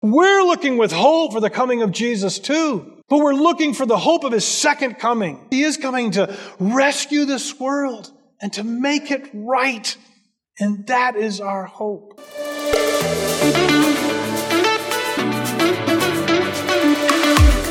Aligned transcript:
We're 0.00 0.44
looking 0.44 0.78
with 0.78 0.92
hope 0.92 1.32
for 1.32 1.40
the 1.40 1.50
coming 1.50 1.82
of 1.82 1.90
Jesus 1.90 2.38
too. 2.38 3.02
But 3.08 3.18
we're 3.18 3.34
looking 3.34 3.74
for 3.74 3.84
the 3.84 3.98
hope 3.98 4.22
of 4.22 4.30
his 4.30 4.46
second 4.46 5.00
coming. 5.00 5.48
He 5.50 5.62
is 5.62 5.76
coming 5.76 6.12
to 6.12 6.36
rescue 6.60 7.24
this 7.24 7.58
world 7.58 8.08
and 8.40 8.52
to 8.52 8.62
make 8.62 9.10
it 9.10 9.28
right. 9.34 9.96
And 10.60 10.86
that 10.86 11.16
is 11.16 11.40
our 11.40 11.64
hope. 11.64 12.20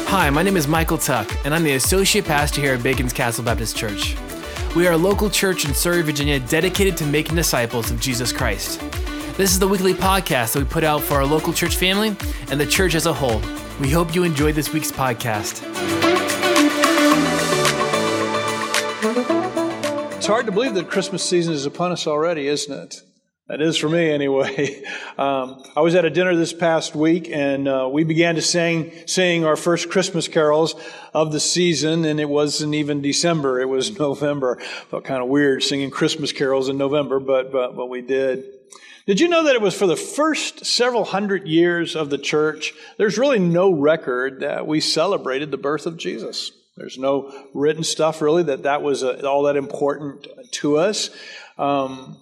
Hi, 0.09 0.29
my 0.29 0.43
name 0.43 0.57
is 0.57 0.67
Michael 0.67 0.97
Tuck, 0.97 1.33
and 1.45 1.53
I'm 1.55 1.63
the 1.63 1.75
Associate 1.75 2.25
Pastor 2.25 2.59
here 2.59 2.73
at 2.73 2.83
Bacon's 2.83 3.13
Castle 3.13 3.45
Baptist 3.45 3.77
Church. 3.77 4.17
We 4.75 4.85
are 4.85 4.93
a 4.93 4.97
local 4.97 5.29
church 5.29 5.63
in 5.63 5.73
Surry, 5.73 6.01
Virginia, 6.01 6.41
dedicated 6.41 6.97
to 6.97 7.05
making 7.05 7.35
disciples 7.35 7.89
of 7.89 8.01
Jesus 8.01 8.33
Christ. 8.33 8.81
This 9.37 9.51
is 9.51 9.59
the 9.59 9.67
weekly 9.67 9.93
podcast 9.93 10.53
that 10.53 10.63
we 10.63 10.65
put 10.65 10.83
out 10.83 11.03
for 11.03 11.17
our 11.17 11.25
local 11.25 11.53
church 11.53 11.75
family 11.75 12.15
and 12.49 12.59
the 12.59 12.65
church 12.65 12.95
as 12.95 13.05
a 13.05 13.13
whole. 13.13 13.39
We 13.79 13.91
hope 13.91 14.15
you 14.15 14.23
enjoyed 14.23 14.55
this 14.55 14.73
week's 14.73 14.91
podcast. 14.91 15.61
It's 20.15 20.25
hard 20.25 20.47
to 20.47 20.51
believe 20.51 20.73
that 20.73 20.89
Christmas 20.89 21.23
season 21.23 21.53
is 21.53 21.67
upon 21.67 21.91
us 21.91 22.07
already, 22.07 22.47
isn't 22.47 22.73
it? 22.73 23.03
That 23.47 23.61
is 23.61 23.77
for 23.77 23.87
me, 23.89 24.09
anyway. 24.09 24.83
Um, 25.17 25.63
I 25.75 25.81
was 25.81 25.95
at 25.95 26.05
a 26.05 26.11
dinner 26.11 26.35
this 26.35 26.53
past 26.53 26.93
week, 26.93 27.27
and 27.33 27.67
uh, 27.67 27.89
we 27.91 28.03
began 28.03 28.35
to 28.35 28.41
sing 28.43 28.91
sing 29.07 29.45
our 29.45 29.55
first 29.55 29.89
Christmas 29.89 30.27
carols 30.27 30.75
of 31.11 31.31
the 31.31 31.39
season, 31.39 32.05
and 32.05 32.19
it 32.19 32.29
wasn't 32.29 32.75
even 32.75 33.01
December; 33.01 33.59
it 33.59 33.65
was 33.65 33.97
November. 33.99 34.57
Felt 34.91 35.05
kind 35.05 35.23
of 35.23 35.27
weird 35.27 35.63
singing 35.63 35.89
Christmas 35.89 36.31
carols 36.31 36.69
in 36.69 36.77
November, 36.77 37.19
but 37.19 37.51
but, 37.51 37.75
but 37.75 37.87
we 37.87 38.01
did. 38.03 38.56
Did 39.07 39.21
you 39.21 39.29
know 39.29 39.45
that 39.45 39.55
it 39.55 39.61
was 39.61 39.73
for 39.73 39.87
the 39.87 39.95
first 39.95 40.65
several 40.65 41.05
hundred 41.05 41.47
years 41.47 41.95
of 41.95 42.09
the 42.09 42.17
church? 42.17 42.73
There's 42.97 43.17
really 43.17 43.39
no 43.39 43.71
record 43.71 44.41
that 44.41 44.67
we 44.67 44.81
celebrated 44.81 45.49
the 45.49 45.57
birth 45.57 45.85
of 45.85 45.95
Jesus. 45.95 46.51
There's 46.75 46.97
no 46.97 47.31
written 47.53 47.85
stuff 47.85 48.21
really 48.21 48.43
that 48.43 48.63
that 48.63 48.81
was 48.81 49.03
uh, 49.03 49.21
all 49.25 49.43
that 49.43 49.55
important 49.55 50.27
to 50.51 50.75
us. 50.75 51.09
Um, 51.57 52.17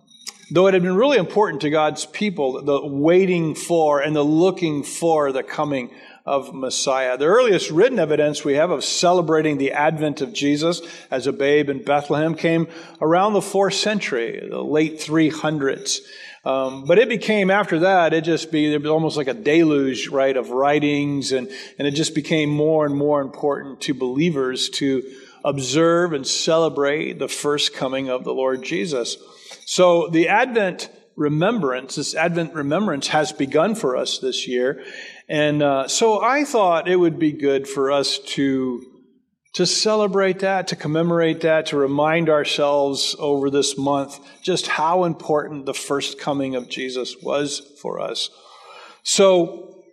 though 0.52 0.68
it 0.68 0.76
had 0.76 0.84
been 0.84 0.96
really 0.96 1.18
important 1.18 1.64
to 1.64 1.72
God's 1.72 2.06
people, 2.06 2.62
the 2.62 2.86
waiting 2.86 3.56
for 3.56 4.00
and 4.00 4.16
the 4.16 4.22
looking 4.22 4.84
for 4.84 5.32
the 5.32 5.42
coming 5.42 5.90
of 6.24 6.54
Messiah. 6.54 7.18
The 7.18 7.26
earliest 7.26 7.72
written 7.72 7.98
evidence 7.98 8.46
we 8.46 8.54
have 8.54 8.70
of 8.70 8.84
celebrating 8.84 9.58
the 9.58 9.72
advent 9.72 10.22
of 10.22 10.34
Jesus 10.34 10.84
as 11.10 11.26
a 11.26 11.34
babe 11.34 11.68
in 11.68 11.84
Bethlehem 11.84 12.36
came 12.36 12.68
around 13.02 13.34
the 13.34 13.42
fourth 13.42 13.74
century, 13.74 14.48
the 14.48 14.64
late 14.64 15.00
300s. 15.00 16.00
Um, 16.46 16.86
but 16.86 17.00
it 17.00 17.10
became 17.10 17.50
after 17.50 17.80
that, 17.80 18.14
it 18.14 18.24
just 18.24 18.52
be 18.52 18.72
it 18.72 18.82
was 18.82 18.92
almost 18.92 19.18
like 19.18 19.28
a 19.28 19.34
deluge, 19.34 20.10
right, 20.10 20.38
of 20.38 20.52
writings, 20.52 21.32
and 21.32 21.50
and 21.80 21.88
it 21.88 21.92
just 21.92 22.14
became 22.14 22.50
more 22.50 22.86
and 22.86 22.96
more 22.96 23.22
important 23.22 23.82
to 23.82 23.96
believers 23.96 24.70
to 24.70 25.02
observe 25.44 26.14
and 26.14 26.26
celebrate 26.26 27.18
the 27.18 27.28
first 27.28 27.74
coming 27.74 28.10
of 28.10 28.24
the 28.24 28.34
Lord 28.34 28.64
Jesus. 28.64 29.18
So 29.66 30.08
the 30.10 30.28
Advent 30.28 30.90
remembrance, 31.16 31.96
this 31.96 32.14
Advent 32.14 32.54
remembrance, 32.54 33.08
has 33.08 33.32
begun 33.32 33.74
for 33.74 33.98
us 33.98 34.20
this 34.20 34.48
year, 34.48 34.84
and 35.28 35.64
uh, 35.64 35.88
so 35.88 36.22
I 36.22 36.44
thought 36.44 36.88
it 36.88 36.98
would 36.98 37.18
be 37.18 37.32
good 37.32 37.68
for 37.68 37.92
us 37.92 38.20
to 38.20 38.95
to 39.56 39.66
celebrate 39.66 40.40
that, 40.40 40.68
to 40.68 40.76
commemorate 40.76 41.42
that, 41.42 41.68
to 41.68 41.78
remind 41.78 42.30
ourselves 42.30 43.16
over 43.20 43.50
this 43.50 43.78
month 43.78 44.20
just 44.42 44.68
how 44.68 45.06
important 45.06 45.66
the 45.66 45.74
first 45.74 46.20
coming 46.20 46.56
of 46.56 46.70
Jesus 46.70 47.16
was 47.22 47.62
for 47.82 48.02
us. 48.02 48.30
So, 49.04 49.84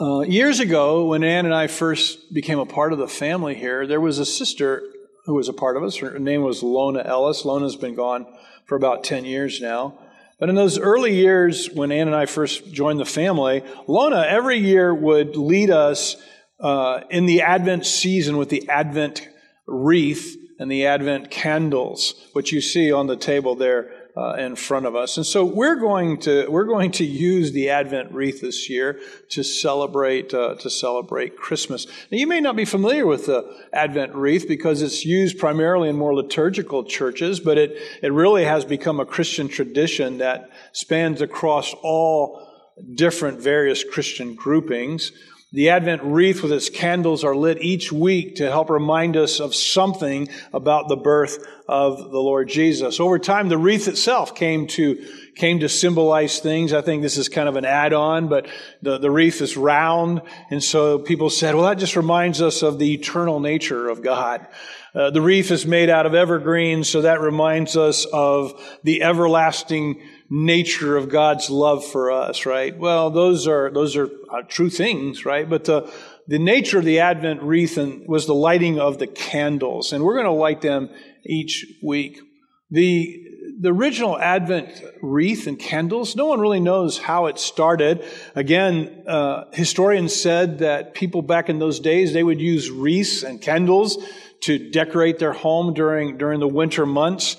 uh, 0.00 0.20
years 0.20 0.58
ago, 0.58 1.06
when 1.06 1.22
Ann 1.22 1.44
and 1.44 1.54
I 1.54 1.68
first 1.68 2.34
became 2.34 2.58
a 2.58 2.66
part 2.66 2.92
of 2.92 2.98
the 2.98 3.06
family 3.06 3.54
here, 3.54 3.86
there 3.86 4.00
was 4.00 4.18
a 4.18 4.26
sister 4.26 4.82
who 5.24 5.34
was 5.34 5.48
a 5.48 5.52
part 5.52 5.76
of 5.76 5.84
us. 5.84 5.96
Her 5.96 6.18
name 6.18 6.42
was 6.42 6.62
Lona 6.62 7.04
Ellis. 7.04 7.44
Lona's 7.44 7.76
been 7.76 7.94
gone 7.94 8.26
for 8.66 8.74
about 8.74 9.04
10 9.04 9.24
years 9.24 9.60
now. 9.60 9.98
But 10.40 10.48
in 10.48 10.56
those 10.56 10.78
early 10.78 11.14
years 11.14 11.70
when 11.70 11.92
Ann 11.92 12.08
and 12.08 12.16
I 12.16 12.26
first 12.26 12.72
joined 12.72 12.98
the 12.98 13.04
family, 13.04 13.62
Lona 13.86 14.24
every 14.26 14.58
year 14.58 14.92
would 14.92 15.36
lead 15.36 15.70
us 15.70 16.16
uh, 16.60 17.00
in 17.10 17.26
the 17.26 17.42
Advent 17.42 17.86
season 17.86 18.36
with 18.36 18.48
the 18.48 18.68
Advent 18.68 19.28
wreath 19.66 20.36
and 20.58 20.70
the 20.70 20.86
Advent 20.86 21.30
candles, 21.30 22.28
which 22.34 22.52
you 22.52 22.60
see 22.60 22.92
on 22.92 23.06
the 23.06 23.16
table 23.16 23.54
there 23.54 23.92
uh, 24.16 24.34
in 24.34 24.56
front 24.56 24.86
of 24.86 24.94
us. 24.94 25.16
And 25.16 25.24
so 25.24 25.44
we're 25.44 25.76
going 25.76 26.18
to 26.20 26.48
we're 26.50 26.64
going 26.64 26.90
to 26.92 27.04
use 27.04 27.52
the 27.52 27.70
Advent 27.70 28.12
wreath 28.12 28.40
this 28.40 28.68
year 28.68 29.00
to 29.30 29.42
celebrate 29.42 30.34
uh, 30.34 30.56
to 30.56 30.68
celebrate 30.68 31.36
Christmas. 31.36 31.86
Now 32.10 32.18
you 32.18 32.26
may 32.26 32.40
not 32.40 32.56
be 32.56 32.64
familiar 32.64 33.06
with 33.06 33.26
the 33.26 33.50
Advent 33.72 34.14
wreath 34.14 34.46
because 34.46 34.82
it's 34.82 35.04
used 35.04 35.38
primarily 35.38 35.88
in 35.88 35.96
more 35.96 36.14
liturgical 36.14 36.84
churches, 36.84 37.40
but 37.40 37.56
it 37.56 37.78
it 38.02 38.12
really 38.12 38.44
has 38.44 38.64
become 38.64 39.00
a 39.00 39.06
Christian 39.06 39.48
tradition 39.48 40.18
that 40.18 40.50
spans 40.72 41.22
across 41.22 41.72
all 41.82 42.46
different 42.94 43.40
various 43.40 43.84
Christian 43.84 44.34
groupings. 44.34 45.12
The 45.52 45.70
Advent 45.70 46.04
wreath 46.04 46.44
with 46.44 46.52
its 46.52 46.68
candles 46.68 47.24
are 47.24 47.34
lit 47.34 47.60
each 47.60 47.90
week 47.90 48.36
to 48.36 48.48
help 48.48 48.70
remind 48.70 49.16
us 49.16 49.40
of 49.40 49.52
something 49.52 50.28
about 50.52 50.86
the 50.86 50.94
birth 50.94 51.44
of 51.66 51.98
the 52.12 52.20
Lord 52.20 52.48
Jesus. 52.48 53.00
Over 53.00 53.18
time, 53.18 53.48
the 53.48 53.58
wreath 53.58 53.88
itself 53.88 54.36
came 54.36 54.68
to, 54.68 55.04
came 55.34 55.58
to 55.58 55.68
symbolize 55.68 56.38
things. 56.38 56.72
I 56.72 56.82
think 56.82 57.02
this 57.02 57.16
is 57.16 57.28
kind 57.28 57.48
of 57.48 57.56
an 57.56 57.64
add-on, 57.64 58.28
but 58.28 58.46
the, 58.80 58.98
the 58.98 59.10
wreath 59.10 59.40
is 59.42 59.56
round. 59.56 60.22
And 60.50 60.62
so 60.62 61.00
people 61.00 61.30
said, 61.30 61.56
well, 61.56 61.64
that 61.64 61.78
just 61.78 61.96
reminds 61.96 62.40
us 62.40 62.62
of 62.62 62.78
the 62.78 62.94
eternal 62.94 63.40
nature 63.40 63.88
of 63.88 64.04
God. 64.04 64.46
Uh, 64.94 65.10
the 65.10 65.20
wreath 65.20 65.50
is 65.50 65.66
made 65.66 65.90
out 65.90 66.06
of 66.06 66.14
evergreens, 66.14 66.88
so 66.88 67.02
that 67.02 67.20
reminds 67.20 67.76
us 67.76 68.06
of 68.12 68.54
the 68.84 69.02
everlasting 69.02 70.00
nature 70.30 70.96
of 70.96 71.08
God's 71.08 71.50
love 71.50 71.84
for 71.84 72.12
us, 72.12 72.46
right? 72.46 72.76
Well, 72.78 73.10
those 73.10 73.48
are, 73.48 73.70
those 73.70 73.96
are 73.96 74.06
uh, 74.06 74.42
true 74.48 74.70
things, 74.70 75.26
right? 75.26 75.48
But 75.48 75.64
the, 75.64 75.92
the 76.28 76.38
nature 76.38 76.78
of 76.78 76.84
the 76.84 77.00
Advent 77.00 77.42
wreath 77.42 77.76
and 77.76 78.06
was 78.06 78.26
the 78.26 78.34
lighting 78.34 78.78
of 78.78 78.98
the 78.98 79.08
candles, 79.08 79.92
and 79.92 80.04
we're 80.04 80.14
going 80.14 80.26
to 80.26 80.30
light 80.30 80.60
them 80.60 80.88
each 81.26 81.66
week. 81.82 82.20
The, 82.70 83.26
the 83.60 83.70
original 83.70 84.16
Advent 84.16 84.70
wreath 85.02 85.48
and 85.48 85.58
candles, 85.58 86.14
no 86.14 86.26
one 86.26 86.38
really 86.38 86.60
knows 86.60 86.96
how 86.96 87.26
it 87.26 87.40
started. 87.40 88.04
Again, 88.36 89.02
uh, 89.08 89.46
historians 89.52 90.14
said 90.14 90.60
that 90.60 90.94
people 90.94 91.22
back 91.22 91.48
in 91.48 91.58
those 91.58 91.80
days, 91.80 92.12
they 92.12 92.22
would 92.22 92.40
use 92.40 92.70
wreaths 92.70 93.24
and 93.24 93.42
candles 93.42 93.98
to 94.42 94.70
decorate 94.70 95.18
their 95.18 95.32
home 95.32 95.74
during, 95.74 96.16
during 96.16 96.38
the 96.38 96.48
winter 96.48 96.86
months. 96.86 97.36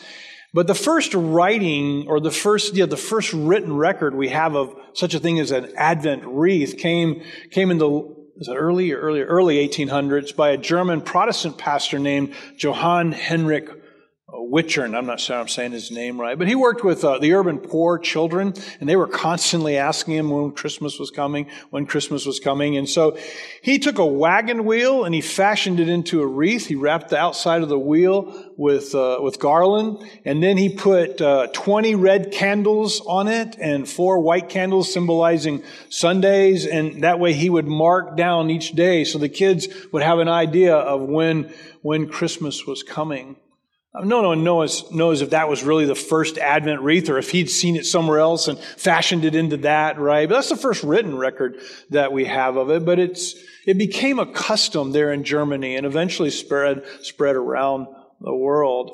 But 0.53 0.67
the 0.67 0.75
first 0.75 1.13
writing, 1.13 2.07
or 2.07 2.19
the 2.19 2.31
first, 2.31 2.75
yeah, 2.75 2.85
the 2.85 2.97
first 2.97 3.31
written 3.31 3.75
record 3.75 4.15
we 4.15 4.29
have 4.29 4.55
of 4.55 4.75
such 4.93 5.13
a 5.13 5.19
thing 5.19 5.39
as 5.39 5.51
an 5.51 5.71
Advent 5.77 6.23
wreath 6.25 6.77
came, 6.77 7.23
came 7.51 7.71
in 7.71 7.77
the 7.77 8.21
is 8.37 8.47
it 8.47 8.55
early, 8.55 8.91
early, 8.91 9.21
early 9.21 9.67
1800s 9.67 10.35
by 10.35 10.49
a 10.49 10.57
German 10.57 11.01
Protestant 11.01 11.59
pastor 11.59 11.99
named 11.99 12.33
Johann 12.57 13.11
Henrik 13.11 13.69
Wichern, 14.33 14.95
I'm 14.95 15.05
not 15.05 15.19
sure 15.19 15.37
I'm 15.37 15.49
saying 15.49 15.73
his 15.73 15.91
name 15.91 16.19
right, 16.19 16.37
but 16.37 16.47
he 16.47 16.55
worked 16.55 16.83
with 16.83 17.03
uh, 17.03 17.19
the 17.19 17.33
urban 17.33 17.59
poor 17.59 17.99
children, 17.99 18.53
and 18.79 18.87
they 18.87 18.95
were 18.95 19.07
constantly 19.07 19.77
asking 19.77 20.15
him 20.15 20.29
when 20.29 20.51
Christmas 20.51 20.97
was 20.97 21.11
coming, 21.11 21.47
when 21.69 21.85
Christmas 21.85 22.25
was 22.25 22.39
coming. 22.39 22.77
And 22.77 22.87
so 22.87 23.17
he 23.61 23.77
took 23.77 23.97
a 23.97 24.05
wagon 24.05 24.63
wheel 24.63 25.03
and 25.03 25.13
he 25.13 25.21
fashioned 25.21 25.79
it 25.79 25.89
into 25.89 26.21
a 26.21 26.27
wreath. 26.27 26.67
He 26.67 26.75
wrapped 26.75 27.09
the 27.09 27.17
outside 27.17 27.61
of 27.61 27.69
the 27.69 27.79
wheel 27.79 28.53
with, 28.55 28.95
uh, 28.95 29.19
with 29.21 29.39
garland, 29.39 30.09
and 30.23 30.41
then 30.41 30.57
he 30.57 30.69
put 30.69 31.19
uh, 31.19 31.47
20 31.47 31.95
red 31.95 32.31
candles 32.31 33.01
on 33.05 33.27
it 33.27 33.57
and 33.59 33.87
four 33.87 34.19
white 34.19 34.47
candles 34.47 34.93
symbolizing 34.93 35.61
Sundays, 35.89 36.65
and 36.65 37.03
that 37.03 37.19
way 37.19 37.33
he 37.33 37.49
would 37.49 37.67
mark 37.67 38.15
down 38.15 38.49
each 38.49 38.71
day 38.71 39.03
so 39.03 39.17
the 39.17 39.29
kids 39.29 39.67
would 39.91 40.03
have 40.03 40.19
an 40.19 40.29
idea 40.29 40.75
of 40.75 41.01
when, 41.01 41.53
when 41.81 42.07
Christmas 42.07 42.65
was 42.65 42.81
coming. 42.81 43.35
No 43.93 44.21
one 44.21 44.45
knows, 44.45 44.89
knows 44.89 45.21
if 45.21 45.31
that 45.31 45.49
was 45.49 45.63
really 45.63 45.85
the 45.85 45.95
first 45.95 46.37
Advent 46.37 46.81
wreath 46.81 47.09
or 47.09 47.17
if 47.17 47.31
he'd 47.31 47.49
seen 47.49 47.75
it 47.75 47.85
somewhere 47.85 48.19
else 48.19 48.47
and 48.47 48.57
fashioned 48.57 49.25
it 49.25 49.35
into 49.35 49.57
that, 49.57 49.99
right? 49.99 50.29
But 50.29 50.35
that's 50.35 50.49
the 50.49 50.55
first 50.55 50.81
written 50.81 51.17
record 51.17 51.59
that 51.89 52.13
we 52.13 52.23
have 52.25 52.55
of 52.55 52.69
it. 52.69 52.85
But 52.85 52.99
it's, 52.99 53.35
it 53.67 53.77
became 53.77 54.17
a 54.17 54.31
custom 54.31 54.93
there 54.93 55.11
in 55.11 55.25
Germany 55.25 55.75
and 55.75 55.85
eventually 55.85 56.29
spread, 56.29 56.83
spread 57.01 57.35
around 57.35 57.87
the 58.21 58.33
world. 58.33 58.91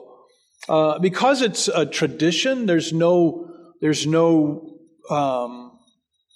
Uh, 0.68 0.98
because 0.98 1.44
it's 1.44 1.68
a 1.68 1.86
tradition, 1.86 2.66
there's 2.66 2.92
no, 2.92 3.54
there's 3.82 4.08
no, 4.08 4.80
um, 5.12 5.67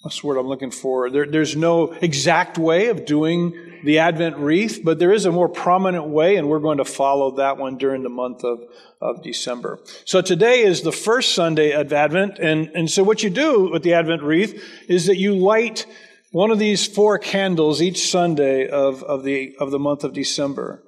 what's 0.02 0.20
the 0.20 0.26
word 0.26 0.36
I'm 0.36 0.48
looking 0.48 0.72
for? 0.72 1.10
There, 1.10 1.26
there's 1.26 1.56
no 1.56 1.92
exact 1.92 2.58
way 2.58 2.88
of 2.88 3.04
doing 3.04 3.80
the 3.84 4.00
Advent 4.00 4.36
wreath, 4.36 4.80
but 4.84 4.98
there 4.98 5.12
is 5.12 5.24
a 5.24 5.32
more 5.32 5.48
prominent 5.48 6.08
way, 6.08 6.36
and 6.36 6.48
we're 6.48 6.60
going 6.60 6.78
to 6.78 6.84
follow 6.84 7.36
that 7.36 7.56
one 7.56 7.78
during 7.78 8.02
the 8.02 8.08
month 8.08 8.44
of, 8.44 8.60
of 9.00 9.22
December. 9.22 9.80
So 10.04 10.20
today 10.20 10.62
is 10.62 10.82
the 10.82 10.92
first 10.92 11.34
Sunday 11.34 11.72
of 11.72 11.92
Advent, 11.92 12.38
and, 12.38 12.68
and 12.74 12.90
so 12.90 13.02
what 13.02 13.22
you 13.22 13.30
do 13.30 13.70
with 13.70 13.82
the 13.82 13.94
Advent 13.94 14.22
wreath 14.22 14.62
is 14.88 15.06
that 15.06 15.16
you 15.16 15.34
light 15.36 15.86
one 16.32 16.50
of 16.50 16.58
these 16.58 16.86
four 16.86 17.18
candles 17.18 17.80
each 17.80 18.10
Sunday 18.10 18.68
of, 18.68 19.02
of, 19.04 19.22
the, 19.22 19.54
of 19.60 19.70
the 19.70 19.78
month 19.78 20.02
of 20.02 20.12
December. 20.12 20.82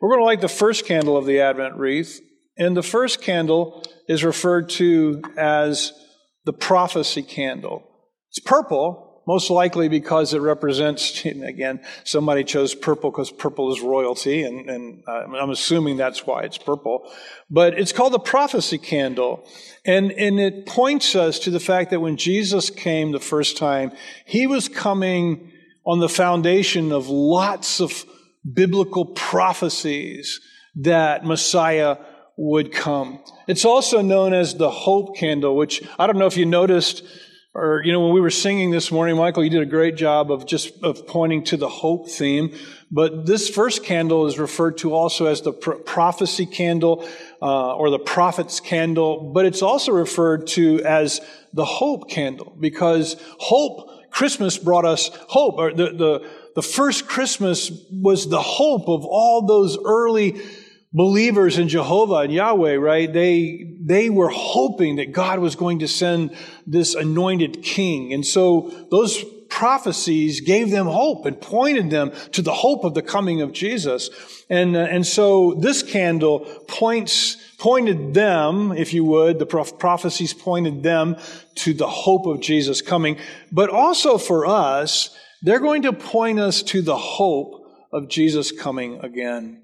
We're 0.00 0.10
going 0.10 0.20
to 0.20 0.26
light 0.26 0.40
the 0.40 0.48
first 0.48 0.86
candle 0.86 1.16
of 1.16 1.26
the 1.26 1.40
Advent 1.40 1.76
wreath, 1.76 2.20
and 2.56 2.76
the 2.76 2.82
first 2.82 3.20
candle 3.20 3.82
is 4.08 4.24
referred 4.24 4.70
to 4.70 5.22
as 5.36 5.92
the 6.44 6.52
prophecy 6.52 7.22
candle. 7.22 7.90
It's 8.36 8.44
purple, 8.44 9.22
most 9.28 9.48
likely 9.48 9.88
because 9.88 10.34
it 10.34 10.40
represents, 10.40 11.24
again, 11.24 11.80
somebody 12.02 12.42
chose 12.42 12.74
purple 12.74 13.12
because 13.12 13.30
purple 13.30 13.72
is 13.72 13.80
royalty, 13.80 14.42
and, 14.42 14.68
and 14.68 15.04
uh, 15.06 15.36
I'm 15.40 15.50
assuming 15.50 15.96
that's 15.96 16.26
why 16.26 16.42
it's 16.42 16.58
purple. 16.58 17.08
But 17.48 17.78
it's 17.78 17.92
called 17.92 18.12
the 18.12 18.18
prophecy 18.18 18.78
candle. 18.78 19.48
And, 19.84 20.10
and 20.10 20.40
it 20.40 20.66
points 20.66 21.14
us 21.14 21.38
to 21.40 21.50
the 21.50 21.60
fact 21.60 21.90
that 21.90 22.00
when 22.00 22.16
Jesus 22.16 22.70
came 22.70 23.12
the 23.12 23.20
first 23.20 23.56
time, 23.56 23.92
he 24.26 24.48
was 24.48 24.68
coming 24.68 25.52
on 25.86 26.00
the 26.00 26.08
foundation 26.08 26.90
of 26.90 27.08
lots 27.08 27.80
of 27.80 28.04
biblical 28.52 29.06
prophecies 29.06 30.40
that 30.74 31.24
Messiah 31.24 31.98
would 32.36 32.72
come. 32.72 33.22
It's 33.46 33.64
also 33.64 34.02
known 34.02 34.34
as 34.34 34.56
the 34.56 34.70
hope 34.70 35.16
candle, 35.16 35.56
which 35.56 35.86
I 36.00 36.08
don't 36.08 36.18
know 36.18 36.26
if 36.26 36.36
you 36.36 36.46
noticed 36.46 37.04
or, 37.54 37.82
you 37.84 37.92
know, 37.92 38.00
when 38.00 38.12
we 38.12 38.20
were 38.20 38.30
singing 38.30 38.72
this 38.72 38.90
morning, 38.90 39.16
Michael, 39.16 39.44
you 39.44 39.50
did 39.50 39.62
a 39.62 39.66
great 39.66 39.94
job 39.94 40.32
of 40.32 40.44
just 40.44 40.82
of 40.82 41.06
pointing 41.06 41.44
to 41.44 41.56
the 41.56 41.68
hope 41.68 42.10
theme. 42.10 42.52
But 42.90 43.26
this 43.26 43.48
first 43.48 43.84
candle 43.84 44.26
is 44.26 44.40
referred 44.40 44.78
to 44.78 44.92
also 44.92 45.26
as 45.26 45.42
the 45.42 45.52
prophecy 45.52 46.46
candle 46.46 47.08
uh, 47.40 47.76
or 47.76 47.90
the 47.90 48.00
prophet's 48.00 48.58
candle, 48.58 49.32
but 49.32 49.46
it's 49.46 49.62
also 49.62 49.92
referred 49.92 50.48
to 50.48 50.82
as 50.84 51.20
the 51.52 51.64
hope 51.64 52.10
candle 52.10 52.56
because 52.58 53.14
hope, 53.38 54.10
Christmas 54.10 54.58
brought 54.58 54.84
us 54.84 55.10
hope. 55.28 55.54
Or 55.58 55.72
the, 55.72 55.90
the, 55.90 56.30
the 56.56 56.62
first 56.62 57.06
Christmas 57.06 57.70
was 57.90 58.28
the 58.28 58.42
hope 58.42 58.88
of 58.88 59.04
all 59.04 59.46
those 59.46 59.78
early 59.84 60.40
believers 60.94 61.58
in 61.58 61.68
Jehovah 61.68 62.18
and 62.18 62.32
Yahweh, 62.32 62.76
right? 62.76 63.12
They, 63.12 63.66
they 63.80 64.08
were 64.08 64.30
hoping 64.30 64.96
that 64.96 65.12
God 65.12 65.40
was 65.40 65.56
going 65.56 65.80
to 65.80 65.88
send 65.88 66.34
this 66.66 66.94
anointed 66.94 67.62
king. 67.64 68.12
And 68.12 68.24
so 68.24 68.72
those 68.92 69.22
prophecies 69.50 70.40
gave 70.40 70.70
them 70.70 70.86
hope 70.86 71.26
and 71.26 71.40
pointed 71.40 71.90
them 71.90 72.12
to 72.32 72.42
the 72.42 72.52
hope 72.52 72.84
of 72.84 72.94
the 72.94 73.02
coming 73.02 73.40
of 73.40 73.52
Jesus. 73.52 74.08
And, 74.48 74.76
uh, 74.76 74.80
and 74.80 75.06
so 75.06 75.54
this 75.54 75.82
candle 75.82 76.40
points, 76.68 77.36
pointed 77.58 78.14
them, 78.14 78.72
if 78.72 78.92
you 78.92 79.04
would, 79.04 79.38
the 79.38 79.46
prophecies 79.46 80.32
pointed 80.32 80.82
them 80.82 81.16
to 81.56 81.74
the 81.74 81.88
hope 81.88 82.26
of 82.26 82.40
Jesus 82.40 82.82
coming. 82.82 83.16
But 83.50 83.70
also 83.70 84.18
for 84.18 84.46
us, 84.46 85.16
they're 85.42 85.60
going 85.60 85.82
to 85.82 85.92
point 85.92 86.40
us 86.40 86.62
to 86.64 86.82
the 86.82 86.96
hope 86.96 87.64
of 87.92 88.08
Jesus 88.08 88.50
coming 88.50 88.98
again. 89.00 89.62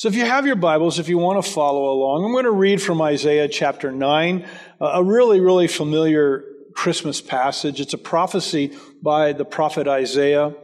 So 0.00 0.08
if 0.08 0.14
you 0.14 0.24
have 0.24 0.46
your 0.46 0.56
Bibles, 0.56 0.98
if 0.98 1.10
you 1.10 1.18
want 1.18 1.44
to 1.44 1.52
follow 1.52 1.92
along, 1.92 2.24
I'm 2.24 2.32
going 2.32 2.46
to 2.46 2.50
read 2.50 2.80
from 2.80 3.02
Isaiah 3.02 3.46
chapter 3.48 3.92
9, 3.92 4.48
a 4.80 5.04
really, 5.04 5.40
really 5.40 5.66
familiar 5.66 6.42
Christmas 6.74 7.20
passage. 7.20 7.82
It's 7.82 7.92
a 7.92 7.98
prophecy 7.98 8.72
by 9.02 9.34
the 9.34 9.44
prophet 9.44 9.86
Isaiah. 9.86 10.54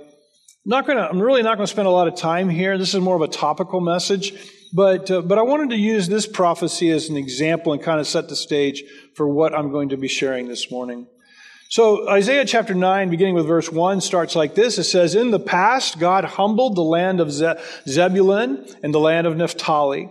Not 0.64 0.86
going 0.86 0.96
to, 0.96 1.06
I'm 1.06 1.20
really 1.20 1.42
not 1.42 1.58
going 1.58 1.66
to 1.66 1.70
spend 1.70 1.86
a 1.86 1.90
lot 1.90 2.08
of 2.08 2.14
time 2.14 2.48
here. 2.48 2.78
This 2.78 2.94
is 2.94 3.00
more 3.02 3.14
of 3.14 3.20
a 3.20 3.28
topical 3.28 3.82
message, 3.82 4.32
but, 4.72 5.10
uh, 5.10 5.20
but 5.20 5.36
I 5.36 5.42
wanted 5.42 5.68
to 5.68 5.76
use 5.76 6.08
this 6.08 6.26
prophecy 6.26 6.88
as 6.88 7.10
an 7.10 7.18
example 7.18 7.74
and 7.74 7.82
kind 7.82 8.00
of 8.00 8.06
set 8.06 8.30
the 8.30 8.36
stage 8.36 8.84
for 9.16 9.28
what 9.28 9.54
I'm 9.54 9.70
going 9.70 9.90
to 9.90 9.98
be 9.98 10.08
sharing 10.08 10.48
this 10.48 10.70
morning. 10.70 11.08
So 11.68 12.08
Isaiah 12.08 12.44
chapter 12.44 12.74
9, 12.74 13.10
beginning 13.10 13.34
with 13.34 13.46
verse 13.46 13.70
1, 13.70 14.00
starts 14.00 14.36
like 14.36 14.54
this. 14.54 14.78
It 14.78 14.84
says, 14.84 15.14
In 15.14 15.32
the 15.32 15.40
past, 15.40 15.98
God 15.98 16.24
humbled 16.24 16.76
the 16.76 16.82
land 16.82 17.20
of 17.20 17.32
Zebulun 17.88 18.66
and 18.82 18.94
the 18.94 19.00
land 19.00 19.26
of 19.26 19.36
Naphtali. 19.36 20.08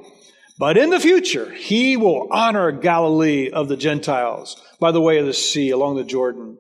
But 0.58 0.78
in 0.78 0.90
the 0.90 1.00
future, 1.00 1.50
he 1.52 1.98
will 1.98 2.28
honor 2.32 2.72
Galilee 2.72 3.50
of 3.50 3.68
the 3.68 3.78
Gentiles 3.78 4.62
by 4.80 4.92
the 4.92 5.02
way 5.02 5.18
of 5.18 5.26
the 5.26 5.34
sea 5.34 5.70
along 5.70 5.96
the 5.96 6.04
Jordan. 6.04 6.58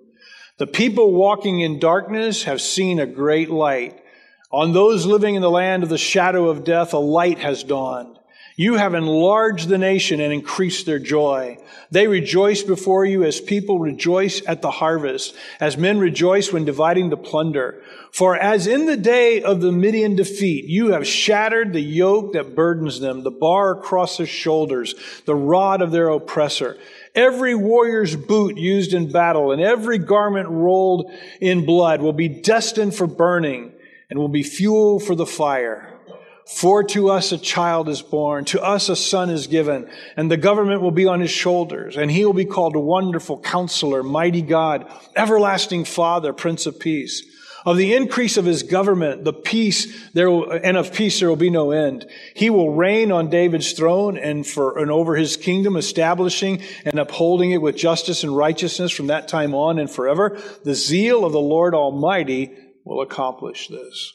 The 0.57 0.67
people 0.67 1.11
walking 1.11 1.59
in 1.59 1.79
darkness 1.79 2.43
have 2.43 2.61
seen 2.61 2.99
a 2.99 3.05
great 3.05 3.49
light. 3.49 3.99
On 4.51 4.71
those 4.71 5.05
living 5.05 5.35
in 5.35 5.41
the 5.41 5.49
land 5.49 5.83
of 5.83 5.89
the 5.89 5.97
shadow 5.97 6.47
of 6.47 6.63
death, 6.63 6.93
a 6.93 6.97
light 6.97 7.39
has 7.39 7.63
dawned. 7.63 8.17
You 8.57 8.75
have 8.75 8.93
enlarged 8.93 9.67
the 9.67 9.77
nation 9.77 10.21
and 10.21 10.31
increased 10.31 10.85
their 10.85 10.99
joy. 10.99 11.57
They 11.91 12.07
rejoice 12.07 12.63
before 12.63 13.03
you 13.03 13.25
as 13.25 13.41
people 13.41 13.79
rejoice 13.79 14.41
at 14.47 14.61
the 14.61 14.71
harvest, 14.71 15.35
as 15.59 15.77
men 15.77 15.99
rejoice 15.99 16.53
when 16.53 16.63
dividing 16.63 17.09
the 17.09 17.17
plunder. 17.17 17.83
For 18.13 18.37
as 18.37 18.65
in 18.65 18.85
the 18.85 18.95
day 18.95 19.41
of 19.41 19.59
the 19.59 19.73
Midian 19.73 20.15
defeat, 20.15 20.65
you 20.69 20.93
have 20.93 21.05
shattered 21.05 21.73
the 21.73 21.81
yoke 21.81 22.31
that 22.31 22.55
burdens 22.55 23.01
them, 23.01 23.23
the 23.23 23.31
bar 23.31 23.77
across 23.77 24.15
their 24.15 24.25
shoulders, 24.25 24.95
the 25.25 25.35
rod 25.35 25.81
of 25.81 25.91
their 25.91 26.07
oppressor. 26.07 26.77
Every 27.13 27.55
warrior's 27.55 28.15
boot 28.15 28.57
used 28.57 28.93
in 28.93 29.11
battle 29.11 29.51
and 29.51 29.61
every 29.61 29.97
garment 29.97 30.47
rolled 30.47 31.11
in 31.41 31.65
blood 31.65 32.01
will 32.01 32.13
be 32.13 32.29
destined 32.29 32.95
for 32.95 33.05
burning 33.05 33.73
and 34.09 34.17
will 34.17 34.29
be 34.29 34.43
fuel 34.43 35.01
for 35.01 35.13
the 35.13 35.25
fire. 35.25 35.94
For 36.47 36.83
to 36.83 37.09
us 37.09 37.31
a 37.31 37.39
child 37.39 37.89
is 37.89 38.03
born, 38.03 38.45
to 38.45 38.61
us 38.61 38.87
a 38.87 38.95
son 38.95 39.31
is 39.31 39.47
given, 39.47 39.89
and 40.15 40.29
the 40.29 40.37
government 40.37 40.81
will 40.81 40.91
be 40.91 41.07
on 41.07 41.19
his 41.19 41.31
shoulders, 41.31 41.97
and 41.97 42.11
he 42.11 42.23
will 42.23 42.33
be 42.33 42.45
called 42.45 42.75
a 42.75 42.79
wonderful 42.79 43.39
counselor, 43.39 44.03
mighty 44.03 44.43
God, 44.43 44.87
everlasting 45.15 45.85
Father, 45.85 46.33
Prince 46.33 46.67
of 46.67 46.79
Peace. 46.79 47.23
Of 47.65 47.77
the 47.77 47.95
increase 47.95 48.37
of 48.37 48.45
his 48.45 48.61
government, 48.61 49.23
the 49.23 49.33
peace 49.33 50.07
there 50.11 50.29
will, 50.29 50.51
and 50.51 50.77
of 50.77 50.93
peace 50.93 51.19
there 51.19 51.29
will 51.29 51.35
be 51.35 51.49
no 51.49 51.71
end. 51.71 52.05
He 52.35 52.51
will 52.51 52.75
reign 52.75 53.11
on 53.11 53.31
David's 53.31 53.71
throne 53.71 54.15
and 54.15 54.45
for 54.45 54.77
and 54.77 54.91
over 54.91 55.15
his 55.15 55.35
kingdom, 55.35 55.75
establishing 55.75 56.61
and 56.85 56.99
upholding 56.99 57.49
it 57.49 57.63
with 57.63 57.75
justice 57.75 58.23
and 58.23 58.37
righteousness 58.37 58.91
from 58.91 59.07
that 59.07 59.27
time 59.27 59.55
on 59.55 59.79
and 59.79 59.89
forever. 59.89 60.39
The 60.63 60.75
zeal 60.75 61.25
of 61.25 61.31
the 61.31 61.39
Lord 61.39 61.73
Almighty 61.73 62.55
will 62.83 63.01
accomplish 63.01 63.67
this. 63.67 64.13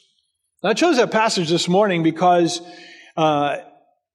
I 0.63 0.73
chose 0.75 0.97
that 0.97 1.11
passage 1.11 1.49
this 1.49 1.67
morning 1.67 2.03
because 2.03 2.61
uh, 3.17 3.57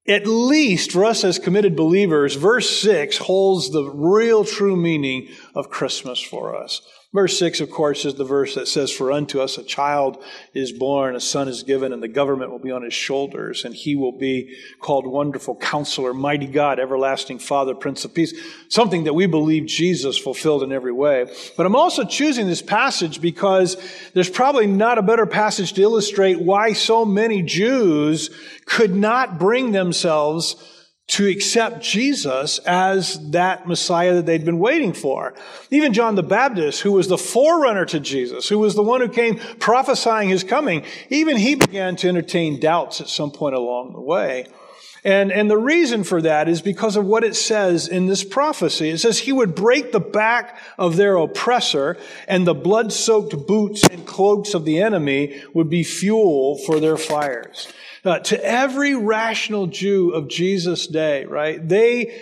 at 0.07 0.27
least 0.27 0.93
for 0.93 1.05
us 1.05 1.25
as 1.25 1.41
committed 1.41 1.75
believers, 1.75 2.37
verse 2.37 2.71
6 2.81 3.19
holds 3.19 3.71
the 3.71 3.83
real 3.83 4.45
true 4.45 4.77
meaning 4.77 5.29
of 5.57 5.71
Christmas 5.71 6.21
for 6.21 6.55
us. 6.55 6.83
Verse 7.17 7.39
6, 7.39 7.61
of 7.61 7.71
course, 7.71 8.05
is 8.05 8.17
the 8.17 8.27
verse 8.27 8.57
that 8.57 8.69
says, 8.69 8.93
For 8.93 9.11
unto 9.11 9.41
us 9.41 9.57
a 9.57 9.63
child 9.63 10.23
is 10.53 10.71
born, 10.71 11.17
a 11.17 11.21
son 11.21 11.49
is 11.49 11.63
given, 11.63 11.95
and 11.95 12.03
the 12.03 12.09
government 12.09 12.51
will 12.51 12.59
be 12.59 12.71
on 12.71 12.83
his 12.83 12.93
shoulders, 12.93 13.65
and 13.65 13.75
he 13.75 13.97
will 13.97 14.13
be 14.13 14.55
called 14.81 15.07
Wonderful 15.07 15.57
Counselor, 15.57 16.13
Mighty 16.13 16.47
God, 16.47 16.79
Everlasting 16.79 17.39
Father, 17.39 17.75
Prince 17.75 18.05
of 18.05 18.13
Peace. 18.13 18.39
Something 18.69 19.05
that 19.05 19.15
we 19.15 19.25
believe 19.25 19.65
Jesus 19.65 20.19
fulfilled 20.19 20.63
in 20.63 20.73
every 20.73 20.93
way. 20.93 21.25
But 21.57 21.65
I'm 21.65 21.75
also 21.75 22.05
choosing 22.05 22.49
this 22.49 22.61
passage 22.61 23.23
because 23.23 23.79
there's 24.13 24.29
probably 24.29 24.67
not 24.67 24.99
a 24.99 25.03
better 25.03 25.25
passage 25.25 25.73
to 25.73 25.81
illustrate 25.81 26.39
why 26.39 26.75
so 26.75 27.07
many 27.07 27.41
Jews 27.41 28.29
could 28.67 28.95
not 28.95 29.39
bring 29.39 29.73
themselves 29.73 30.55
to 31.09 31.29
accept 31.29 31.83
Jesus 31.83 32.59
as 32.61 33.31
that 33.31 33.69
Messiah 33.69 34.15
that 34.15 34.27
they'd 34.27 34.45
been 34.45 34.59
waiting 34.59 34.93
for. 34.93 35.35
Even 35.71 35.93
John 35.93 36.17
the 36.17 36.23
Baptist, 36.23 36.83
who 36.83 36.93
was 36.93 37.07
the 37.07 37.19
forerunner 37.19 37.85
to 37.87 38.01
Jesus, 38.01 38.49
who 38.49 38.59
was 38.59 38.75
the 38.75 38.83
one 38.83 39.01
who 39.01 39.09
came 39.09 39.39
prophesying 39.61 40.29
his 40.29 40.43
coming, 40.43 40.85
even 41.09 41.37
he 41.37 41.55
began 41.55 41.95
to 41.97 42.09
entertain 42.09 42.59
doubts 42.59 43.01
at 43.01 43.09
some 43.09 43.31
point 43.31 43.55
along 43.55 43.93
the 43.93 44.01
way. 44.01 44.47
And, 45.05 45.31
and 45.31 45.49
the 45.49 45.57
reason 45.57 46.03
for 46.03 46.21
that 46.23 46.49
is 46.49 46.61
because 46.61 46.97
of 46.97 47.05
what 47.07 47.23
it 47.23 47.37
says 47.37 47.87
in 47.87 48.07
this 48.07 48.25
prophecy. 48.25 48.91
It 48.91 48.99
says 48.99 49.21
he 49.21 49.31
would 49.31 49.55
break 49.55 49.93
the 49.93 50.01
back 50.01 50.59
of 50.77 50.97
their 50.97 51.15
oppressor 51.15 51.97
and 52.27 52.45
the 52.45 52.55
blood 52.55 52.93
soaked 52.93 53.47
boots 53.47 53.87
and 53.89 54.05
cloaks 54.05 54.53
of 54.53 54.65
the 54.65 54.83
enemy 54.83 55.41
would 55.55 55.71
be 55.71 55.85
fuel 55.85 56.59
for 56.59 56.81
their 56.81 56.97
fires. 56.97 57.73
Uh, 58.07 58.21
to 58.21 58.45
every 58.45 58.95
rational 58.95 59.67
Jew 59.67 60.11
of 60.11 60.29
Jesus' 60.29 60.87
day, 60.87 61.25
right? 61.25 61.67
They, 61.69 62.17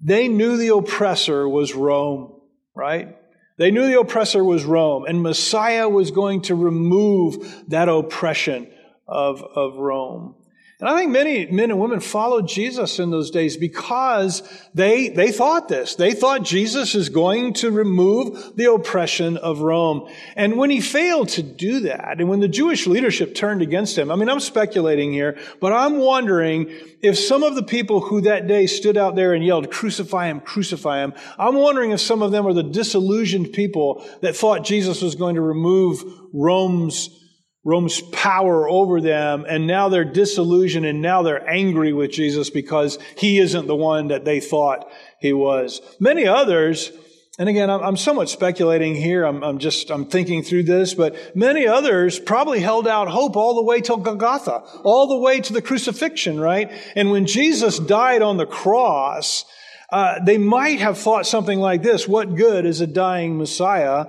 they 0.00 0.28
knew 0.28 0.56
the 0.56 0.74
oppressor 0.74 1.46
was 1.46 1.74
Rome, 1.74 2.40
right? 2.74 3.18
They 3.58 3.70
knew 3.70 3.86
the 3.86 4.00
oppressor 4.00 4.42
was 4.42 4.64
Rome, 4.64 5.04
and 5.06 5.22
Messiah 5.22 5.90
was 5.90 6.10
going 6.10 6.42
to 6.42 6.54
remove 6.54 7.64
that 7.68 7.90
oppression 7.90 8.70
of, 9.06 9.42
of 9.42 9.76
Rome. 9.76 10.36
And 10.78 10.90
I 10.90 10.98
think 10.98 11.10
many 11.10 11.46
men 11.46 11.70
and 11.70 11.80
women 11.80 12.00
followed 12.00 12.48
Jesus 12.48 12.98
in 12.98 13.10
those 13.10 13.30
days 13.30 13.56
because 13.56 14.42
they, 14.74 15.08
they 15.08 15.32
thought 15.32 15.68
this. 15.68 15.94
They 15.94 16.12
thought 16.12 16.42
Jesus 16.42 16.94
is 16.94 17.08
going 17.08 17.54
to 17.54 17.70
remove 17.70 18.56
the 18.56 18.70
oppression 18.70 19.38
of 19.38 19.60
Rome. 19.60 20.06
And 20.34 20.58
when 20.58 20.68
he 20.68 20.82
failed 20.82 21.30
to 21.30 21.42
do 21.42 21.80
that, 21.80 22.20
and 22.20 22.28
when 22.28 22.40
the 22.40 22.48
Jewish 22.48 22.86
leadership 22.86 23.34
turned 23.34 23.62
against 23.62 23.96
him, 23.96 24.10
I 24.10 24.16
mean, 24.16 24.28
I'm 24.28 24.38
speculating 24.38 25.14
here, 25.14 25.38
but 25.62 25.72
I'm 25.72 25.96
wondering 25.96 26.70
if 27.00 27.18
some 27.18 27.42
of 27.42 27.54
the 27.54 27.62
people 27.62 28.00
who 28.00 28.20
that 28.22 28.46
day 28.46 28.66
stood 28.66 28.98
out 28.98 29.16
there 29.16 29.32
and 29.32 29.42
yelled, 29.42 29.70
crucify 29.70 30.26
him, 30.26 30.40
crucify 30.40 31.02
him, 31.02 31.14
I'm 31.38 31.54
wondering 31.54 31.92
if 31.92 32.00
some 32.00 32.20
of 32.20 32.32
them 32.32 32.46
are 32.46 32.52
the 32.52 32.62
disillusioned 32.62 33.54
people 33.54 34.06
that 34.20 34.36
thought 34.36 34.62
Jesus 34.62 35.00
was 35.00 35.14
going 35.14 35.36
to 35.36 35.40
remove 35.40 36.04
Rome's 36.34 37.25
Rome's 37.66 38.00
power 38.00 38.68
over 38.68 39.00
them, 39.00 39.44
and 39.48 39.66
now 39.66 39.88
they're 39.88 40.04
disillusioned 40.04 40.86
and 40.86 41.02
now 41.02 41.22
they're 41.22 41.50
angry 41.50 41.92
with 41.92 42.12
Jesus 42.12 42.48
because 42.48 42.96
he 43.18 43.38
isn't 43.38 43.66
the 43.66 43.74
one 43.74 44.06
that 44.08 44.24
they 44.24 44.38
thought 44.38 44.88
he 45.18 45.32
was. 45.32 45.80
Many 45.98 46.28
others, 46.28 46.92
and 47.40 47.48
again, 47.48 47.68
I'm 47.68 47.96
somewhat 47.96 48.30
speculating 48.30 48.94
here. 48.94 49.24
I'm, 49.24 49.42
I'm, 49.42 49.58
just, 49.58 49.90
I'm 49.90 50.06
thinking 50.06 50.44
through 50.44 50.62
this, 50.62 50.94
but 50.94 51.34
many 51.34 51.66
others 51.66 52.20
probably 52.20 52.60
held 52.60 52.86
out 52.86 53.08
hope 53.08 53.36
all 53.36 53.56
the 53.56 53.64
way 53.64 53.80
till 53.80 53.96
Golgotha, 53.96 54.62
all 54.84 55.08
the 55.08 55.18
way 55.18 55.40
to 55.40 55.52
the 55.52 55.60
crucifixion, 55.60 56.38
right? 56.38 56.70
And 56.94 57.10
when 57.10 57.26
Jesus 57.26 57.80
died 57.80 58.22
on 58.22 58.36
the 58.36 58.46
cross, 58.46 59.44
uh, 59.90 60.20
they 60.24 60.38
might 60.38 60.78
have 60.78 60.98
thought 60.98 61.26
something 61.26 61.58
like 61.58 61.82
this 61.82 62.06
What 62.06 62.36
good 62.36 62.64
is 62.64 62.80
a 62.80 62.86
dying 62.86 63.36
Messiah? 63.38 64.06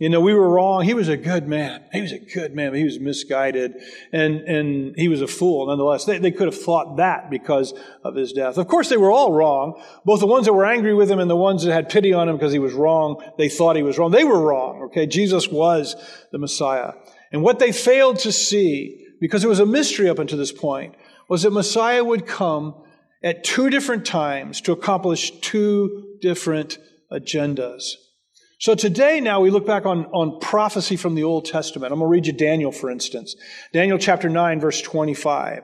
You 0.00 0.08
know, 0.08 0.22
we 0.22 0.32
were 0.32 0.48
wrong. 0.48 0.82
He 0.82 0.94
was 0.94 1.08
a 1.08 1.16
good 1.18 1.46
man. 1.46 1.84
He 1.92 2.00
was 2.00 2.10
a 2.10 2.18
good 2.18 2.54
man. 2.54 2.72
He 2.72 2.84
was 2.84 2.98
misguided 2.98 3.74
and, 4.14 4.40
and 4.40 4.96
he 4.96 5.08
was 5.08 5.20
a 5.20 5.26
fool 5.26 5.66
nonetheless. 5.66 6.06
They, 6.06 6.16
they 6.16 6.30
could 6.30 6.46
have 6.46 6.58
thought 6.58 6.96
that 6.96 7.28
because 7.28 7.74
of 8.02 8.14
his 8.14 8.32
death. 8.32 8.56
Of 8.56 8.66
course, 8.66 8.88
they 8.88 8.96
were 8.96 9.10
all 9.10 9.30
wrong. 9.30 9.78
Both 10.06 10.20
the 10.20 10.26
ones 10.26 10.46
that 10.46 10.54
were 10.54 10.64
angry 10.64 10.94
with 10.94 11.10
him 11.10 11.18
and 11.18 11.30
the 11.30 11.36
ones 11.36 11.64
that 11.64 11.74
had 11.74 11.90
pity 11.90 12.14
on 12.14 12.30
him 12.30 12.36
because 12.36 12.50
he 12.50 12.58
was 12.58 12.72
wrong, 12.72 13.22
they 13.36 13.50
thought 13.50 13.76
he 13.76 13.82
was 13.82 13.98
wrong. 13.98 14.10
They 14.10 14.24
were 14.24 14.40
wrong. 14.40 14.84
Okay. 14.84 15.06
Jesus 15.06 15.48
was 15.48 15.94
the 16.32 16.38
Messiah. 16.38 16.92
And 17.30 17.42
what 17.42 17.58
they 17.58 17.70
failed 17.70 18.20
to 18.20 18.32
see, 18.32 19.06
because 19.20 19.44
it 19.44 19.48
was 19.48 19.60
a 19.60 19.66
mystery 19.66 20.08
up 20.08 20.18
until 20.18 20.38
this 20.38 20.50
point, 20.50 20.94
was 21.28 21.42
that 21.42 21.50
Messiah 21.50 22.02
would 22.02 22.26
come 22.26 22.74
at 23.22 23.44
two 23.44 23.68
different 23.68 24.06
times 24.06 24.62
to 24.62 24.72
accomplish 24.72 25.30
two 25.40 26.16
different 26.22 26.78
agendas. 27.12 27.96
So 28.60 28.74
today 28.74 29.22
now 29.22 29.40
we 29.40 29.48
look 29.48 29.64
back 29.64 29.86
on, 29.86 30.04
on 30.12 30.38
prophecy 30.38 30.96
from 30.96 31.14
the 31.14 31.24
Old 31.24 31.46
Testament. 31.46 31.94
I'm 31.94 31.98
going 31.98 32.10
to 32.10 32.12
read 32.12 32.26
you 32.26 32.34
Daniel, 32.34 32.70
for 32.70 32.90
instance. 32.90 33.34
Daniel 33.72 33.96
chapter 33.96 34.28
9, 34.28 34.60
verse 34.60 34.82
25. 34.82 35.62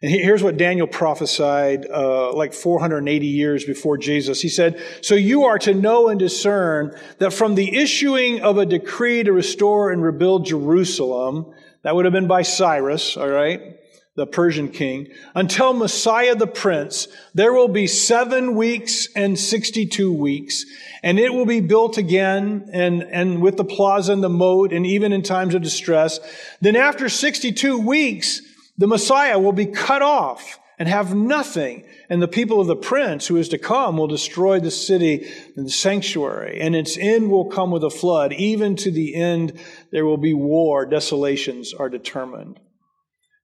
And 0.00 0.10
here's 0.12 0.44
what 0.44 0.56
Daniel 0.56 0.86
prophesied 0.86 1.86
uh, 1.86 2.32
like 2.32 2.54
480 2.54 3.26
years 3.26 3.64
before 3.64 3.98
Jesus. 3.98 4.40
He 4.40 4.48
said, 4.48 4.80
So 5.02 5.16
you 5.16 5.46
are 5.46 5.58
to 5.58 5.74
know 5.74 6.08
and 6.08 6.20
discern 6.20 6.96
that 7.18 7.32
from 7.32 7.56
the 7.56 7.76
issuing 7.76 8.42
of 8.42 8.58
a 8.58 8.66
decree 8.66 9.24
to 9.24 9.32
restore 9.32 9.90
and 9.90 10.00
rebuild 10.00 10.46
Jerusalem, 10.46 11.52
that 11.82 11.96
would 11.96 12.04
have 12.04 12.14
been 12.14 12.28
by 12.28 12.42
Cyrus, 12.42 13.16
all 13.16 13.28
right? 13.28 13.76
The 14.16 14.26
Persian 14.26 14.68
king, 14.70 15.08
until 15.34 15.74
Messiah 15.74 16.34
the 16.34 16.46
Prince, 16.46 17.06
there 17.34 17.52
will 17.52 17.68
be 17.68 17.86
seven 17.86 18.56
weeks 18.56 19.08
and 19.14 19.38
62 19.38 20.10
weeks, 20.10 20.64
and 21.02 21.18
it 21.18 21.32
will 21.34 21.44
be 21.44 21.60
built 21.60 21.98
again, 21.98 22.68
and, 22.72 23.02
and 23.02 23.42
with 23.42 23.58
the 23.58 23.64
plaza 23.64 24.14
and 24.14 24.24
the 24.24 24.30
moat, 24.30 24.72
and 24.72 24.86
even 24.86 25.12
in 25.12 25.22
times 25.22 25.54
of 25.54 25.62
distress. 25.62 26.18
Then 26.62 26.76
after 26.76 27.10
62 27.10 27.78
weeks, 27.78 28.40
the 28.78 28.86
Messiah 28.86 29.38
will 29.38 29.52
be 29.52 29.66
cut 29.66 30.00
off 30.00 30.58
and 30.78 30.88
have 30.88 31.14
nothing. 31.14 31.84
And 32.08 32.22
the 32.22 32.28
people 32.28 32.60
of 32.60 32.66
the 32.66 32.76
prince 32.76 33.26
who 33.26 33.36
is 33.36 33.48
to 33.50 33.58
come 33.58 33.96
will 33.96 34.06
destroy 34.06 34.60
the 34.60 34.70
city 34.70 35.30
and 35.56 35.66
the 35.66 35.70
sanctuary, 35.70 36.60
and 36.60 36.74
its 36.74 36.96
end 36.96 37.30
will 37.30 37.46
come 37.46 37.70
with 37.70 37.84
a 37.84 37.90
flood. 37.90 38.32
Even 38.32 38.76
to 38.76 38.90
the 38.90 39.14
end, 39.14 39.58
there 39.90 40.04
will 40.04 40.18
be 40.18 40.34
war. 40.34 40.86
Desolations 40.86 41.74
are 41.74 41.88
determined. 41.88 42.60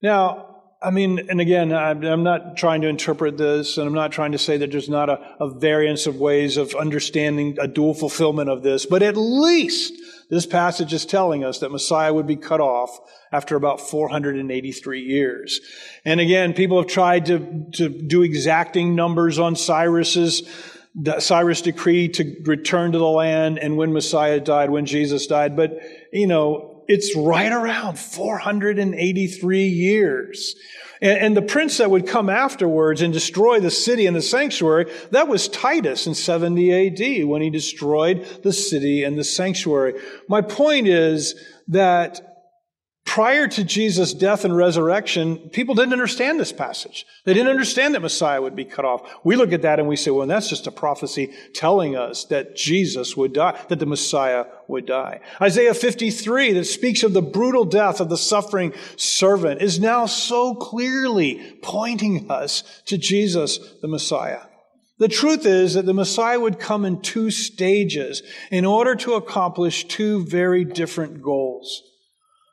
Now, 0.03 0.52
I 0.85 0.91
mean, 0.91 1.27
and 1.29 1.41
again, 1.41 1.73
I'm 1.73 2.23
not 2.23 2.57
trying 2.57 2.81
to 2.83 2.89
interpret 2.89 3.37
this, 3.37 3.79
and 3.79 3.87
I'm 3.87 3.95
not 3.95 4.13
trying 4.13 4.33
to 4.33 4.39
say 4.39 4.57
that 4.57 4.71
there's 4.71 4.89
not 4.89 5.09
a, 5.09 5.37
a, 5.41 5.49
variance 5.49 6.07
of 6.07 6.17
ways 6.17 6.57
of 6.57 6.75
understanding 6.75 7.57
a 7.61 7.69
dual 7.69 7.95
fulfillment 7.95 8.51
of 8.51 8.63
this, 8.63 8.87
but 8.87 9.03
at 9.03 9.17
least 9.17 9.95
this 10.29 10.47
passage 10.47 10.93
is 10.93 11.07
telling 11.07 11.45
us 11.45 11.59
that 11.59 11.71
Messiah 11.71 12.13
would 12.13 12.27
be 12.27 12.37
cut 12.37 12.61
off 12.61 12.99
after 13.31 13.55
about 13.55 13.81
483 13.81 15.01
years. 15.01 15.61
And 16.05 16.21
again, 16.21 16.53
people 16.53 16.79
have 16.79 16.91
tried 16.91 17.27
to, 17.27 17.67
to 17.75 17.89
do 17.89 18.23
exacting 18.23 18.95
numbers 18.95 19.39
on 19.39 19.57
Cyrus's 19.57 20.43
Cyrus 21.19 21.63
decree 21.63 22.09
to 22.11 22.37
return 22.45 22.93
to 22.93 22.99
the 22.99 23.09
land 23.09 23.59
and 23.59 23.79
when 23.79 23.95
Messiah 23.95 24.41
died, 24.41 24.69
when 24.69 24.85
Jesus 24.85 25.27
died. 25.27 25.57
But, 25.57 25.79
you 26.13 26.27
know, 26.27 26.72
it's 26.89 27.17
right 27.17 27.53
around 27.53 27.99
483 27.99 29.65
years. 29.65 30.55
And, 31.01 31.19
and, 31.19 31.37
the 31.37 31.43
prince 31.43 31.79
that 31.79 31.91
would 31.91 32.07
come 32.07 32.31
afterwards 32.31 33.03
and 33.03 33.13
destroy 33.13 33.61
the 33.61 33.71
city 33.71 34.07
and 34.07 34.15
the 34.17 34.23
sanctuary, 34.23 34.91
that 35.11 35.29
was 35.29 35.49
Titus 35.49 36.07
in 36.07 36.15
70 36.15 37.21
AD 37.21 37.27
when 37.27 37.43
he 37.43 37.51
destroyed 37.51 38.25
the 38.43 38.53
city 38.53 39.03
and 39.03 39.19
the 39.19 39.25
sanctuary. 39.25 40.01
My 40.29 40.43
point 40.43 40.87
is 40.87 41.35
that 41.69 42.32
prior 43.13 43.47
to 43.47 43.63
Jesus' 43.63 44.15
death 44.15 44.47
and 44.47 44.57
resurrection, 44.57 45.37
people 45.51 45.75
didn't 45.75 45.93
understand 45.93 46.41
this 46.41 46.51
passage. 46.51 47.05
They 47.27 47.35
didn't 47.35 47.51
understand 47.51 47.95
that 47.95 48.01
Messiah 48.01 48.41
would 48.41 48.57
be 48.57 48.65
cut 48.65 48.87
off. 48.87 49.03
We 49.23 49.37
look 49.37 49.53
at 49.53 49.61
that 49.61 49.79
and 49.79 49.87
we 49.87 49.97
say, 49.97 50.11
well, 50.11 50.27
that's 50.27 50.49
just 50.49 50.67
a 50.67 50.71
prophecy 50.71 51.31
telling 51.53 51.95
us 51.95 52.25
that 52.25 52.57
Jesus 52.57 53.15
would 53.15 53.35
die, 53.35 53.63
that 53.69 53.81
the 53.81 53.85
Messiah 53.85 54.47
would 54.67 54.87
die. 54.87 55.21
Isaiah 55.43 55.75
53 55.75 56.55
that 56.55 56.65
speaks 56.65 57.03
of 57.03 57.13
the 57.13 57.21
brutal 57.21 57.67
death 57.67 58.01
of 58.01 58.09
the 58.09 58.17
suffering 58.17 58.73
servant 58.97 59.61
is 59.61 59.79
now 59.79 60.07
so 60.07 60.55
clearly 60.55 61.59
pointing 61.61 62.31
us 62.31 62.65
to 62.87 62.97
Jesus, 62.97 63.59
the 63.83 63.89
Messiah. 63.89 64.41
The 64.97 65.09
truth 65.09 65.45
is 65.45 65.75
that 65.75 65.85
the 65.85 65.93
Messiah 65.93 66.41
would 66.41 66.59
come 66.59 66.87
in 66.87 67.03
two 67.03 67.31
stages 67.31 68.23
in 68.51 68.65
order 68.65 68.95
to 68.95 69.17
accomplish 69.17 69.85
two 69.85 70.25
very 70.25 70.65
different 70.65 71.21
goals. 71.21 71.83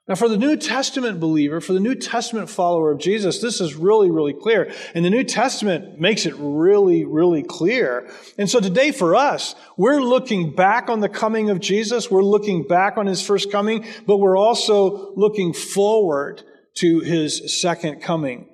Now, 0.09 0.15
for 0.15 0.27
the 0.27 0.37
New 0.37 0.57
Testament 0.57 1.19
believer, 1.19 1.61
for 1.61 1.73
the 1.73 1.79
New 1.79 1.93
Testament 1.93 2.49
follower 2.49 2.89
of 2.89 2.97
Jesus, 2.97 3.39
this 3.41 3.61
is 3.61 3.75
really, 3.75 4.09
really 4.09 4.33
clear. 4.33 4.73
And 4.95 5.05
the 5.05 5.11
New 5.11 5.23
Testament 5.23 6.01
makes 6.01 6.25
it 6.25 6.33
really, 6.35 7.05
really 7.05 7.43
clear. 7.43 8.09
And 8.39 8.49
so 8.49 8.59
today 8.59 8.91
for 8.91 9.15
us, 9.15 9.53
we're 9.77 10.01
looking 10.01 10.55
back 10.55 10.89
on 10.89 11.01
the 11.01 11.09
coming 11.09 11.51
of 11.51 11.59
Jesus. 11.59 12.09
We're 12.09 12.23
looking 12.23 12.63
back 12.63 12.97
on 12.97 13.05
his 13.05 13.21
first 13.21 13.51
coming, 13.51 13.85
but 14.07 14.17
we're 14.17 14.35
also 14.35 15.13
looking 15.13 15.53
forward 15.53 16.41
to 16.77 17.01
his 17.01 17.61
second 17.61 18.01
coming. 18.01 18.49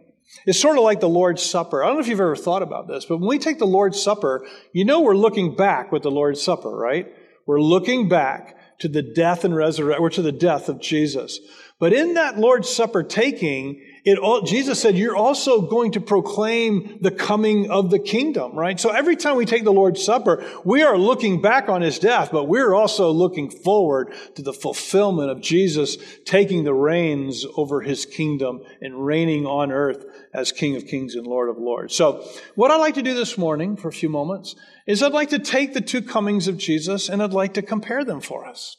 It's 0.45 0.59
sort 0.59 0.77
of 0.77 0.83
like 0.83 1.00
the 1.00 1.07
Lord's 1.07 1.41
Supper. 1.41 1.81
I 1.81 1.88
don't 1.88 1.95
know 1.95 2.01
if 2.01 2.09
you've 2.09 2.19
ever 2.19 2.35
thought 2.35 2.63
about 2.63 2.89
this, 2.89 3.05
but 3.05 3.19
when 3.19 3.29
we 3.29 3.39
take 3.39 3.59
the 3.59 3.65
Lord's 3.65 4.01
Supper, 4.01 4.45
you 4.74 4.83
know 4.83 5.00
we're 5.00 5.15
looking 5.15 5.55
back 5.55 5.93
with 5.93 6.03
the 6.03 6.12
Lord's 6.12 6.43
Supper, 6.43 6.75
right? 6.75 7.07
We're 7.45 7.62
looking 7.62 8.09
back 8.09 8.54
to 8.79 8.88
the 8.88 9.01
death 9.01 9.44
and 9.44 9.55
resurrection, 9.55 10.03
or 10.03 10.10
to 10.10 10.22
the 10.22 10.32
death 10.32 10.70
of 10.70 10.82
Jesus. 10.82 11.39
But 11.77 11.91
in 11.91 12.13
that 12.13 12.38
Lord's 12.38 12.70
Supper 12.70 13.03
taking, 13.03 13.82
it 14.05 14.17
all, 14.17 14.44
Jesus 14.44 14.82
said, 14.82 14.98
you're 14.98 15.15
also 15.15 15.62
going 15.62 15.91
to 15.94 16.00
proclaim 16.00 17.00
the 17.01 17.12
coming 17.12 17.70
of 17.70 17.89
the 17.89 18.00
kingdom, 18.00 18.58
right? 18.58 18.79
So 18.79 18.91
every 18.91 19.17
time 19.17 19.36
we 19.36 19.46
take 19.46 19.65
the 19.65 19.74
Lord's 19.74 20.01
Supper, 20.01 20.46
we 20.63 20.84
are 20.84 20.98
looking 20.98 21.41
back 21.41 21.67
on 21.67 21.82
his 21.82 22.00
death, 22.00 22.29
but 22.32 22.46
we're 22.46 22.74
also 22.74 23.12
looking 23.12 23.50
forward 23.50 24.13
to 24.36 24.41
the 24.41 24.53
fulfillment 24.53 25.32
of 25.32 25.41
Jesus 25.41 25.98
taking 26.24 26.63
the 26.63 26.74
reins 26.74 27.46
over 27.58 27.82
his 27.82 28.05
kingdom 28.05 28.62
and 28.79 29.05
reigning 29.05 29.46
on 29.46 29.72
earth 29.72 30.05
as 30.34 30.53
King 30.53 30.77
of 30.77 30.86
kings 30.86 31.15
and 31.15 31.27
Lord 31.27 31.50
of 31.50 31.58
lords. 31.58 31.94
So 31.94 32.25
what 32.55 32.72
I'd 32.72 32.77
like 32.77 32.96
to 32.96 33.01
do 33.01 33.15
this 33.15 33.38
morning 33.38 33.75
for 33.75 33.89
a 33.89 33.94
few 33.94 34.10
moments 34.10 34.55
is 34.88 35.03
I'd 35.03 35.12
like 35.12 35.29
to 35.32 35.39
take 35.39 35.74
the 35.74 35.82
two 35.82 36.01
comings 36.01 36.48
of 36.48 36.58
Jesus 36.58 37.10
and 37.10 37.22
I'd 37.22 37.34
like 37.34 37.55
to 37.55 37.62
compare 37.62 38.05
them 38.05 38.22
for 38.22 38.46
us. 38.46 38.77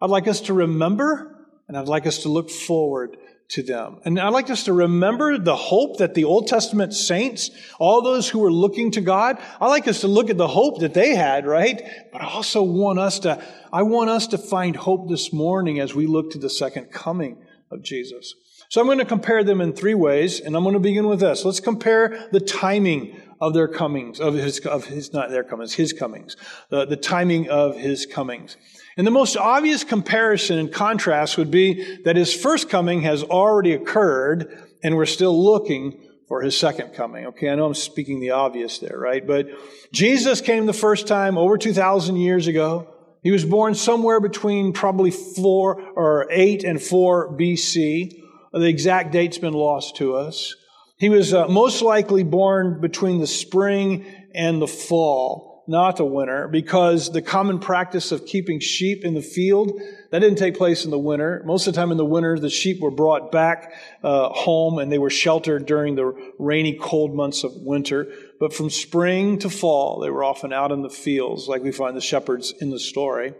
I'd 0.00 0.10
like 0.10 0.28
us 0.28 0.42
to 0.42 0.54
remember 0.54 1.35
and 1.68 1.76
I'd 1.76 1.88
like 1.88 2.06
us 2.06 2.18
to 2.18 2.28
look 2.28 2.50
forward 2.50 3.16
to 3.48 3.62
them. 3.62 4.00
And 4.04 4.18
I'd 4.18 4.32
like 4.32 4.50
us 4.50 4.64
to 4.64 4.72
remember 4.72 5.38
the 5.38 5.54
hope 5.54 5.98
that 5.98 6.14
the 6.14 6.24
Old 6.24 6.48
Testament 6.48 6.92
saints, 6.94 7.50
all 7.78 8.02
those 8.02 8.28
who 8.28 8.40
were 8.40 8.50
looking 8.50 8.90
to 8.92 9.00
God, 9.00 9.38
I 9.60 9.68
like 9.68 9.86
us 9.86 10.00
to 10.00 10.08
look 10.08 10.30
at 10.30 10.36
the 10.36 10.48
hope 10.48 10.80
that 10.80 10.94
they 10.94 11.14
had, 11.14 11.46
right? 11.46 11.80
But 12.12 12.22
I 12.22 12.26
also 12.26 12.62
want 12.62 12.98
us 12.98 13.20
to, 13.20 13.42
I 13.72 13.82
want 13.82 14.10
us 14.10 14.26
to 14.28 14.38
find 14.38 14.74
hope 14.74 15.08
this 15.08 15.32
morning 15.32 15.78
as 15.78 15.94
we 15.94 16.06
look 16.06 16.32
to 16.32 16.38
the 16.38 16.50
second 16.50 16.90
coming 16.90 17.38
of 17.70 17.82
Jesus. 17.82 18.34
So 18.68 18.80
I'm 18.80 18.88
going 18.88 18.98
to 18.98 19.04
compare 19.04 19.44
them 19.44 19.60
in 19.60 19.72
three 19.72 19.94
ways, 19.94 20.40
and 20.40 20.56
I'm 20.56 20.64
going 20.64 20.74
to 20.74 20.80
begin 20.80 21.06
with 21.06 21.20
this. 21.20 21.44
Let's 21.44 21.60
compare 21.60 22.28
the 22.32 22.40
timing 22.40 23.20
of 23.40 23.54
their 23.54 23.68
comings, 23.68 24.18
of 24.18 24.34
his, 24.34 24.58
of 24.60 24.86
his, 24.86 25.12
not 25.12 25.30
their 25.30 25.44
comings, 25.44 25.74
his 25.74 25.92
comings, 25.92 26.36
the, 26.70 26.84
the 26.84 26.96
timing 26.96 27.48
of 27.48 27.76
his 27.76 28.06
comings. 28.06 28.56
And 28.96 29.06
the 29.06 29.10
most 29.10 29.36
obvious 29.36 29.84
comparison 29.84 30.58
and 30.58 30.72
contrast 30.72 31.36
would 31.36 31.50
be 31.50 31.98
that 32.04 32.16
his 32.16 32.34
first 32.34 32.70
coming 32.70 33.02
has 33.02 33.22
already 33.22 33.72
occurred 33.72 34.66
and 34.82 34.96
we're 34.96 35.06
still 35.06 35.44
looking 35.44 36.00
for 36.28 36.42
his 36.42 36.58
second 36.58 36.94
coming. 36.94 37.26
Okay, 37.26 37.48
I 37.48 37.54
know 37.54 37.66
I'm 37.66 37.74
speaking 37.74 38.20
the 38.20 38.30
obvious 38.30 38.78
there, 38.78 38.98
right? 38.98 39.24
But 39.24 39.48
Jesus 39.92 40.40
came 40.40 40.66
the 40.66 40.72
first 40.72 41.06
time 41.06 41.38
over 41.38 41.58
2,000 41.58 42.16
years 42.16 42.46
ago. 42.46 42.92
He 43.22 43.30
was 43.30 43.44
born 43.44 43.74
somewhere 43.74 44.20
between 44.20 44.72
probably 44.72 45.10
4 45.10 45.80
or 45.94 46.26
8 46.30 46.64
and 46.64 46.80
4 46.80 47.36
BC. 47.36 48.22
The 48.52 48.66
exact 48.66 49.12
date's 49.12 49.38
been 49.38 49.52
lost 49.52 49.96
to 49.96 50.16
us. 50.16 50.54
He 50.98 51.08
was 51.10 51.34
uh, 51.34 51.46
most 51.48 51.82
likely 51.82 52.22
born 52.22 52.80
between 52.80 53.20
the 53.20 53.26
spring 53.26 54.06
and 54.34 54.62
the 54.62 54.66
fall, 54.66 55.55
not 55.68 55.96
the 55.96 56.04
winter, 56.04 56.48
because 56.48 57.10
the 57.10 57.22
common 57.22 57.58
practice 57.58 58.12
of 58.12 58.26
keeping 58.26 58.60
sheep 58.60 59.04
in 59.04 59.14
the 59.14 59.22
field, 59.22 59.80
that 60.10 60.20
didn't 60.20 60.38
take 60.38 60.56
place 60.56 60.84
in 60.84 60.90
the 60.90 60.98
winter. 60.98 61.42
Most 61.44 61.66
of 61.66 61.74
the 61.74 61.80
time 61.80 61.90
in 61.90 61.96
the 61.96 62.04
winter, 62.04 62.38
the 62.38 62.50
sheep 62.50 62.80
were 62.80 62.90
brought 62.90 63.32
back 63.32 63.72
uh, 64.02 64.28
home 64.28 64.78
and 64.78 64.90
they 64.90 64.98
were 64.98 65.10
sheltered 65.10 65.66
during 65.66 65.94
the 65.94 66.12
rainy, 66.38 66.78
cold 66.80 67.14
months 67.14 67.44
of 67.44 67.52
winter. 67.54 68.06
But 68.38 68.52
from 68.52 68.70
spring 68.70 69.38
to 69.40 69.50
fall, 69.50 70.00
they 70.00 70.10
were 70.10 70.24
often 70.24 70.52
out 70.52 70.72
in 70.72 70.82
the 70.82 70.90
fields, 70.90 71.48
like 71.48 71.62
we 71.62 71.72
find 71.72 71.96
the 71.96 72.00
shepherds 72.00 72.54
in 72.60 72.70
the 72.70 72.78
story. 72.78 73.34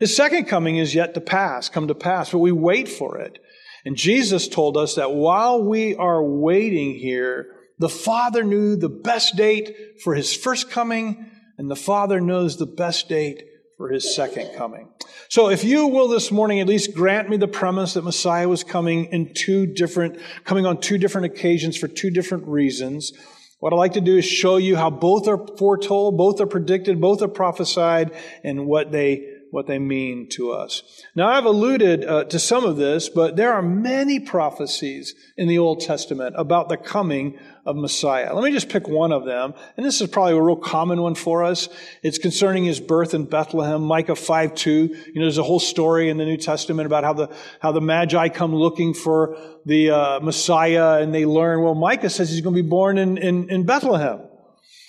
His 0.00 0.14
second 0.14 0.46
coming 0.46 0.76
is 0.76 0.94
yet 0.94 1.14
to 1.14 1.20
pass, 1.20 1.68
come 1.68 1.88
to 1.88 1.94
pass, 1.94 2.30
but 2.30 2.38
we 2.38 2.52
wait 2.52 2.88
for 2.88 3.18
it. 3.18 3.38
And 3.84 3.96
Jesus 3.96 4.48
told 4.48 4.76
us 4.76 4.96
that 4.96 5.12
while 5.12 5.62
we 5.62 5.94
are 5.94 6.22
waiting 6.22 6.94
here, 6.94 7.55
the 7.78 7.88
Father 7.88 8.42
knew 8.42 8.76
the 8.76 8.88
best 8.88 9.36
date 9.36 10.00
for 10.02 10.14
his 10.14 10.34
first 10.34 10.70
coming, 10.70 11.30
and 11.58 11.70
the 11.70 11.76
Father 11.76 12.20
knows 12.20 12.56
the 12.56 12.66
best 12.66 13.08
date 13.08 13.42
for 13.76 13.90
his 13.90 14.14
second 14.14 14.56
coming. 14.56 14.88
So 15.28 15.50
if 15.50 15.64
you 15.64 15.86
will 15.86 16.08
this 16.08 16.30
morning 16.30 16.60
at 16.60 16.66
least 16.66 16.94
grant 16.94 17.28
me 17.28 17.36
the 17.36 17.48
premise 17.48 17.94
that 17.94 18.04
Messiah 18.04 18.48
was 18.48 18.64
coming 18.64 19.06
in 19.06 19.34
two 19.34 19.66
different, 19.66 20.18
coming 20.44 20.64
on 20.64 20.80
two 20.80 20.96
different 20.96 21.26
occasions 21.26 21.76
for 21.76 21.88
two 21.88 22.10
different 22.10 22.46
reasons, 22.46 23.12
what 23.58 23.72
I'd 23.72 23.76
like 23.76 23.94
to 23.94 24.00
do 24.00 24.16
is 24.18 24.24
show 24.24 24.56
you 24.56 24.76
how 24.76 24.90
both 24.90 25.28
are 25.28 25.46
foretold, 25.58 26.16
both 26.16 26.40
are 26.40 26.46
predicted, 26.46 27.00
both 27.00 27.22
are 27.22 27.28
prophesied, 27.28 28.12
and 28.44 28.66
what 28.66 28.92
they 28.92 29.35
what 29.50 29.66
they 29.66 29.78
mean 29.78 30.28
to 30.28 30.52
us. 30.52 30.82
Now, 31.14 31.28
I've 31.28 31.44
alluded 31.44 32.04
uh, 32.04 32.24
to 32.24 32.38
some 32.38 32.64
of 32.64 32.76
this, 32.76 33.08
but 33.08 33.36
there 33.36 33.52
are 33.52 33.62
many 33.62 34.20
prophecies 34.20 35.14
in 35.36 35.48
the 35.48 35.58
Old 35.58 35.80
Testament 35.80 36.34
about 36.36 36.68
the 36.68 36.76
coming 36.76 37.38
of 37.64 37.76
Messiah. 37.76 38.34
Let 38.34 38.44
me 38.44 38.52
just 38.52 38.68
pick 38.68 38.88
one 38.88 39.12
of 39.12 39.24
them, 39.24 39.54
and 39.76 39.84
this 39.84 40.00
is 40.00 40.08
probably 40.08 40.34
a 40.34 40.42
real 40.42 40.56
common 40.56 41.02
one 41.02 41.14
for 41.14 41.42
us. 41.42 41.68
It's 42.02 42.18
concerning 42.18 42.64
his 42.64 42.80
birth 42.80 43.14
in 43.14 43.24
Bethlehem, 43.24 43.82
Micah 43.82 44.16
5 44.16 44.54
2. 44.54 44.70
You 44.70 45.14
know, 45.14 45.22
there's 45.22 45.38
a 45.38 45.42
whole 45.42 45.60
story 45.60 46.08
in 46.08 46.16
the 46.16 46.24
New 46.24 46.36
Testament 46.36 46.86
about 46.86 47.04
how 47.04 47.12
the, 47.12 47.34
how 47.60 47.72
the 47.72 47.80
Magi 47.80 48.28
come 48.28 48.54
looking 48.54 48.94
for 48.94 49.36
the 49.64 49.90
uh, 49.90 50.20
Messiah, 50.20 51.00
and 51.00 51.14
they 51.14 51.26
learn, 51.26 51.62
well, 51.62 51.74
Micah 51.74 52.10
says 52.10 52.30
he's 52.30 52.40
going 52.40 52.54
to 52.54 52.62
be 52.62 52.68
born 52.68 52.98
in, 52.98 53.18
in, 53.18 53.48
in 53.50 53.64
Bethlehem. 53.64 54.20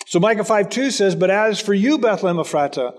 So 0.08 0.22
Micah 0.22 0.46
5 0.46 0.70
2 0.70 0.92
says, 0.92 1.16
But 1.16 1.30
as 1.30 1.60
for 1.60 1.74
you, 1.74 1.98
Bethlehem 1.98 2.38
Ephratah, 2.38 2.98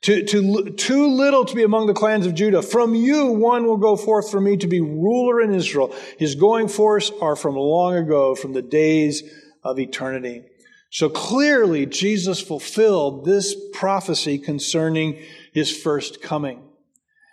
too, 0.00 0.24
too, 0.24 0.70
too 0.70 1.08
little 1.08 1.44
to 1.44 1.54
be 1.54 1.62
among 1.62 1.86
the 1.86 1.94
clans 1.94 2.24
of 2.24 2.34
Judah. 2.34 2.62
From 2.62 2.94
you, 2.94 3.26
one 3.26 3.66
will 3.66 3.76
go 3.76 3.96
forth 3.96 4.30
for 4.30 4.40
me 4.40 4.56
to 4.56 4.66
be 4.66 4.80
ruler 4.80 5.40
in 5.42 5.52
Israel. 5.52 5.94
His 6.18 6.34
going 6.34 6.68
forth 6.68 7.10
are 7.20 7.36
from 7.36 7.56
long 7.56 7.94
ago, 7.96 8.34
from 8.34 8.54
the 8.54 8.62
days 8.62 9.22
of 9.62 9.78
eternity. 9.78 10.44
So 10.90 11.08
clearly, 11.08 11.86
Jesus 11.86 12.40
fulfilled 12.40 13.24
this 13.24 13.54
prophecy 13.72 14.38
concerning 14.38 15.22
his 15.52 15.70
first 15.70 16.22
coming. 16.22 16.62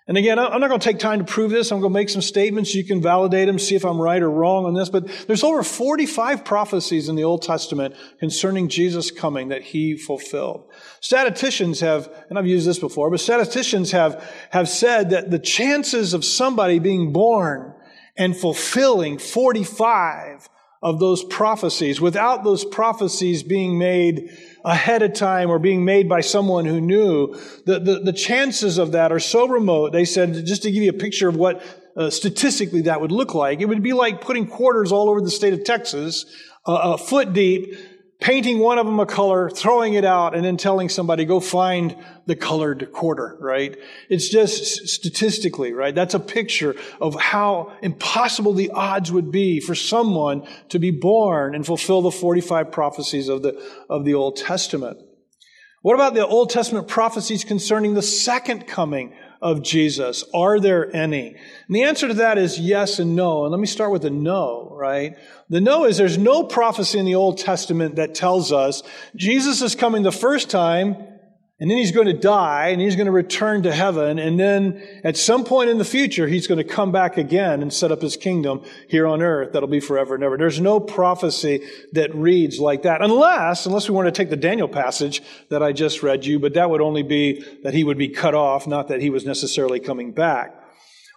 And 0.07 0.17
again, 0.17 0.39
I'm 0.39 0.61
not 0.61 0.69
going 0.69 0.79
to 0.79 0.85
take 0.85 0.99
time 0.99 1.19
to 1.19 1.25
prove 1.25 1.51
this. 1.51 1.69
I'm 1.69 1.81
going 1.81 1.91
to 1.91 1.99
make 1.99 2.07
some 2.07 2.21
statements. 2.21 2.73
You 2.73 2.85
can 2.85 3.01
validate 3.01 3.47
them, 3.47 3.59
see 3.59 3.75
if 3.75 3.83
I'm 3.83 4.01
right 4.01 4.21
or 4.21 4.31
wrong 4.31 4.65
on 4.65 4.73
this. 4.73 4.87
But 4.87 5.07
there's 5.27 5.43
over 5.43 5.63
45 5.63 6.45
prophecies 6.45 7.09
in 7.09 7.17
the 7.17 7.25
Old 7.25 7.41
Testament 7.41 7.93
concerning 8.17 8.69
Jesus 8.69 9.11
coming 9.11 9.49
that 9.49 9.63
he 9.63 9.97
fulfilled. 9.97 10.71
Statisticians 11.01 11.81
have, 11.81 12.09
and 12.29 12.39
I've 12.39 12.47
used 12.47 12.65
this 12.65 12.79
before, 12.79 13.11
but 13.11 13.19
statisticians 13.19 13.91
have, 13.91 14.23
have 14.51 14.69
said 14.69 15.09
that 15.09 15.29
the 15.29 15.39
chances 15.39 16.13
of 16.13 16.23
somebody 16.23 16.79
being 16.79 17.11
born 17.11 17.73
and 18.15 18.35
fulfilling 18.35 19.17
45 19.17 20.47
of 20.81 20.99
those 20.99 21.23
prophecies 21.23 21.99
without 21.99 22.43
those 22.43 22.63
prophecies 22.63 23.43
being 23.43 23.77
made 23.77 24.29
ahead 24.67 25.01
of 25.01 25.13
time 25.13 25.49
or 25.49 25.59
being 25.59 25.85
made 25.85 26.09
by 26.09 26.19
someone 26.19 26.65
who 26.65 26.81
knew, 26.81 27.33
the, 27.65 27.79
the, 27.79 27.99
the 27.99 28.13
chances 28.13 28.77
of 28.77 28.91
that 28.91 29.13
are 29.13 29.19
so 29.19 29.47
remote. 29.47 29.93
They 29.93 30.03
said, 30.03 30.45
just 30.45 30.63
to 30.63 30.71
give 30.71 30.83
you 30.83 30.89
a 30.89 30.93
picture 30.93 31.29
of 31.29 31.37
what 31.37 31.63
uh, 31.95 32.09
statistically 32.09 32.81
that 32.81 32.99
would 32.99 33.11
look 33.11 33.33
like, 33.33 33.61
it 33.61 33.65
would 33.65 33.81
be 33.81 33.93
like 33.93 34.19
putting 34.19 34.45
quarters 34.45 34.91
all 34.91 35.09
over 35.09 35.21
the 35.21 35.31
state 35.31 35.53
of 35.53 35.63
Texas, 35.63 36.25
uh, 36.67 36.95
a 36.95 36.97
foot 36.97 37.31
deep, 37.31 37.73
painting 38.19 38.59
one 38.59 38.79
of 38.79 38.85
them 38.85 38.99
a 38.99 39.05
color, 39.05 39.49
throwing 39.49 39.93
it 39.93 40.03
out, 40.03 40.35
and 40.35 40.43
then 40.43 40.57
telling 40.57 40.89
somebody, 40.89 41.23
go 41.23 41.39
find 41.39 41.95
the 42.25 42.35
colored 42.35 42.91
quarter, 42.91 43.37
right? 43.39 43.77
It's 44.09 44.29
just 44.29 44.87
statistically, 44.87 45.73
right? 45.73 45.93
That's 45.93 46.15
a 46.15 46.19
picture 46.19 46.75
of 46.99 47.15
how 47.15 47.73
impossible 47.81 48.53
the 48.53 48.71
odds 48.71 49.11
would 49.11 49.31
be 49.31 49.59
for 49.59 49.75
someone 49.75 50.47
to 50.69 50.79
be 50.79 50.91
born 50.91 51.53
and 51.53 51.65
fulfill 51.65 52.01
the 52.01 52.11
45 52.11 52.71
prophecies 52.71 53.29
of 53.29 53.43
the, 53.43 53.61
of 53.89 54.03
the 54.03 54.15
Old 54.15 54.37
Testament. 54.37 54.97
What 55.83 55.93
about 55.93 56.15
the 56.15 56.25
Old 56.25 56.49
Testament 56.49 56.87
prophecies 56.87 57.43
concerning 57.43 57.93
the 57.93 58.01
second 58.01 58.67
coming 58.67 59.13
of 59.41 59.61
Jesus? 59.61 60.23
Are 60.33 60.59
there 60.59 60.95
any? 60.95 61.35
And 61.67 61.75
the 61.75 61.83
answer 61.83 62.07
to 62.07 62.13
that 62.15 62.37
is 62.37 62.59
yes 62.59 62.99
and 62.99 63.15
no. 63.15 63.43
And 63.43 63.51
let 63.51 63.59
me 63.59 63.67
start 63.67 63.91
with 63.91 64.01
the 64.01 64.09
no, 64.09 64.69
right? 64.71 65.17
The 65.49 65.61
no 65.61 65.85
is 65.85 65.97
there's 65.97 66.17
no 66.17 66.43
prophecy 66.43 66.99
in 66.99 67.05
the 67.05 67.15
Old 67.15 67.37
Testament 67.37 67.95
that 67.95 68.15
tells 68.15 68.51
us 68.51 68.83
Jesus 69.15 69.61
is 69.61 69.75
coming 69.75 70.03
the 70.03 70.11
first 70.11 70.49
time 70.49 71.16
and 71.59 71.71
then 71.71 71.77
he's 71.77 71.91
going 71.91 72.05
to 72.05 72.13
die 72.13 72.67
and 72.67 72.79
he's 72.79 72.95
going 72.95 73.07
to 73.07 73.11
return 73.11 73.63
to 73.63 73.73
heaven. 73.73 74.19
And 74.19 74.39
then 74.39 74.81
at 75.03 75.17
some 75.17 75.43
point 75.43 75.71
in 75.71 75.79
the 75.79 75.85
future, 75.85 76.27
he's 76.27 76.45
going 76.45 76.59
to 76.59 76.63
come 76.63 76.91
back 76.91 77.17
again 77.17 77.63
and 77.63 77.73
set 77.73 77.91
up 77.91 77.99
his 77.99 78.15
kingdom 78.15 78.63
here 78.87 79.07
on 79.07 79.23
earth. 79.23 79.53
That'll 79.53 79.67
be 79.67 79.79
forever 79.79 80.13
and 80.13 80.23
ever. 80.23 80.37
There's 80.37 80.61
no 80.61 80.79
prophecy 80.79 81.67
that 81.93 82.13
reads 82.13 82.59
like 82.59 82.83
that 82.83 83.01
unless, 83.01 83.65
unless 83.65 83.89
we 83.89 83.95
want 83.95 84.05
to 84.05 84.11
take 84.11 84.29
the 84.29 84.35
Daniel 84.35 84.67
passage 84.67 85.23
that 85.49 85.63
I 85.63 85.71
just 85.71 86.03
read 86.03 86.25
you, 86.25 86.37
but 86.37 86.53
that 86.53 86.69
would 86.69 86.81
only 86.81 87.03
be 87.03 87.43
that 87.63 87.73
he 87.73 87.83
would 87.83 87.97
be 87.97 88.09
cut 88.09 88.35
off, 88.35 88.67
not 88.67 88.89
that 88.89 89.01
he 89.01 89.09
was 89.09 89.25
necessarily 89.25 89.79
coming 89.79 90.11
back. 90.11 90.56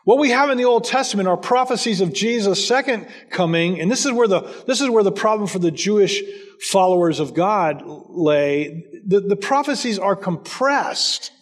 What 0.05 0.19
we 0.19 0.31
have 0.31 0.51
in 0.51 0.57
the 0.57 0.65
Old 0.65 0.85
Testament 0.85 1.29
are 1.29 1.37
prophecies 1.37 2.01
of 2.01 2.13
Jesus' 2.13 2.67
second 2.67 3.07
coming, 3.31 3.81
and 3.81 3.91
this 3.91 4.07
is 4.07 4.13
where 4.13 4.29
the, 4.29 4.41
this 4.67 4.81
is 4.81 4.89
where 4.89 5.03
the 5.03 5.13
problem 5.13 5.47
for 5.47 5.59
the 5.59 5.71
Jewish 5.71 6.23
followers 6.71 7.21
of 7.21 7.35
God 7.35 7.83
lay. 7.85 8.85
The, 9.07 9.21
the 9.21 9.37
prophecies 9.37 9.99
are 9.99 10.17
compressed. 10.17 11.33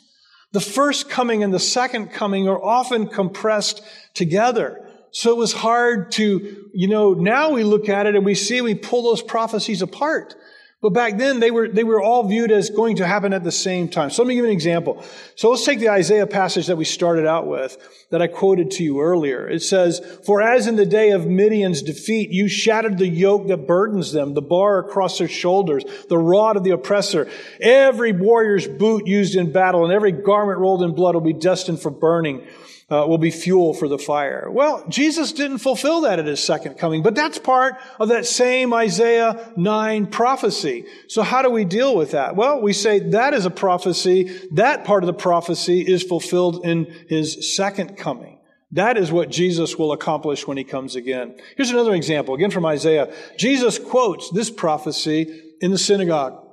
The 0.52 0.60
first 0.60 1.08
coming 1.08 1.44
and 1.44 1.52
the 1.52 1.60
second 1.60 2.08
coming 2.08 2.48
are 2.48 2.62
often 2.62 3.08
compressed 3.08 3.82
together. 4.14 4.84
So 5.12 5.30
it 5.30 5.36
was 5.36 5.52
hard 5.52 6.12
to, 6.12 6.68
you 6.72 6.88
know, 6.88 7.14
now 7.14 7.50
we 7.50 7.64
look 7.64 7.88
at 7.88 8.06
it 8.06 8.14
and 8.14 8.24
we 8.24 8.34
see 8.34 8.60
we 8.60 8.74
pull 8.74 9.02
those 9.02 9.22
prophecies 9.22 9.82
apart. 9.82 10.34
But 10.80 10.90
back 10.90 11.18
then, 11.18 11.40
they 11.40 11.50
were, 11.50 11.66
they 11.66 11.82
were 11.82 12.00
all 12.00 12.28
viewed 12.28 12.52
as 12.52 12.70
going 12.70 12.96
to 12.96 13.06
happen 13.06 13.32
at 13.32 13.42
the 13.42 13.50
same 13.50 13.88
time. 13.88 14.10
So 14.10 14.22
let 14.22 14.28
me 14.28 14.36
give 14.36 14.44
you 14.44 14.50
an 14.50 14.54
example. 14.54 15.04
So 15.34 15.50
let's 15.50 15.64
take 15.64 15.80
the 15.80 15.88
Isaiah 15.88 16.26
passage 16.26 16.68
that 16.68 16.76
we 16.76 16.84
started 16.84 17.26
out 17.26 17.48
with, 17.48 17.76
that 18.12 18.22
I 18.22 18.28
quoted 18.28 18.70
to 18.72 18.84
you 18.84 19.00
earlier. 19.00 19.48
It 19.48 19.62
says, 19.62 20.00
For 20.24 20.40
as 20.40 20.68
in 20.68 20.76
the 20.76 20.86
day 20.86 21.10
of 21.10 21.26
Midian's 21.26 21.82
defeat, 21.82 22.30
you 22.30 22.48
shattered 22.48 22.98
the 22.98 23.08
yoke 23.08 23.48
that 23.48 23.66
burdens 23.66 24.12
them, 24.12 24.34
the 24.34 24.42
bar 24.42 24.78
across 24.78 25.18
their 25.18 25.26
shoulders, 25.26 25.82
the 26.08 26.18
rod 26.18 26.56
of 26.56 26.62
the 26.62 26.70
oppressor. 26.70 27.28
Every 27.60 28.12
warrior's 28.12 28.68
boot 28.68 29.08
used 29.08 29.34
in 29.34 29.50
battle 29.50 29.82
and 29.82 29.92
every 29.92 30.12
garment 30.12 30.60
rolled 30.60 30.84
in 30.84 30.94
blood 30.94 31.16
will 31.16 31.22
be 31.22 31.32
destined 31.32 31.82
for 31.82 31.90
burning 31.90 32.46
uh, 32.90 33.04
will 33.06 33.18
be 33.18 33.30
fuel 33.30 33.74
for 33.74 33.86
the 33.86 33.98
fire. 33.98 34.48
Well, 34.50 34.84
Jesus 34.88 35.32
didn't 35.32 35.58
fulfill 35.58 36.02
that 36.02 36.18
at 36.18 36.26
his 36.26 36.42
second 36.42 36.78
coming, 36.78 37.02
but 37.02 37.14
that's 37.14 37.38
part 37.38 37.74
of 38.00 38.08
that 38.08 38.24
same 38.24 38.72
Isaiah 38.72 39.52
9 39.56 40.06
prophecy. 40.06 40.86
So 41.06 41.22
how 41.22 41.42
do 41.42 41.50
we 41.50 41.64
deal 41.64 41.94
with 41.94 42.12
that? 42.12 42.34
Well, 42.34 42.62
we 42.62 42.72
say 42.72 42.98
that 43.10 43.34
is 43.34 43.44
a 43.44 43.50
prophecy. 43.50 44.40
That 44.52 44.84
part 44.84 45.02
of 45.02 45.06
the 45.06 45.12
prophecy 45.12 45.80
is 45.82 46.02
fulfilled 46.02 46.64
in 46.64 46.86
his 47.08 47.54
second 47.56 47.98
coming. 47.98 48.38
That 48.72 48.96
is 48.96 49.12
what 49.12 49.30
Jesus 49.30 49.76
will 49.76 49.92
accomplish 49.92 50.46
when 50.46 50.56
he 50.56 50.64
comes 50.64 50.96
again. 50.96 51.36
Here's 51.56 51.70
another 51.70 51.94
example, 51.94 52.34
again 52.34 52.50
from 52.50 52.66
Isaiah. 52.66 53.12
Jesus 53.38 53.78
quotes 53.78 54.30
this 54.30 54.50
prophecy 54.50 55.54
in 55.60 55.70
the 55.70 55.78
synagogue. 55.78 56.44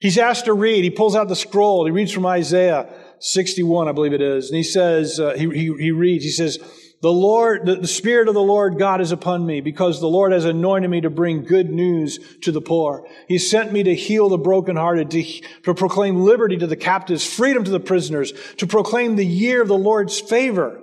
He's 0.00 0.18
asked 0.18 0.44
to 0.44 0.52
read. 0.52 0.84
He 0.84 0.90
pulls 0.90 1.16
out 1.16 1.28
the 1.28 1.34
scroll. 1.34 1.84
He 1.84 1.90
reads 1.90 2.12
from 2.12 2.26
Isaiah 2.26 2.88
61, 3.20 3.88
I 3.88 3.92
believe 3.92 4.12
it 4.12 4.22
is. 4.22 4.48
And 4.48 4.56
he 4.56 4.62
says, 4.62 5.18
uh, 5.20 5.34
he, 5.34 5.48
he, 5.50 5.74
he 5.78 5.90
reads, 5.90 6.24
he 6.24 6.30
says, 6.30 6.58
the 7.00 7.12
Lord, 7.12 7.64
the, 7.64 7.86
Spirit 7.86 8.26
of 8.26 8.34
the 8.34 8.40
Lord 8.40 8.76
God 8.76 9.00
is 9.00 9.12
upon 9.12 9.46
me 9.46 9.60
because 9.60 10.00
the 10.00 10.08
Lord 10.08 10.32
has 10.32 10.44
anointed 10.44 10.90
me 10.90 11.00
to 11.02 11.10
bring 11.10 11.44
good 11.44 11.70
news 11.70 12.18
to 12.42 12.50
the 12.50 12.60
poor. 12.60 13.06
He 13.28 13.38
sent 13.38 13.72
me 13.72 13.84
to 13.84 13.94
heal 13.94 14.28
the 14.28 14.38
brokenhearted, 14.38 15.10
to, 15.12 15.22
to 15.62 15.74
proclaim 15.74 16.16
liberty 16.16 16.56
to 16.56 16.66
the 16.66 16.76
captives, 16.76 17.24
freedom 17.24 17.62
to 17.62 17.70
the 17.70 17.78
prisoners, 17.78 18.32
to 18.56 18.66
proclaim 18.66 19.14
the 19.14 19.26
year 19.26 19.62
of 19.62 19.68
the 19.68 19.78
Lord's 19.78 20.18
favor. 20.18 20.76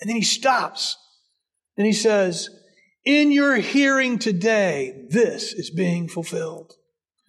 And 0.00 0.08
then 0.08 0.16
he 0.16 0.22
stops 0.22 0.96
and 1.76 1.86
he 1.86 1.92
says, 1.92 2.50
In 3.04 3.32
your 3.32 3.56
hearing 3.56 4.20
today, 4.20 5.06
this 5.10 5.52
is 5.52 5.70
being 5.70 6.08
fulfilled. 6.08 6.74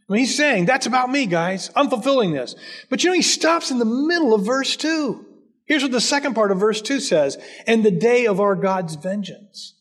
I 0.09 0.13
mean, 0.13 0.19
he's 0.21 0.35
saying, 0.35 0.65
that's 0.65 0.87
about 0.87 1.11
me, 1.11 1.27
guys. 1.27 1.69
I'm 1.75 1.89
fulfilling 1.89 2.31
this. 2.31 2.55
But 2.89 3.03
you 3.03 3.09
know, 3.09 3.15
he 3.15 3.21
stops 3.21 3.69
in 3.69 3.77
the 3.77 3.85
middle 3.85 4.33
of 4.33 4.45
verse 4.45 4.75
2. 4.75 5.25
Here's 5.65 5.83
what 5.83 5.91
the 5.91 6.01
second 6.01 6.33
part 6.33 6.51
of 6.51 6.59
verse 6.59 6.81
2 6.81 6.99
says 6.99 7.37
and 7.67 7.83
the 7.83 7.91
day 7.91 8.25
of 8.25 8.39
our 8.39 8.55
God's 8.55 8.95
vengeance. 8.95 9.75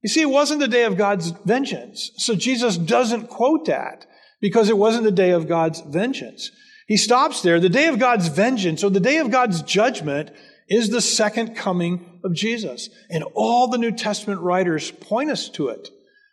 You 0.00 0.08
see, 0.08 0.22
it 0.22 0.30
wasn't 0.30 0.60
the 0.60 0.68
day 0.68 0.84
of 0.84 0.96
God's 0.96 1.30
vengeance. 1.44 2.12
So 2.18 2.36
Jesus 2.36 2.78
doesn't 2.78 3.28
quote 3.28 3.66
that 3.66 4.06
because 4.40 4.70
it 4.70 4.78
wasn't 4.78 5.02
the 5.02 5.10
day 5.10 5.30
of 5.30 5.48
God's 5.48 5.80
vengeance. 5.80 6.52
He 6.86 6.96
stops 6.96 7.42
there. 7.42 7.58
The 7.58 7.68
day 7.68 7.88
of 7.88 7.98
God's 7.98 8.28
vengeance 8.28 8.84
or 8.84 8.90
the 8.90 9.00
day 9.00 9.18
of 9.18 9.32
God's 9.32 9.62
judgment 9.62 10.30
is 10.68 10.90
the 10.90 11.00
second 11.00 11.56
coming 11.56 12.20
of 12.22 12.32
Jesus. 12.32 12.88
And 13.10 13.24
all 13.34 13.68
the 13.68 13.78
New 13.78 13.90
Testament 13.90 14.40
writers 14.40 14.92
point 14.92 15.30
us 15.30 15.48
to 15.50 15.68
it. 15.68 15.88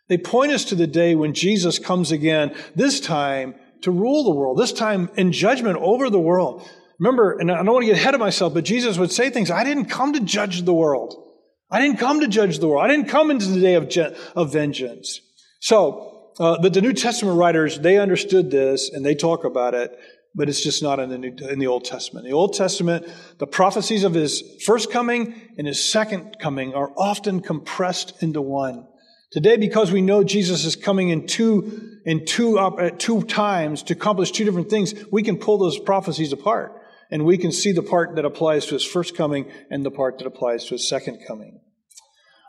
They 0.08 0.18
point 0.18 0.52
us 0.52 0.64
to 0.66 0.74
the 0.74 0.86
day 0.86 1.14
when 1.14 1.34
Jesus 1.34 1.78
comes 1.78 2.12
again, 2.12 2.54
this 2.74 3.00
time 3.00 3.54
to 3.82 3.90
rule 3.90 4.24
the 4.24 4.34
world, 4.34 4.58
this 4.58 4.72
time 4.72 5.10
in 5.16 5.32
judgment 5.32 5.78
over 5.80 6.10
the 6.10 6.20
world. 6.20 6.68
Remember, 6.98 7.38
and 7.38 7.50
I 7.50 7.56
don't 7.56 7.72
want 7.72 7.82
to 7.82 7.86
get 7.86 7.98
ahead 7.98 8.14
of 8.14 8.20
myself, 8.20 8.54
but 8.54 8.64
Jesus 8.64 8.98
would 8.98 9.12
say 9.12 9.30
things 9.30 9.50
I 9.50 9.64
didn't 9.64 9.86
come 9.86 10.12
to 10.14 10.20
judge 10.20 10.62
the 10.62 10.74
world. 10.74 11.22
I 11.70 11.80
didn't 11.80 11.98
come 11.98 12.20
to 12.20 12.28
judge 12.28 12.58
the 12.58 12.68
world. 12.68 12.84
I 12.84 12.88
didn't 12.88 13.08
come 13.08 13.30
into 13.30 13.46
the 13.46 13.60
day 13.60 13.74
of, 13.74 13.92
of 14.36 14.52
vengeance. 14.52 15.20
So, 15.60 16.32
uh, 16.38 16.58
but 16.62 16.74
the 16.74 16.80
New 16.80 16.92
Testament 16.92 17.36
writers, 17.36 17.78
they 17.78 17.98
understood 17.98 18.50
this 18.50 18.90
and 18.90 19.04
they 19.04 19.14
talk 19.14 19.44
about 19.44 19.74
it, 19.74 19.98
but 20.34 20.48
it's 20.48 20.62
just 20.62 20.82
not 20.82 21.00
in 21.00 21.10
the, 21.10 21.18
New, 21.18 21.34
in 21.50 21.58
the 21.58 21.66
Old 21.66 21.84
Testament. 21.84 22.26
In 22.26 22.30
the 22.30 22.36
Old 22.36 22.54
Testament, 22.54 23.06
the 23.38 23.46
prophecies 23.46 24.04
of 24.04 24.14
his 24.14 24.42
first 24.64 24.92
coming 24.92 25.34
and 25.58 25.66
his 25.66 25.82
second 25.82 26.36
coming 26.38 26.74
are 26.74 26.92
often 26.96 27.40
compressed 27.40 28.22
into 28.22 28.40
one. 28.40 28.86
Today, 29.32 29.56
because 29.56 29.90
we 29.90 30.02
know 30.02 30.22
Jesus 30.22 30.64
is 30.64 30.76
coming 30.76 31.08
in 31.08 31.26
two, 31.26 31.98
in 32.04 32.24
two, 32.24 32.58
uh, 32.58 32.90
two 32.90 33.22
times 33.22 33.82
to 33.84 33.94
accomplish 33.94 34.30
two 34.30 34.44
different 34.44 34.70
things, 34.70 34.94
we 35.10 35.22
can 35.22 35.36
pull 35.36 35.58
those 35.58 35.78
prophecies 35.78 36.32
apart 36.32 36.80
and 37.10 37.24
we 37.24 37.36
can 37.36 37.50
see 37.52 37.72
the 37.72 37.82
part 37.82 38.16
that 38.16 38.24
applies 38.24 38.66
to 38.66 38.74
his 38.74 38.84
first 38.84 39.16
coming 39.16 39.50
and 39.70 39.84
the 39.84 39.90
part 39.90 40.18
that 40.18 40.26
applies 40.26 40.64
to 40.66 40.74
his 40.74 40.88
second 40.88 41.24
coming. 41.26 41.60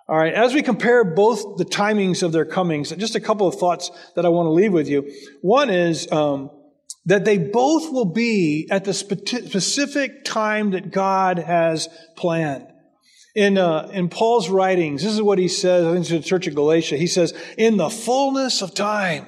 All 0.09 0.17
right, 0.17 0.33
as 0.33 0.53
we 0.53 0.61
compare 0.61 1.03
both 1.03 1.57
the 1.57 1.65
timings 1.65 2.23
of 2.23 2.31
their 2.31 2.45
comings, 2.45 2.91
just 2.91 3.15
a 3.15 3.19
couple 3.19 3.47
of 3.47 3.55
thoughts 3.55 3.91
that 4.15 4.25
I 4.25 4.29
want 4.29 4.45
to 4.45 4.51
leave 4.51 4.71
with 4.71 4.87
you. 4.87 5.11
One 5.41 5.69
is 5.69 6.09
um, 6.11 6.49
that 7.07 7.25
they 7.25 7.37
both 7.37 7.91
will 7.91 8.05
be 8.05 8.67
at 8.71 8.85
the 8.85 8.93
specific 8.93 10.23
time 10.23 10.71
that 10.71 10.91
God 10.91 11.39
has 11.39 11.89
planned. 12.15 12.67
In, 13.38 13.60
uh, 13.60 13.91
in 13.93 14.10
Paul's 14.10 14.50
writings, 14.50 15.04
this 15.04 15.13
is 15.13 15.21
what 15.21 15.38
he 15.38 15.47
says, 15.47 15.86
I 15.86 15.93
think 15.93 16.08
to 16.08 16.17
the 16.17 16.26
church 16.26 16.47
of 16.47 16.56
Galatia. 16.56 16.97
He 16.97 17.06
says, 17.06 17.36
In 17.56 17.78
the 17.78 17.88
fullness 17.88 18.63
of 18.63 18.73
time, 18.73 19.28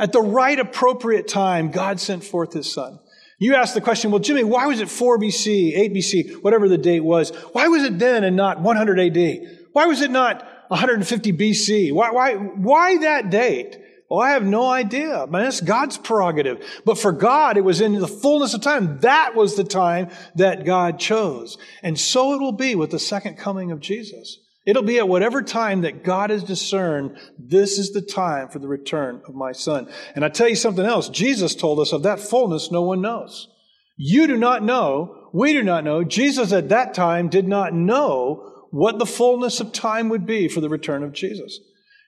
at 0.00 0.10
the 0.10 0.20
right 0.20 0.58
appropriate 0.58 1.28
time, 1.28 1.70
God 1.70 2.00
sent 2.00 2.24
forth 2.24 2.54
his 2.54 2.72
son. 2.72 2.98
You 3.38 3.54
ask 3.54 3.72
the 3.72 3.80
question, 3.80 4.10
well, 4.10 4.18
Jimmy, 4.18 4.42
why 4.42 4.66
was 4.66 4.80
it 4.80 4.88
4 4.88 5.20
BC, 5.20 5.78
8 5.78 5.94
BC, 5.94 6.42
whatever 6.42 6.68
the 6.68 6.76
date 6.76 7.04
was? 7.04 7.30
Why 7.52 7.68
was 7.68 7.84
it 7.84 8.00
then 8.00 8.24
and 8.24 8.34
not 8.34 8.60
100 8.60 8.98
AD? 8.98 9.40
Why 9.72 9.86
was 9.86 10.00
it 10.00 10.10
not 10.10 10.44
150 10.66 11.32
BC? 11.32 11.92
Why, 11.92 12.10
why, 12.10 12.34
why 12.34 12.98
that 12.98 13.30
date? 13.30 13.78
Well, 14.08 14.20
I 14.20 14.30
have 14.30 14.44
no 14.44 14.70
idea. 14.70 15.26
Man, 15.26 15.46
it's 15.46 15.60
God's 15.60 15.98
prerogative. 15.98 16.64
But 16.84 16.98
for 16.98 17.10
God, 17.10 17.56
it 17.56 17.64
was 17.64 17.80
in 17.80 17.94
the 17.94 18.06
fullness 18.06 18.54
of 18.54 18.60
time. 18.60 19.00
That 19.00 19.34
was 19.34 19.56
the 19.56 19.64
time 19.64 20.10
that 20.36 20.64
God 20.64 21.00
chose. 21.00 21.58
And 21.82 21.98
so 21.98 22.32
it 22.34 22.40
will 22.40 22.52
be 22.52 22.74
with 22.76 22.90
the 22.90 22.98
second 22.98 23.36
coming 23.36 23.72
of 23.72 23.80
Jesus. 23.80 24.38
It'll 24.64 24.82
be 24.82 24.98
at 24.98 25.08
whatever 25.08 25.42
time 25.42 25.82
that 25.82 26.04
God 26.04 26.30
has 26.30 26.42
discerned 26.42 27.16
this 27.38 27.78
is 27.78 27.92
the 27.92 28.02
time 28.02 28.48
for 28.48 28.58
the 28.58 28.68
return 28.68 29.22
of 29.26 29.34
my 29.34 29.52
son. 29.52 29.88
And 30.14 30.24
I 30.24 30.28
tell 30.28 30.48
you 30.48 30.56
something 30.56 30.84
else. 30.84 31.08
Jesus 31.08 31.54
told 31.54 31.78
us 31.78 31.92
of 31.92 32.02
that 32.02 32.20
fullness 32.20 32.70
no 32.70 32.82
one 32.82 33.00
knows. 33.00 33.48
You 33.96 34.26
do 34.26 34.36
not 34.36 34.62
know. 34.62 35.30
We 35.32 35.52
do 35.52 35.62
not 35.62 35.84
know. 35.84 36.04
Jesus 36.04 36.52
at 36.52 36.68
that 36.68 36.94
time 36.94 37.28
did 37.28 37.46
not 37.46 37.74
know 37.74 38.66
what 38.70 38.98
the 38.98 39.06
fullness 39.06 39.60
of 39.60 39.72
time 39.72 40.08
would 40.08 40.26
be 40.26 40.48
for 40.48 40.60
the 40.60 40.68
return 40.68 41.02
of 41.02 41.12
Jesus. 41.12 41.60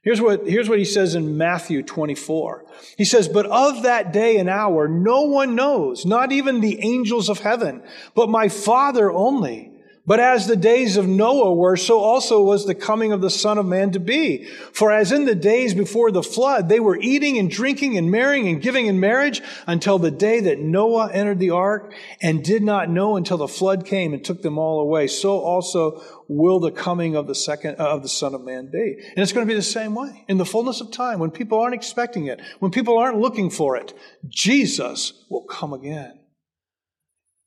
Here's 0.08 0.22
what, 0.22 0.48
here's 0.48 0.70
what 0.70 0.78
he 0.78 0.86
says 0.86 1.14
in 1.14 1.36
Matthew 1.36 1.82
24. 1.82 2.64
He 2.96 3.04
says, 3.04 3.28
But 3.28 3.44
of 3.44 3.82
that 3.82 4.10
day 4.10 4.38
and 4.38 4.48
hour, 4.48 4.88
no 4.88 5.24
one 5.24 5.54
knows, 5.54 6.06
not 6.06 6.32
even 6.32 6.62
the 6.62 6.82
angels 6.82 7.28
of 7.28 7.40
heaven, 7.40 7.82
but 8.14 8.30
my 8.30 8.48
Father 8.48 9.12
only. 9.12 9.70
But 10.06 10.20
as 10.20 10.46
the 10.46 10.56
days 10.56 10.96
of 10.96 11.06
Noah 11.06 11.52
were, 11.52 11.76
so 11.76 11.98
also 12.00 12.42
was 12.42 12.64
the 12.64 12.74
coming 12.74 13.12
of 13.12 13.20
the 13.20 13.28
Son 13.28 13.58
of 13.58 13.66
Man 13.66 13.90
to 13.90 14.00
be. 14.00 14.46
For 14.72 14.90
as 14.90 15.12
in 15.12 15.26
the 15.26 15.34
days 15.34 15.74
before 15.74 16.10
the 16.10 16.22
flood, 16.22 16.70
they 16.70 16.80
were 16.80 16.96
eating 16.98 17.36
and 17.36 17.50
drinking 17.50 17.98
and 17.98 18.10
marrying 18.10 18.48
and 18.48 18.62
giving 18.62 18.86
in 18.86 19.00
marriage 19.00 19.42
until 19.66 19.98
the 19.98 20.10
day 20.10 20.40
that 20.40 20.58
Noah 20.58 21.12
entered 21.12 21.38
the 21.38 21.50
ark 21.50 21.92
and 22.22 22.42
did 22.42 22.62
not 22.62 22.88
know 22.88 23.16
until 23.16 23.36
the 23.36 23.46
flood 23.46 23.84
came 23.84 24.14
and 24.14 24.24
took 24.24 24.40
them 24.40 24.56
all 24.56 24.80
away. 24.80 25.06
So 25.08 25.40
also 25.40 26.02
will 26.28 26.60
the 26.60 26.70
coming 26.70 27.16
of 27.16 27.26
the 27.26 27.34
second, 27.34 27.76
uh, 27.80 27.88
of 27.88 28.02
the 28.02 28.08
Son 28.08 28.34
of 28.34 28.42
Man 28.42 28.70
be. 28.70 28.96
And 28.98 29.18
it's 29.18 29.32
going 29.32 29.46
to 29.46 29.50
be 29.50 29.56
the 29.56 29.62
same 29.62 29.94
way. 29.94 30.24
In 30.28 30.36
the 30.36 30.44
fullness 30.44 30.80
of 30.80 30.92
time, 30.92 31.18
when 31.18 31.30
people 31.30 31.58
aren't 31.58 31.74
expecting 31.74 32.26
it, 32.26 32.40
when 32.58 32.70
people 32.70 32.98
aren't 32.98 33.18
looking 33.18 33.50
for 33.50 33.76
it, 33.76 33.94
Jesus 34.28 35.24
will 35.30 35.44
come 35.44 35.72
again. 35.72 36.20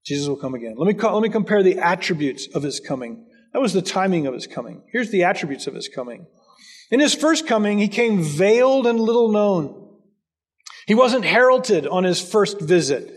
Jesus 0.04 0.28
will 0.28 0.38
come 0.38 0.56
again. 0.56 0.76
Let 0.78 0.88
me, 0.88 1.00
let 1.00 1.22
me 1.22 1.30
compare 1.30 1.62
the 1.62 1.78
attributes 1.78 2.48
of 2.56 2.64
his 2.64 2.80
coming. 2.80 3.28
That 3.54 3.62
was 3.62 3.74
the 3.74 3.84
timing 3.84 4.26
of 4.26 4.34
his 4.34 4.48
coming. 4.48 4.82
Here's 4.92 5.12
the 5.12 5.24
attributes 5.24 5.68
of 5.68 5.76
his 5.76 5.88
coming. 5.88 6.26
In 6.90 7.00
his 7.00 7.14
first 7.14 7.46
coming, 7.48 7.78
he 7.78 7.88
came 7.88 8.24
veiled 8.24 8.88
and 8.88 9.00
little 9.00 9.32
known. 9.32 9.78
He 10.88 10.96
wasn't 10.96 11.24
heralded 11.24 11.86
on 11.86 12.04
his 12.04 12.20
first 12.20 12.60
visit, 12.60 13.14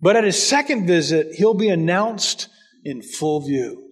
but 0.00 0.14
at 0.14 0.24
his 0.24 0.40
second 0.40 0.86
visit, 0.86 1.34
he'll 1.34 1.54
be 1.54 1.68
announced 1.68 2.48
in 2.84 3.02
full 3.02 3.44
view. 3.44 3.87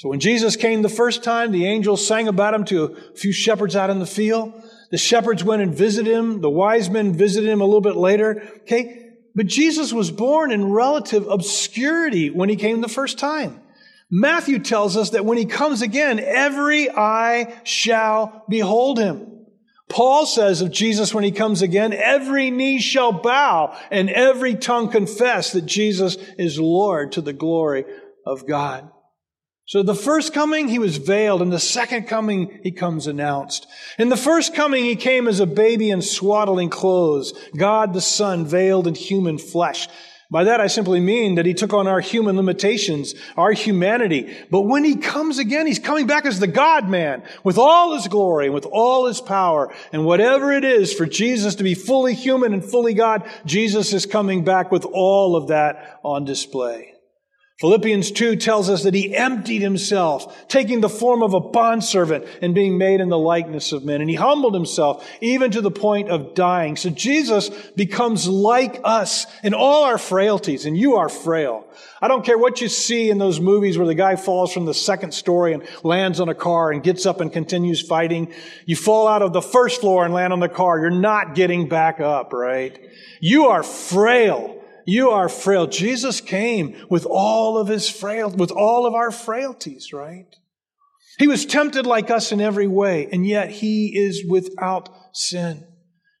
So 0.00 0.08
when 0.08 0.18
Jesus 0.18 0.56
came 0.56 0.80
the 0.80 0.88
first 0.88 1.22
time, 1.22 1.52
the 1.52 1.66
angels 1.66 2.06
sang 2.06 2.26
about 2.26 2.54
him 2.54 2.64
to 2.64 2.84
a 2.84 3.14
few 3.14 3.34
shepherds 3.34 3.76
out 3.76 3.90
in 3.90 3.98
the 3.98 4.06
field. 4.06 4.50
The 4.90 4.96
shepherds 4.96 5.44
went 5.44 5.60
and 5.60 5.74
visited 5.74 6.10
him. 6.10 6.40
The 6.40 6.48
wise 6.48 6.88
men 6.88 7.12
visited 7.12 7.50
him 7.50 7.60
a 7.60 7.66
little 7.66 7.82
bit 7.82 7.96
later. 7.96 8.42
Okay. 8.62 9.10
But 9.34 9.44
Jesus 9.44 9.92
was 9.92 10.10
born 10.10 10.52
in 10.52 10.72
relative 10.72 11.28
obscurity 11.28 12.30
when 12.30 12.48
he 12.48 12.56
came 12.56 12.80
the 12.80 12.88
first 12.88 13.18
time. 13.18 13.60
Matthew 14.10 14.60
tells 14.60 14.96
us 14.96 15.10
that 15.10 15.26
when 15.26 15.36
he 15.36 15.44
comes 15.44 15.82
again, 15.82 16.18
every 16.18 16.88
eye 16.90 17.60
shall 17.64 18.46
behold 18.48 18.98
him. 18.98 19.44
Paul 19.90 20.24
says 20.24 20.62
of 20.62 20.72
Jesus 20.72 21.12
when 21.12 21.24
he 21.24 21.30
comes 21.30 21.60
again, 21.60 21.92
every 21.92 22.50
knee 22.50 22.80
shall 22.80 23.12
bow 23.12 23.76
and 23.90 24.08
every 24.08 24.54
tongue 24.54 24.88
confess 24.88 25.52
that 25.52 25.66
Jesus 25.66 26.16
is 26.38 26.58
Lord 26.58 27.12
to 27.12 27.20
the 27.20 27.34
glory 27.34 27.84
of 28.24 28.46
God. 28.46 28.90
So 29.70 29.84
the 29.84 29.94
first 29.94 30.34
coming, 30.34 30.66
he 30.66 30.80
was 30.80 30.96
veiled. 30.96 31.42
and 31.42 31.52
the 31.52 31.60
second 31.60 32.08
coming, 32.08 32.58
he 32.64 32.72
comes 32.72 33.06
announced. 33.06 33.68
In 34.00 34.08
the 34.08 34.16
first 34.16 34.52
coming, 34.52 34.82
he 34.84 34.96
came 34.96 35.28
as 35.28 35.38
a 35.38 35.46
baby 35.46 35.90
in 35.90 36.02
swaddling 36.02 36.70
clothes, 36.70 37.32
God 37.56 37.92
the 37.92 38.00
Son 38.00 38.44
veiled 38.44 38.88
in 38.88 38.96
human 38.96 39.38
flesh. 39.38 39.86
By 40.28 40.42
that, 40.42 40.60
I 40.60 40.66
simply 40.66 40.98
mean 40.98 41.36
that 41.36 41.46
he 41.46 41.54
took 41.54 41.72
on 41.72 41.86
our 41.86 42.00
human 42.00 42.34
limitations, 42.34 43.14
our 43.36 43.52
humanity. 43.52 44.36
But 44.50 44.62
when 44.62 44.82
he 44.82 44.96
comes 44.96 45.38
again, 45.38 45.68
he's 45.68 45.78
coming 45.78 46.08
back 46.08 46.26
as 46.26 46.40
the 46.40 46.48
God 46.48 46.88
man 46.88 47.22
with 47.44 47.56
all 47.56 47.94
his 47.94 48.08
glory 48.08 48.46
and 48.46 48.54
with 48.54 48.66
all 48.66 49.06
his 49.06 49.20
power. 49.20 49.72
And 49.92 50.04
whatever 50.04 50.50
it 50.50 50.64
is 50.64 50.92
for 50.92 51.06
Jesus 51.06 51.54
to 51.54 51.62
be 51.62 51.74
fully 51.76 52.14
human 52.14 52.52
and 52.54 52.64
fully 52.64 52.94
God, 52.94 53.22
Jesus 53.46 53.92
is 53.92 54.04
coming 54.04 54.42
back 54.42 54.72
with 54.72 54.84
all 54.84 55.36
of 55.36 55.46
that 55.46 56.00
on 56.02 56.24
display. 56.24 56.89
Philippians 57.60 58.12
2 58.12 58.36
tells 58.36 58.70
us 58.70 58.84
that 58.84 58.94
he 58.94 59.14
emptied 59.14 59.60
himself, 59.60 60.48
taking 60.48 60.80
the 60.80 60.88
form 60.88 61.22
of 61.22 61.34
a 61.34 61.40
bondservant 61.40 62.24
and 62.40 62.54
being 62.54 62.78
made 62.78 63.02
in 63.02 63.10
the 63.10 63.18
likeness 63.18 63.72
of 63.72 63.84
men. 63.84 64.00
And 64.00 64.08
he 64.08 64.16
humbled 64.16 64.54
himself 64.54 65.06
even 65.20 65.50
to 65.50 65.60
the 65.60 65.70
point 65.70 66.08
of 66.08 66.32
dying. 66.32 66.76
So 66.76 66.88
Jesus 66.88 67.50
becomes 67.76 68.26
like 68.26 68.80
us 68.82 69.26
in 69.44 69.52
all 69.52 69.84
our 69.84 69.98
frailties, 69.98 70.64
and 70.64 70.74
you 70.74 70.96
are 70.96 71.10
frail. 71.10 71.66
I 72.00 72.08
don't 72.08 72.24
care 72.24 72.38
what 72.38 72.62
you 72.62 72.68
see 72.68 73.10
in 73.10 73.18
those 73.18 73.40
movies 73.40 73.76
where 73.76 73.86
the 73.86 73.94
guy 73.94 74.16
falls 74.16 74.54
from 74.54 74.64
the 74.64 74.72
second 74.72 75.12
story 75.12 75.52
and 75.52 75.62
lands 75.82 76.18
on 76.18 76.30
a 76.30 76.34
car 76.34 76.72
and 76.72 76.82
gets 76.82 77.04
up 77.04 77.20
and 77.20 77.30
continues 77.30 77.82
fighting. 77.82 78.32
You 78.64 78.74
fall 78.74 79.06
out 79.06 79.20
of 79.20 79.34
the 79.34 79.42
first 79.42 79.82
floor 79.82 80.06
and 80.06 80.14
land 80.14 80.32
on 80.32 80.40
the 80.40 80.48
car. 80.48 80.80
You're 80.80 80.88
not 80.88 81.34
getting 81.34 81.68
back 81.68 82.00
up, 82.00 82.32
right? 82.32 82.80
You 83.20 83.48
are 83.48 83.62
frail. 83.62 84.59
You 84.90 85.10
are 85.10 85.28
frail. 85.28 85.68
Jesus 85.68 86.20
came 86.20 86.74
with 86.90 87.06
all 87.06 87.58
of 87.58 87.68
his 87.68 87.88
frail, 87.88 88.28
with 88.28 88.50
all 88.50 88.86
of 88.86 88.94
our 88.94 89.12
frailties, 89.12 89.92
right? 89.92 90.26
He 91.16 91.28
was 91.28 91.46
tempted 91.46 91.86
like 91.86 92.10
us 92.10 92.32
in 92.32 92.40
every 92.40 92.66
way, 92.66 93.08
and 93.12 93.24
yet 93.24 93.50
he 93.50 93.96
is 93.96 94.24
without 94.28 94.88
sin. 95.12 95.64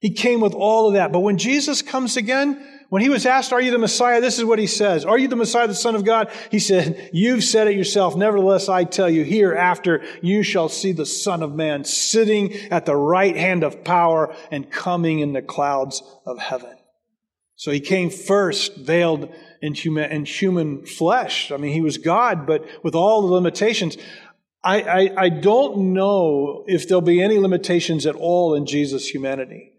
He 0.00 0.10
came 0.10 0.40
with 0.40 0.54
all 0.54 0.86
of 0.86 0.94
that. 0.94 1.10
But 1.10 1.20
when 1.20 1.36
Jesus 1.36 1.82
comes 1.82 2.16
again, 2.16 2.64
When 2.90 3.02
he 3.02 3.08
was 3.08 3.24
asked, 3.24 3.52
Are 3.52 3.60
you 3.60 3.70
the 3.70 3.78
Messiah? 3.78 4.20
This 4.20 4.38
is 4.38 4.44
what 4.44 4.58
he 4.58 4.66
says. 4.66 5.04
Are 5.04 5.16
you 5.16 5.28
the 5.28 5.36
Messiah, 5.36 5.68
the 5.68 5.74
Son 5.74 5.94
of 5.94 6.04
God? 6.04 6.30
He 6.50 6.58
said, 6.58 7.10
You've 7.12 7.44
said 7.44 7.68
it 7.68 7.76
yourself. 7.76 8.16
Nevertheless, 8.16 8.68
I 8.68 8.84
tell 8.84 9.08
you, 9.08 9.22
hereafter 9.24 10.02
you 10.20 10.42
shall 10.42 10.68
see 10.68 10.92
the 10.92 11.06
Son 11.06 11.42
of 11.42 11.54
Man 11.54 11.84
sitting 11.84 12.52
at 12.70 12.86
the 12.86 12.96
right 12.96 13.36
hand 13.36 13.62
of 13.62 13.84
power 13.84 14.34
and 14.50 14.70
coming 14.70 15.20
in 15.20 15.32
the 15.32 15.40
clouds 15.40 16.02
of 16.26 16.38
heaven. 16.38 16.76
So 17.60 17.70
he 17.70 17.80
came 17.80 18.08
first, 18.08 18.74
veiled 18.74 19.28
in 19.60 19.74
human, 19.74 20.10
in 20.10 20.24
human 20.24 20.86
flesh. 20.86 21.52
I 21.52 21.58
mean, 21.58 21.74
he 21.74 21.82
was 21.82 21.98
God, 21.98 22.46
but 22.46 22.64
with 22.82 22.94
all 22.94 23.20
the 23.20 23.34
limitations. 23.34 23.98
I, 24.64 24.80
I, 24.80 25.24
I 25.24 25.28
don't 25.28 25.92
know 25.92 26.64
if 26.66 26.88
there'll 26.88 27.02
be 27.02 27.22
any 27.22 27.38
limitations 27.38 28.06
at 28.06 28.14
all 28.14 28.54
in 28.54 28.64
Jesus' 28.64 29.06
humanity 29.06 29.74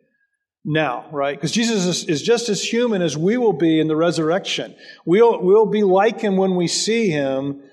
now, 0.64 1.08
right? 1.12 1.36
Because 1.36 1.52
Jesus 1.52 1.88
is, 1.88 2.08
is, 2.08 2.22
just 2.22 2.50
as 2.50 2.64
human 2.64 3.02
as 3.02 3.18
we 3.18 3.36
will 3.38 3.52
be 3.52 3.80
in 3.80 3.88
the 3.88 3.96
resurrection. 3.96 4.76
We'll, 5.04 5.42
we'll 5.42 5.66
be 5.66 5.82
like 5.82 6.22
him 6.22 6.38
when 6.38 6.56
we 6.56 6.68
see 6.68 7.10
him. 7.10 7.64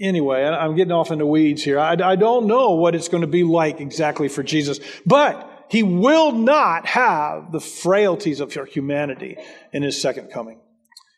Anyway, 0.00 0.44
I'm 0.44 0.76
getting 0.76 0.92
off 0.92 1.10
into 1.10 1.26
weeds 1.26 1.64
here. 1.64 1.80
I, 1.80 1.96
I 2.00 2.14
don't 2.14 2.46
know 2.46 2.76
what 2.76 2.94
it's 2.94 3.08
going 3.08 3.22
to 3.22 3.26
be 3.26 3.42
like 3.42 3.80
exactly 3.80 4.28
for 4.28 4.44
Jesus, 4.44 4.78
but 5.04 5.50
he 5.68 5.82
will 5.82 6.32
not 6.32 6.86
have 6.86 7.52
the 7.52 7.60
frailties 7.60 8.40
of 8.40 8.54
your 8.54 8.66
humanity 8.66 9.36
in 9.72 9.82
his 9.82 10.00
second 10.00 10.30
coming. 10.30 10.60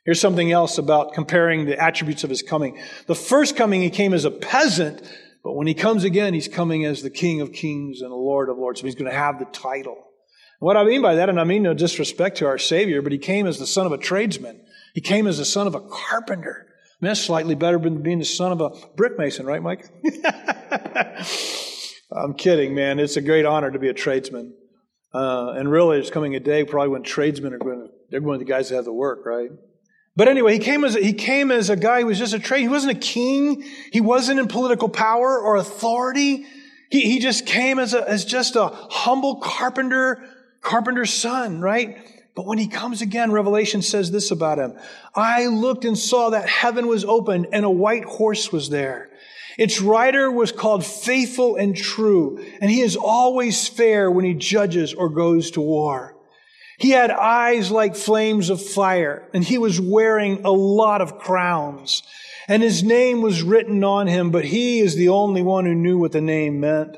Here's 0.05 0.21
something 0.21 0.53
else 0.53 0.79
about 0.79 1.15
comparing 1.15 1.65
the 1.65 1.79
attributes 1.83 2.23
of 2.23 2.31
his 2.31 2.43
coming. 2.43 2.79
The 3.07 3.15
first 3.17 3.57
coming, 3.57 3.83
he 3.83 3.91
came 3.91 4.15
as 4.15 4.25
a 4.25 4.31
peasant, 4.31 5.03
but 5.43 5.55
when 5.55 5.67
he 5.67 5.75
comes 5.75 6.05
again, 6.05 6.33
he's 6.33 6.47
coming 6.47 6.85
as 6.85 7.03
the 7.03 7.11
King 7.11 7.41
of 7.41 7.53
Kings 7.53 8.03
and 8.03 8.11
the 8.11 8.17
Lord 8.17 8.49
of 8.49 8.57
Lords. 8.57 8.81
So 8.81 8.87
he's 8.87 8.95
going 8.95 9.11
to 9.11 9.17
have 9.17 9.41
the 9.41 9.47
title. 9.47 9.97
What 10.61 10.77
I 10.77 10.85
mean 10.85 11.03
by 11.03 11.17
that, 11.17 11.29
and 11.29 11.41
I 11.41 11.45
mean 11.45 11.65
no 11.65 11.75
disrespect 11.75 12.39
to 12.39 12.47
our 12.47 12.57
Savior, 12.57 13.03
but 13.03 13.13
he 13.13 13.19
came 13.19 13.47
as 13.47 13.59
the 13.59 13.67
son 13.67 13.85
of 13.85 13.93
a 13.93 13.99
tradesman. 13.99 14.61
He 14.95 15.01
came 15.01 15.27
as 15.27 15.39
the 15.39 15.45
son 15.45 15.67
of 15.67 15.75
a 15.75 15.81
carpenter. 15.81 16.67
I 16.69 17.05
mean, 17.05 17.11
that's 17.11 17.21
slightly 17.21 17.55
better 17.55 17.79
than 17.79 18.03
being 18.03 18.21
the 18.21 18.25
son 18.25 18.53
of 18.53 18.61
a 18.61 18.71
brick 18.97 19.19
mason, 19.19 19.45
right, 19.45 19.63
Mike? 19.63 19.91
I'm 22.11 22.35
kidding, 22.35 22.75
man. 22.75 22.99
It's 22.99 23.16
a 23.16 23.21
great 23.21 23.45
honor 23.45 23.71
to 23.71 23.79
be 23.79 23.88
a 23.88 23.95
tradesman. 23.95 24.55
Uh, 25.12 25.55
and 25.57 25.71
really, 25.71 25.97
there's 25.97 26.11
coming 26.11 26.35
a 26.35 26.40
day 26.40 26.64
probably 26.64 26.90
when 26.90 27.03
tradesmen 27.03 27.53
are 27.55 27.59
going 27.59 27.81
to, 27.81 27.88
they're 28.11 28.21
going 28.21 28.38
to 28.38 28.45
the 28.45 28.51
guys 28.51 28.69
that 28.69 28.77
have 28.77 28.85
the 28.85 28.92
work, 28.92 29.25
right? 29.25 29.51
But 30.14 30.29
anyway, 30.29 30.55
he 30.55 30.59
came 30.59 30.85
as 30.85 30.95
a, 30.95 31.01
he 31.01 31.12
came 31.12 31.51
as 31.51 31.69
a 31.69 31.77
guy 31.77 32.01
who 32.01 32.07
was 32.07 32.19
just 32.19 32.33
a 32.33 32.38
trade. 32.38 32.62
He 32.62 32.69
wasn't 32.69 32.97
a 32.97 33.01
king. 33.01 33.64
He 33.92 34.01
wasn't 34.01 34.40
in 34.40 34.49
political 34.49 34.88
power 34.88 35.38
or 35.38 35.57
authority. 35.57 36.47
He, 36.90 37.01
he 37.01 37.19
just 37.19 37.45
came 37.45 37.79
as 37.79 37.92
a, 37.92 38.09
as 38.09 38.25
just 38.25 38.57
a 38.57 38.69
humble 38.69 39.37
carpenter 39.37 40.23
carpenter's 40.62 41.12
son, 41.12 41.61
right? 41.61 41.99
But 42.35 42.47
when 42.47 42.59
he 42.59 42.69
comes 42.69 43.03
again, 43.03 43.31
Revelation 43.33 43.83
says 43.83 44.11
this 44.11 44.31
about 44.31 44.59
him. 44.59 44.79
I 45.14 45.47
looked 45.47 45.85
and 45.85 45.97
saw 45.97 46.31
that 46.31 46.49
heaven 46.49 46.87
was 46.87 47.05
open 47.05 47.47
and 47.53 47.64
a 47.64 47.71
white 47.71 48.05
horse 48.05 48.53
was 48.53 48.69
there. 48.69 49.11
Its 49.59 49.81
rider 49.81 50.31
was 50.31 50.53
called 50.53 50.85
faithful 50.85 51.57
and 51.57 51.77
true, 51.77 52.45
and 52.61 52.71
he 52.71 52.81
is 52.81 52.97
always 52.97 53.69
fair 53.69 54.11
when 54.11 54.25
he 54.25 54.35
judges 54.35 54.92
or 54.92 55.09
goes 55.09 55.51
to 55.53 55.61
war. 55.61 56.14
He 56.79 56.90
had 56.90 57.11
eyes 57.11 57.71
like 57.71 57.97
flames 57.97 58.51
of 58.51 58.62
fire, 58.62 59.29
and 59.33 59.42
he 59.42 59.57
was 59.57 59.81
wearing 59.81 60.45
a 60.45 60.51
lot 60.51 61.01
of 61.01 61.19
crowns. 61.19 62.03
And 62.49 62.62
his 62.62 62.83
name 62.83 63.23
was 63.23 63.42
written 63.42 63.83
on 63.83 64.07
him, 64.07 64.31
but 64.31 64.45
he 64.45 64.81
is 64.81 64.95
the 64.95 65.09
only 65.09 65.42
one 65.42 65.64
who 65.64 65.75
knew 65.75 65.99
what 65.99 66.12
the 66.12 66.21
name 66.21 66.61
meant. 66.61 66.97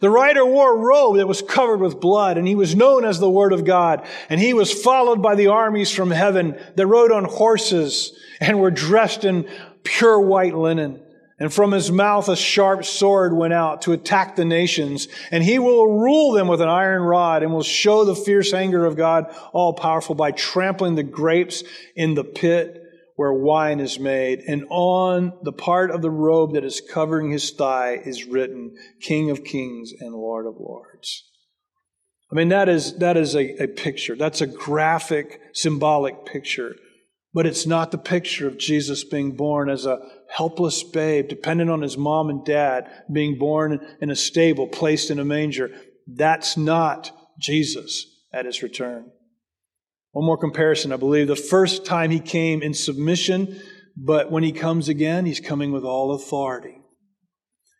The 0.00 0.10
rider 0.10 0.46
wore 0.46 0.74
a 0.74 0.78
robe 0.78 1.16
that 1.16 1.28
was 1.28 1.42
covered 1.42 1.80
with 1.80 2.00
blood, 2.00 2.38
and 2.38 2.48
he 2.48 2.54
was 2.54 2.74
known 2.74 3.04
as 3.04 3.18
the 3.18 3.28
Word 3.28 3.52
of 3.52 3.64
God. 3.64 4.06
And 4.30 4.40
he 4.40 4.54
was 4.54 4.72
followed 4.72 5.20
by 5.20 5.34
the 5.34 5.48
armies 5.48 5.90
from 5.90 6.10
heaven 6.10 6.58
that 6.76 6.86
rode 6.86 7.12
on 7.12 7.24
horses 7.24 8.18
and 8.40 8.60
were 8.60 8.70
dressed 8.70 9.24
in 9.24 9.48
pure 9.82 10.20
white 10.20 10.54
linen. 10.54 11.02
And 11.40 11.52
from 11.52 11.70
his 11.70 11.92
mouth 11.92 12.28
a 12.28 12.34
sharp 12.34 12.84
sword 12.84 13.32
went 13.32 13.52
out 13.52 13.82
to 13.82 13.92
attack 13.92 14.34
the 14.34 14.44
nations, 14.44 15.06
and 15.30 15.44
he 15.44 15.58
will 15.58 15.98
rule 16.00 16.32
them 16.32 16.48
with 16.48 16.60
an 16.60 16.68
iron 16.68 17.02
rod 17.02 17.42
and 17.42 17.52
will 17.52 17.62
show 17.62 18.04
the 18.04 18.16
fierce 18.16 18.52
anger 18.52 18.84
of 18.84 18.96
God 18.96 19.32
all 19.52 19.72
powerful 19.72 20.16
by 20.16 20.32
trampling 20.32 20.96
the 20.96 21.04
grapes 21.04 21.62
in 21.94 22.14
the 22.14 22.24
pit 22.24 22.82
where 23.14 23.32
wine 23.32 23.80
is 23.80 23.98
made, 23.98 24.44
and 24.46 24.64
on 24.70 25.32
the 25.42 25.52
part 25.52 25.90
of 25.90 26.02
the 26.02 26.10
robe 26.10 26.54
that 26.54 26.64
is 26.64 26.80
covering 26.80 27.32
his 27.32 27.50
thigh 27.50 28.00
is 28.04 28.24
written, 28.24 28.76
King 29.00 29.30
of 29.30 29.42
Kings 29.42 29.92
and 29.98 30.14
Lord 30.14 30.46
of 30.46 30.54
Lords. 30.60 31.24
I 32.30 32.36
mean, 32.36 32.50
that 32.50 32.68
is, 32.68 32.98
that 32.98 33.16
is 33.16 33.34
a, 33.34 33.64
a 33.64 33.66
picture. 33.66 34.14
That's 34.14 34.40
a 34.40 34.46
graphic, 34.46 35.40
symbolic 35.52 36.26
picture. 36.26 36.76
But 37.34 37.44
it's 37.44 37.66
not 37.66 37.90
the 37.90 37.98
picture 37.98 38.46
of 38.46 38.56
Jesus 38.56 39.02
being 39.02 39.32
born 39.32 39.68
as 39.68 39.84
a 39.84 39.98
helpless 40.28 40.82
babe, 40.82 41.28
dependent 41.28 41.70
on 41.70 41.82
his 41.82 41.96
mom 41.96 42.30
and 42.30 42.44
dad, 42.44 42.90
being 43.10 43.38
born 43.38 43.86
in 44.00 44.10
a 44.10 44.16
stable, 44.16 44.68
placed 44.68 45.10
in 45.10 45.18
a 45.18 45.24
manger. 45.24 45.70
That's 46.06 46.56
not 46.56 47.10
Jesus 47.38 48.06
at 48.32 48.46
his 48.46 48.62
return. 48.62 49.10
One 50.12 50.26
more 50.26 50.38
comparison, 50.38 50.92
I 50.92 50.96
believe. 50.96 51.28
The 51.28 51.36
first 51.36 51.84
time 51.84 52.10
he 52.10 52.20
came 52.20 52.62
in 52.62 52.74
submission, 52.74 53.60
but 53.96 54.30
when 54.30 54.42
he 54.42 54.52
comes 54.52 54.88
again, 54.88 55.26
he's 55.26 55.40
coming 55.40 55.72
with 55.72 55.84
all 55.84 56.12
authority. 56.12 56.78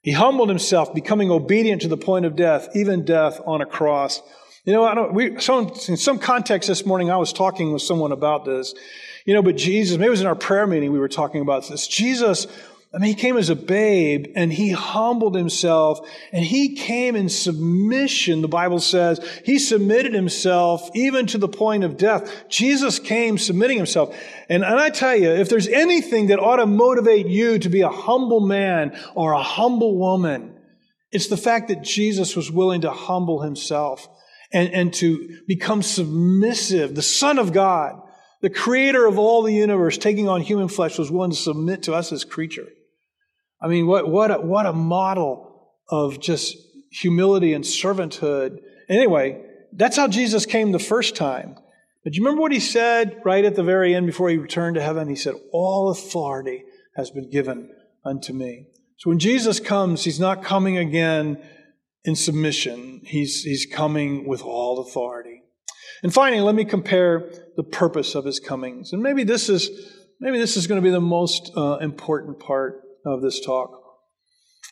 He 0.03 0.13
humbled 0.13 0.49
himself, 0.49 0.95
becoming 0.95 1.31
obedient 1.31 1.83
to 1.83 1.89
the 1.89 1.97
point 1.97 2.25
of 2.25 2.37
death, 2.37 2.69
even 2.75 3.05
death 3.05 3.41
on 3.45 3.61
a 3.61 3.67
cross. 3.67 4.23
You 4.69 4.75
know, 4.75 4.85
I 4.85 4.95
don't, 4.95 5.15
we, 5.15 5.41
some, 5.41 5.69
in 5.89 5.97
some 5.97 6.19
context 6.19 6.69
this 6.69 6.85
morning, 6.85 7.11
I 7.11 7.17
was 7.17 7.33
talking 7.33 7.73
with 7.73 7.81
someone 7.81 8.13
about 8.13 8.45
this. 8.45 8.75
You 9.25 9.33
know, 9.33 9.41
but 9.41 9.57
Jesus, 9.57 9.97
maybe 9.97 10.09
it 10.09 10.11
was 10.11 10.21
in 10.21 10.27
our 10.27 10.35
prayer 10.35 10.67
meeting 10.67 10.93
we 10.93 10.99
were 10.99 11.09
talking 11.09 11.41
about 11.41 11.67
this. 11.67 11.87
Jesus 11.87 12.47
I 12.95 12.99
mean, 12.99 13.09
he 13.09 13.15
came 13.15 13.39
as 13.39 13.49
a 13.49 13.57
babe 13.57 14.33
and 14.37 14.53
he 14.53 14.71
humbled 14.71 15.35
himself 15.35 16.07
and 16.33 16.45
he 16.45 16.75
came 16.75 17.17
in 17.17 17.31
submission, 17.31 18.43
the 18.43 18.49
Bible 18.49 18.79
says. 18.79 19.21
He 19.43 19.59
submitted 19.59 20.13
himself 20.13 20.91
even 20.95 21.27
to 21.29 21.39
the 21.39 21.49
point 21.49 21.85
of 21.85 21.97
death. 21.97 22.31
Jesus 22.51 22.99
came 22.99 23.39
submitting 23.39 23.79
himself. 23.79 24.15
And, 24.51 24.65
and 24.65 24.79
I 24.79 24.91
tell 24.91 25.17
you, 25.17 25.31
if 25.31 25.49
there's 25.49 25.69
anything 25.69 26.27
that 26.27 26.41
ought 26.41 26.57
to 26.57 26.67
motivate 26.67 27.27
you 27.27 27.59
to 27.59 27.69
be 27.71 27.81
a 27.81 27.89
humble 27.89 28.41
man 28.41 28.99
or 29.15 29.33
a 29.33 29.43
humble 29.43 29.97
woman, 29.97 30.55
it's 31.11 31.29
the 31.29 31.39
fact 31.39 31.69
that 31.69 31.83
Jesus 31.83 32.37
was 32.37 32.51
willing 32.51 32.83
to 32.83 32.91
humble 32.91 33.41
himself 33.41 34.09
and, 34.53 34.73
and 34.73 34.95
to 34.95 35.41
become 35.47 35.83
submissive. 35.83 36.95
The 36.95 37.03
Son 37.03 37.39
of 37.39 37.53
God, 37.53 38.01
the 38.41 38.51
creator 38.51 39.07
of 39.07 39.19
all 39.19 39.43
the 39.43 39.53
universe, 39.53 39.99
taking 39.99 40.29
on 40.29 40.41
human 40.41 40.69
flesh, 40.69 40.99
was 40.99 41.11
willing 41.11 41.31
to 41.31 41.37
submit 41.37 41.85
to 41.85 41.95
us 41.95 42.13
as 42.13 42.25
creature. 42.25 42.69
I 43.61 43.69
mean, 43.69 43.87
what, 43.87 44.09
what, 44.09 44.31
a, 44.31 44.41
what 44.41 44.67
a 44.67 44.73
model 44.73 45.73
of 45.89 46.21
just 46.21 46.57
humility 46.91 47.53
and 47.53 47.65
servanthood. 47.65 48.59
Anyway, 48.89 49.43
that's 49.73 49.97
how 49.97 50.09
Jesus 50.09 50.47
came 50.47 50.73
the 50.73 50.79
first 50.79 51.17
time. 51.17 51.57
But 52.05 52.15
you 52.15 52.23
remember 52.23 52.43
what 52.43 52.53
he 52.53 52.61
said 52.61 53.21
right 53.25 53.45
at 53.45 53.55
the 53.55 53.63
very 53.63 53.95
end 53.95 54.07
before 54.07 54.31
he 54.31 54.39
returned 54.39 54.77
to 54.77 54.83
heaven? 54.83 55.09
He 55.09 55.17
said, 55.17 55.35
All 55.53 55.91
authority 55.91 56.65
has 56.97 57.11
been 57.11 57.31
given 57.31 57.71
unto 58.05 58.33
me. 58.33 58.67
So 58.97 59.11
when 59.11 59.19
Jesus 59.19 59.61
comes, 59.61 60.05
he's 60.05 60.19
not 60.19 60.43
coming 60.43 60.79
again 60.79 61.43
in 62.05 62.15
submission, 62.15 63.03
he's, 63.05 63.43
he's 63.43 63.67
coming 63.67 64.27
with 64.27 64.43
all 64.43 64.81
authority. 64.81 65.43
And 66.03 66.15
finally, 66.15 66.41
let 66.43 66.55
me 66.55 66.65
compare 66.65 67.31
the 67.57 67.65
purpose 67.65 68.15
of 68.15 68.25
his 68.25 68.39
comings. 68.39 68.93
And 68.93 69.03
maybe 69.03 69.25
this 69.25 69.49
is, 69.49 69.69
maybe 70.21 70.39
this 70.39 70.57
is 70.57 70.67
going 70.67 70.81
to 70.81 70.85
be 70.85 70.93
the 70.93 71.01
most 71.01 71.51
uh, 71.57 71.79
important 71.79 72.39
part 72.39 72.81
of 73.05 73.21
this 73.21 73.41
talk. 73.45 73.71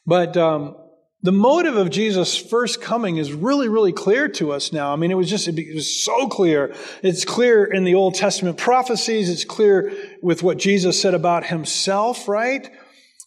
But 0.07 0.37
um, 0.37 0.77
the 1.23 1.33
motive 1.33 1.77
of 1.77 1.91
Jesus' 1.91 2.37
first 2.37 2.81
coming 2.81 3.17
is 3.17 3.33
really, 3.33 3.69
really 3.69 3.93
clear 3.93 4.29
to 4.29 4.53
us 4.53 4.73
now. 4.73 4.93
I 4.93 4.97
mean, 4.97 5.11
it 5.11 5.17
was 5.17 5.29
just, 5.29 5.49
it 5.49 5.75
was 5.75 6.05
so 6.05 6.29
clear. 6.29 6.75
It's 7.03 7.25
clear 7.25 7.65
in 7.65 7.83
the 7.83 7.97
Old 7.97 8.15
Testament 8.15 8.57
prophecies. 8.57 9.29
It's 9.29 9.45
clear 9.45 9.93
with 10.23 10.45
what 10.45 10.59
Jesus 10.59 11.01
said 11.01 11.15
about 11.15 11.45
himself, 11.47 12.29
right? 12.29 12.71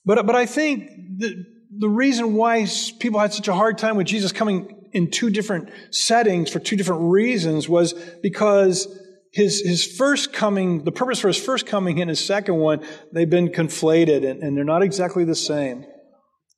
But, 0.06 0.26
but 0.26 0.36
I 0.36 0.46
think 0.46 0.90
the, 1.18 1.44
the 1.78 1.90
reason 1.90 2.34
why 2.34 2.66
people 3.00 3.20
had 3.20 3.34
such 3.34 3.48
a 3.48 3.54
hard 3.54 3.78
time 3.78 3.96
with 3.96 4.08
Jesus 4.08 4.32
coming 4.32 4.76
in 4.92 5.12
two 5.12 5.30
different 5.30 5.70
settings 5.92 6.50
for 6.50 6.60
two 6.60 6.76
different 6.76 7.12
reasons 7.12 7.70
was 7.70 7.94
because 8.24 8.88
his, 9.32 9.62
his 9.62 9.86
first 9.86 10.34
coming, 10.34 10.84
the 10.84 10.92
purpose 10.92 11.20
for 11.20 11.28
his 11.28 11.38
first 11.38 11.68
coming 11.68 12.02
and 12.02 12.10
his 12.10 12.24
second 12.24 12.56
one, 12.56 12.84
they've 13.12 13.30
been 13.30 13.50
conflated 13.50 14.28
and, 14.28 14.42
and 14.42 14.58
they're 14.58 14.64
not 14.64 14.82
exactly 14.82 15.24
the 15.24 15.36
same. 15.36 15.86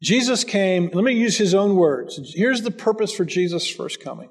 Jesus 0.01 0.43
came, 0.43 0.89
let 0.93 1.03
me 1.03 1.13
use 1.13 1.37
his 1.37 1.53
own 1.53 1.75
words. 1.75 2.19
Here's 2.33 2.61
the 2.61 2.71
purpose 2.71 3.13
for 3.13 3.25
Jesus' 3.25 3.69
first 3.69 4.01
coming. 4.01 4.29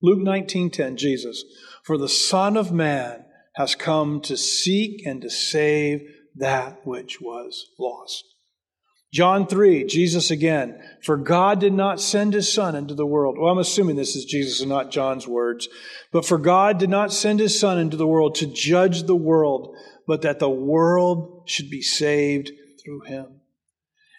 Luke 0.00 0.20
19:10, 0.20 0.96
Jesus, 0.96 1.42
for 1.82 1.98
the 1.98 2.08
Son 2.08 2.56
of 2.56 2.70
Man 2.70 3.24
has 3.56 3.74
come 3.74 4.20
to 4.20 4.36
seek 4.36 5.04
and 5.04 5.20
to 5.22 5.30
save 5.30 6.02
that 6.36 6.86
which 6.86 7.20
was 7.20 7.66
lost. 7.80 8.22
John 9.12 9.46
3, 9.46 9.84
Jesus 9.84 10.30
again. 10.30 10.78
For 11.02 11.16
God 11.16 11.60
did 11.60 11.72
not 11.72 12.00
send 12.00 12.34
his 12.34 12.52
son 12.52 12.74
into 12.74 12.94
the 12.94 13.06
world. 13.06 13.38
Well, 13.38 13.50
I'm 13.50 13.58
assuming 13.58 13.96
this 13.96 14.14
is 14.14 14.26
Jesus 14.26 14.60
and 14.60 14.68
not 14.68 14.90
John's 14.90 15.26
words. 15.26 15.68
But 16.12 16.26
for 16.26 16.36
God 16.36 16.78
did 16.78 16.90
not 16.90 17.12
send 17.12 17.40
his 17.40 17.58
son 17.58 17.78
into 17.78 17.96
the 17.96 18.06
world 18.06 18.34
to 18.36 18.46
judge 18.46 19.04
the 19.04 19.16
world, 19.16 19.74
but 20.06 20.22
that 20.22 20.40
the 20.40 20.50
world 20.50 21.44
should 21.46 21.70
be 21.70 21.80
saved 21.80 22.50
through 22.84 23.00
him. 23.02 23.40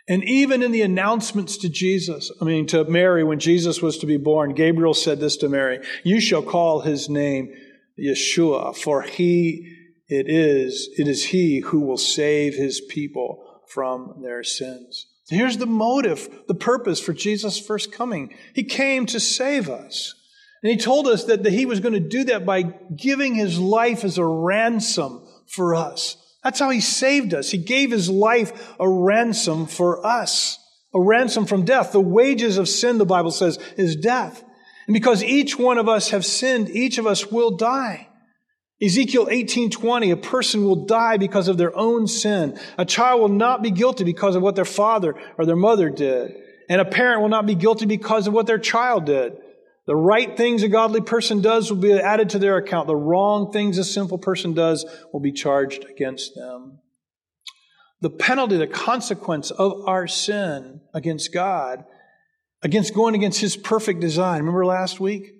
And 0.07 0.23
even 0.23 0.63
in 0.63 0.71
the 0.71 0.81
announcements 0.81 1.55
to 1.57 1.69
Jesus, 1.69 2.31
I 2.41 2.45
mean, 2.45 2.65
to 2.67 2.83
Mary, 2.85 3.23
when 3.23 3.37
Jesus 3.37 3.83
was 3.83 3.99
to 3.99 4.07
be 4.07 4.17
born, 4.17 4.55
Gabriel 4.55 4.95
said 4.95 5.19
this 5.19 5.37
to 5.37 5.49
Mary 5.49 5.85
You 6.03 6.19
shall 6.19 6.41
call 6.41 6.81
his 6.81 7.09
name 7.09 7.53
Yeshua, 7.99 8.75
for 8.75 9.03
he 9.03 9.75
it 10.07 10.25
is, 10.27 10.89
it 10.97 11.07
is 11.07 11.25
he 11.25 11.59
who 11.59 11.81
will 11.81 11.97
save 11.97 12.55
his 12.55 12.81
people 12.81 13.45
from 13.69 14.21
their 14.21 14.43
sins. 14.43 15.07
Here's 15.29 15.57
the 15.57 15.67
motive, 15.67 16.27
the 16.47 16.55
purpose 16.55 16.99
for 16.99 17.13
Jesus' 17.13 17.59
first 17.59 17.91
coming. 17.91 18.33
He 18.53 18.63
came 18.63 19.05
to 19.07 19.19
save 19.19 19.69
us. 19.69 20.15
And 20.63 20.71
he 20.71 20.77
told 20.77 21.07
us 21.07 21.25
that, 21.25 21.45
he 21.45 21.65
was 21.65 21.79
going 21.79 21.93
to 21.93 21.99
do 21.99 22.25
that 22.25 22.45
by 22.45 22.63
giving 22.63 23.35
his 23.35 23.57
life 23.59 24.03
as 24.03 24.17
a 24.17 24.25
ransom 24.25 25.25
for 25.47 25.75
us. 25.75 26.17
That's 26.43 26.59
how 26.59 26.69
he 26.69 26.81
saved 26.81 27.33
us. 27.33 27.51
He 27.51 27.57
gave 27.57 27.91
his 27.91 28.09
life 28.09 28.73
a 28.79 28.89
ransom 28.89 29.67
for 29.67 30.05
us, 30.05 30.57
a 30.93 30.99
ransom 30.99 31.45
from 31.45 31.63
death. 31.63 31.91
The 31.91 32.01
wages 32.01 32.57
of 32.57 32.67
sin, 32.67 32.97
the 32.97 33.05
Bible 33.05 33.31
says, 33.31 33.57
is 33.77 33.95
death. 33.95 34.43
And 34.87 34.93
because 34.93 35.23
each 35.23 35.57
one 35.57 35.77
of 35.77 35.87
us 35.87 36.09
have 36.09 36.25
sinned, 36.25 36.69
each 36.69 36.97
of 36.97 37.05
us 37.05 37.27
will 37.27 37.51
die. 37.51 38.08
Ezekiel 38.81 39.27
18:20 39.27 40.11
a 40.11 40.17
person 40.17 40.63
will 40.63 40.85
die 40.85 41.17
because 41.17 41.47
of 41.47 41.57
their 41.57 41.75
own 41.75 42.07
sin. 42.07 42.57
A 42.77 42.85
child 42.85 43.19
will 43.19 43.27
not 43.27 43.61
be 43.61 43.71
guilty 43.71 44.05
because 44.05 44.35
of 44.35 44.41
what 44.41 44.55
their 44.55 44.65
father 44.65 45.15
or 45.37 45.45
their 45.45 45.57
mother 45.57 45.89
did. 45.89 46.35
And 46.69 46.79
a 46.79 46.85
parent 46.85 47.21
will 47.21 47.29
not 47.29 47.45
be 47.45 47.55
guilty 47.55 47.85
because 47.85 48.27
of 48.27 48.33
what 48.33 48.45
their 48.45 48.59
child 48.59 49.05
did. 49.05 49.37
The 49.85 49.95
right 49.95 50.37
things 50.37 50.61
a 50.63 50.69
godly 50.69 51.01
person 51.01 51.41
does 51.41 51.71
will 51.71 51.79
be 51.79 51.91
added 51.93 52.29
to 52.29 52.39
their 52.39 52.57
account. 52.57 52.87
The 52.87 52.95
wrong 52.95 53.51
things 53.51 53.77
a 53.79 53.83
sinful 53.83 54.19
person 54.19 54.53
does 54.53 54.85
will 55.11 55.19
be 55.19 55.31
charged 55.31 55.83
against 55.85 56.35
them. 56.35 56.79
The 57.99 58.11
penalty, 58.11 58.57
the 58.57 58.67
consequence 58.67 59.51
of 59.51 59.87
our 59.87 60.07
sin 60.07 60.81
against 60.93 61.33
God, 61.33 61.83
against 62.61 62.93
going 62.93 63.15
against 63.15 63.41
His 63.41 63.57
perfect 63.57 63.99
design. 63.99 64.39
Remember 64.39 64.65
last 64.65 64.99
week 64.99 65.33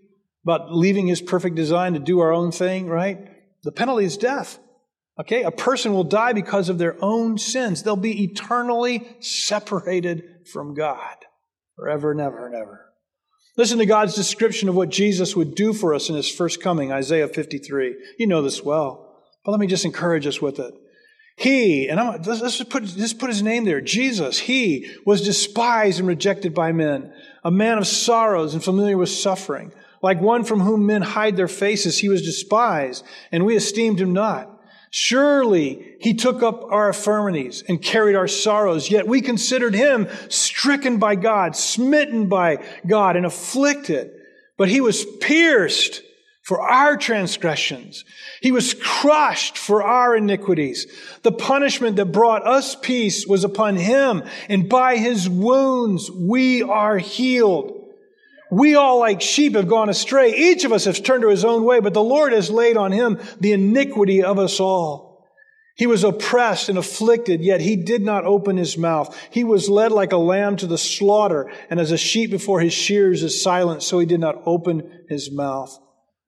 about 0.50 0.74
leaving 0.74 1.08
His 1.08 1.22
perfect 1.22 1.56
design 1.56 1.94
to 1.94 2.00
do 2.00 2.20
our 2.20 2.34
own 2.34 2.52
thing, 2.52 2.88
right? 2.88 3.18
The 3.64 3.72
penalty 3.72 4.06
is 4.06 4.18
death. 4.18 4.60
Okay? 5.20 5.44
A 5.44 5.52
person 5.52 5.94
will 5.94 6.06
die 6.06 6.34
because 6.34 6.70
of 6.70 6.78
their 6.78 6.96
own 7.04 7.38
sins. 7.38 7.84
They'll 7.84 7.96
be 7.96 8.24
eternally 8.24 9.08
separated 9.20 10.48
from 10.52 10.74
God 10.74 11.18
forever 11.76 12.12
and 12.12 12.22
ever 12.22 12.46
and 12.46 12.56
ever. 12.56 12.86
Listen 13.58 13.80
to 13.80 13.86
God's 13.86 14.16
description 14.16 14.70
of 14.70 14.76
what 14.76 14.90
Jesus 14.90 15.36
would 15.36 15.54
do 15.54 15.74
for 15.74 15.94
us 15.94 16.10
in 16.10 16.16
his 16.16 16.30
first 16.30 16.64
coming, 16.64 16.92
Isaiah 16.92 17.28
53. 17.28 17.96
You 18.18 18.28
know 18.28 18.42
this 18.42 18.64
well, 18.64 19.22
but 19.44 19.52
let 19.52 19.60
me 19.60 19.68
just 19.68 19.86
encourage 19.86 20.26
us 20.26 20.42
with 20.42 20.60
it. 20.60 20.74
He, 21.36 21.88
and 21.88 22.00
I'm, 22.00 22.22
let's 22.22 22.40
just 22.40 22.70
put, 22.70 22.84
just 22.84 23.20
put 23.20 23.30
his 23.30 23.44
name 23.44 23.66
there, 23.66 23.82
Jesus, 23.82 24.40
he 24.40 24.90
was 25.06 25.22
despised 25.22 26.00
and 26.00 26.08
rejected 26.08 26.54
by 26.54 26.72
men, 26.72 27.14
a 27.44 27.52
man 27.52 27.78
of 27.78 27.88
sorrows 27.88 28.54
and 28.54 28.64
familiar 28.64 28.98
with 28.98 29.10
suffering. 29.10 29.72
Like 30.02 30.22
one 30.22 30.44
from 30.44 30.62
whom 30.62 30.86
men 30.86 31.02
hide 31.02 31.36
their 31.36 31.48
faces, 31.48 31.98
he 31.98 32.10
was 32.10 32.22
despised, 32.22 33.04
and 33.32 33.46
we 33.46 33.56
esteemed 33.56 34.00
him 34.00 34.14
not. 34.14 34.50
Surely 34.92 35.96
he 36.00 36.16
took 36.16 36.42
up 36.42 36.64
our 36.72 36.88
infirmities 36.88 37.64
and 37.68 37.82
carried 37.82 38.16
our 38.16 38.28
sorrows, 38.28 38.90
yet 38.90 39.08
we 39.08 39.22
considered 39.22 39.76
him 39.76 40.08
stricken 40.30 40.98
by 40.98 41.16
God, 41.16 41.56
smitten 41.56 42.28
by 42.28 42.58
God, 42.88 43.16
and 43.16 43.26
afflicted. 43.26 44.12
But 44.58 44.70
he 44.70 44.82
was 44.82 45.06
pierced 45.06 46.02
for 46.42 46.60
our 46.62 46.98
transgressions. 46.98 48.04
He 48.42 48.52
was 48.52 48.74
crushed 48.74 49.56
for 49.56 49.84
our 49.84 50.16
iniquities. 50.16 50.88
The 51.22 51.32
punishment 51.32 51.98
that 51.98 52.08
brought 52.08 52.48
us 52.48 52.76
peace 52.76 53.28
was 53.28 53.44
upon 53.44 53.76
him, 53.76 54.24
and 54.48 54.68
by 54.68 54.98
his 54.98 55.30
wounds 55.30 56.10
we 56.10 56.64
are 56.64 56.98
healed. 56.98 57.79
We 58.52 58.76
all, 58.76 59.00
like 59.00 59.22
sheep, 59.22 59.56
have 59.56 59.68
gone 59.68 59.90
astray. 59.90 60.36
Each 60.36 60.64
of 60.64 60.72
us 60.72 60.86
has 60.86 61.00
turned 61.00 61.22
to 61.22 61.30
his 61.30 61.46
own 61.46 61.64
way, 61.64 61.80
but 61.80 61.94
the 61.94 62.04
Lord 62.04 62.34
has 62.34 62.50
laid 62.50 62.78
on 62.78 62.92
him 62.92 63.20
the 63.40 63.54
iniquity 63.54 64.24
of 64.24 64.40
us 64.40 64.60
all. 64.60 65.10
He 65.76 65.88
was 65.88 66.04
oppressed 66.04 66.68
and 66.68 66.78
afflicted, 66.78 67.42
yet 67.42 67.62
he 67.62 67.78
did 67.78 68.02
not 68.02 68.26
open 68.26 68.58
his 68.58 68.78
mouth. 68.78 69.18
He 69.32 69.46
was 69.46 69.70
led 69.70 69.94
like 69.94 70.12
a 70.12 70.18
lamb 70.18 70.58
to 70.58 70.68
the 70.68 70.78
slaughter, 70.78 71.50
and 71.70 71.80
as 71.80 71.92
a 71.92 71.98
sheep 71.98 72.32
before 72.32 72.60
his 72.60 72.74
shears 72.74 73.24
is 73.24 73.42
silent, 73.42 73.82
so 73.82 73.98
he 73.98 74.06
did 74.06 74.20
not 74.20 74.42
open 74.46 75.06
his 75.08 75.32
mouth. 75.32 75.80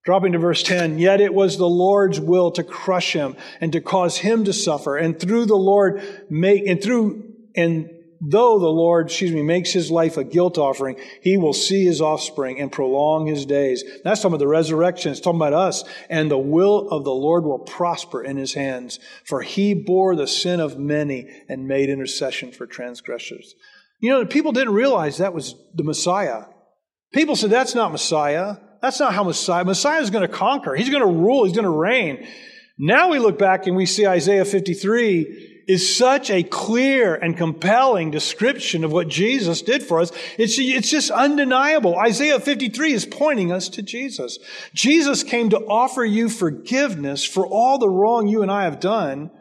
Dropping 0.05 0.31
to 0.31 0.39
verse 0.39 0.63
10, 0.63 0.99
yet 0.99 1.19
it 1.19 1.33
was 1.33 1.57
the 1.57 1.67
Lord's 1.67 2.19
will 2.19 2.51
to 2.51 2.63
crush 2.63 3.13
him 3.13 3.35
and 3.59 3.73
to 3.73 3.81
cause 3.81 4.17
him 4.17 4.45
to 4.45 4.53
suffer, 4.53 4.95
and 4.95 5.19
through 5.19 5.47
the 5.47 5.55
Lord 5.55 6.01
make, 6.29 6.65
and 6.65 6.81
through, 6.81 7.33
and 7.55 7.89
though 8.21 8.59
the 8.59 8.67
Lord, 8.67 9.07
excuse 9.07 9.31
me, 9.31 9.41
makes 9.41 9.71
his 9.71 9.89
life 9.89 10.15
a 10.15 10.23
guilt 10.23 10.59
offering, 10.59 10.97
he 11.21 11.37
will 11.37 11.53
see 11.53 11.85
his 11.85 12.01
offspring 12.01 12.59
and 12.59 12.71
prolong 12.71 13.25
his 13.25 13.45
days. 13.47 13.83
That's 14.03 14.21
talking 14.21 14.35
about 14.35 14.39
the 14.39 14.47
resurrection. 14.47 15.11
It's 15.11 15.19
talking 15.19 15.39
about 15.39 15.53
us. 15.53 15.83
And 16.09 16.29
the 16.29 16.37
will 16.37 16.89
of 16.89 17.03
the 17.03 17.13
Lord 17.13 17.43
will 17.43 17.59
prosper 17.59 18.23
in 18.23 18.37
his 18.37 18.53
hands. 18.53 18.99
For 19.25 19.41
he 19.41 19.73
bore 19.73 20.15
the 20.15 20.27
sin 20.27 20.59
of 20.59 20.77
many 20.77 21.27
and 21.49 21.67
made 21.67 21.89
intercession 21.89 22.51
for 22.51 22.67
transgressors. 22.67 23.55
You 23.99 24.11
know, 24.11 24.25
people 24.25 24.51
didn't 24.51 24.73
realize 24.73 25.17
that 25.17 25.33
was 25.33 25.55
the 25.73 25.83
Messiah. 25.83 26.45
People 27.13 27.35
said, 27.35 27.49
that's 27.49 27.75
not 27.75 27.91
Messiah. 27.91 28.57
That's 28.81 28.99
not 28.99 29.13
how 29.13 29.23
Messiah, 29.23 29.65
Messiah 29.65 30.01
is 30.01 30.09
going 30.09 30.27
to 30.27 30.33
conquer. 30.33 30.75
He's 30.75 30.89
going 30.89 31.03
to 31.03 31.19
rule. 31.19 31.43
He's 31.45 31.55
going 31.55 31.65
to 31.65 31.69
reign. 31.69 32.27
Now 32.79 33.09
we 33.09 33.19
look 33.19 33.37
back 33.37 33.67
and 33.67 33.75
we 33.75 33.85
see 33.85 34.07
Isaiah 34.07 34.45
53 34.45 35.50
is 35.67 35.95
such 35.95 36.29
a 36.29 36.43
clear 36.43 37.15
and 37.15 37.37
compelling 37.37 38.11
description 38.11 38.83
of 38.83 38.91
what 38.91 39.07
Jesus 39.07 39.61
did 39.61 39.83
for 39.83 39.99
us. 39.99 40.11
It's, 40.37 40.57
it's 40.57 40.89
just 40.89 41.11
undeniable. 41.11 41.97
Isaiah 41.97 42.39
53 42.39 42.93
is 42.93 43.05
pointing 43.05 43.51
us 43.51 43.69
to 43.69 43.81
Jesus. 43.81 44.39
Jesus 44.73 45.23
came 45.23 45.49
to 45.49 45.59
offer 45.59 46.03
you 46.03 46.29
forgiveness 46.29 47.23
for 47.23 47.45
all 47.45 47.77
the 47.77 47.89
wrong 47.89 48.27
you 48.27 48.41
and 48.41 48.51
I 48.51 48.63
have 48.63 48.79
done 48.79 49.31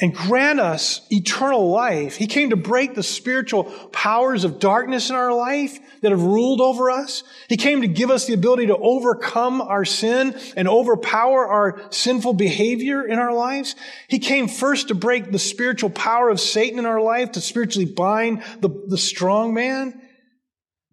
and 0.00 0.14
grant 0.14 0.60
us 0.60 1.00
eternal 1.10 1.70
life. 1.70 2.16
He 2.16 2.28
came 2.28 2.50
to 2.50 2.56
break 2.56 2.94
the 2.94 3.02
spiritual 3.02 3.64
powers 3.64 4.44
of 4.44 4.60
darkness 4.60 5.10
in 5.10 5.16
our 5.16 5.32
life 5.32 5.78
that 6.02 6.12
have 6.12 6.22
ruled 6.22 6.60
over 6.60 6.88
us. 6.88 7.24
He 7.48 7.56
came 7.56 7.82
to 7.82 7.88
give 7.88 8.08
us 8.08 8.26
the 8.26 8.34
ability 8.34 8.68
to 8.68 8.76
overcome 8.76 9.60
our 9.60 9.84
sin 9.84 10.38
and 10.56 10.68
overpower 10.68 11.48
our 11.48 11.82
sinful 11.90 12.34
behavior 12.34 13.04
in 13.04 13.18
our 13.18 13.32
lives. 13.32 13.74
He 14.06 14.20
came 14.20 14.46
first 14.46 14.88
to 14.88 14.94
break 14.94 15.32
the 15.32 15.38
spiritual 15.38 15.90
power 15.90 16.28
of 16.28 16.38
Satan 16.38 16.78
in 16.78 16.86
our 16.86 17.00
life, 17.00 17.32
to 17.32 17.40
spiritually 17.40 17.90
bind 17.90 18.44
the, 18.60 18.68
the 18.86 18.98
strong 18.98 19.52
man. 19.52 20.00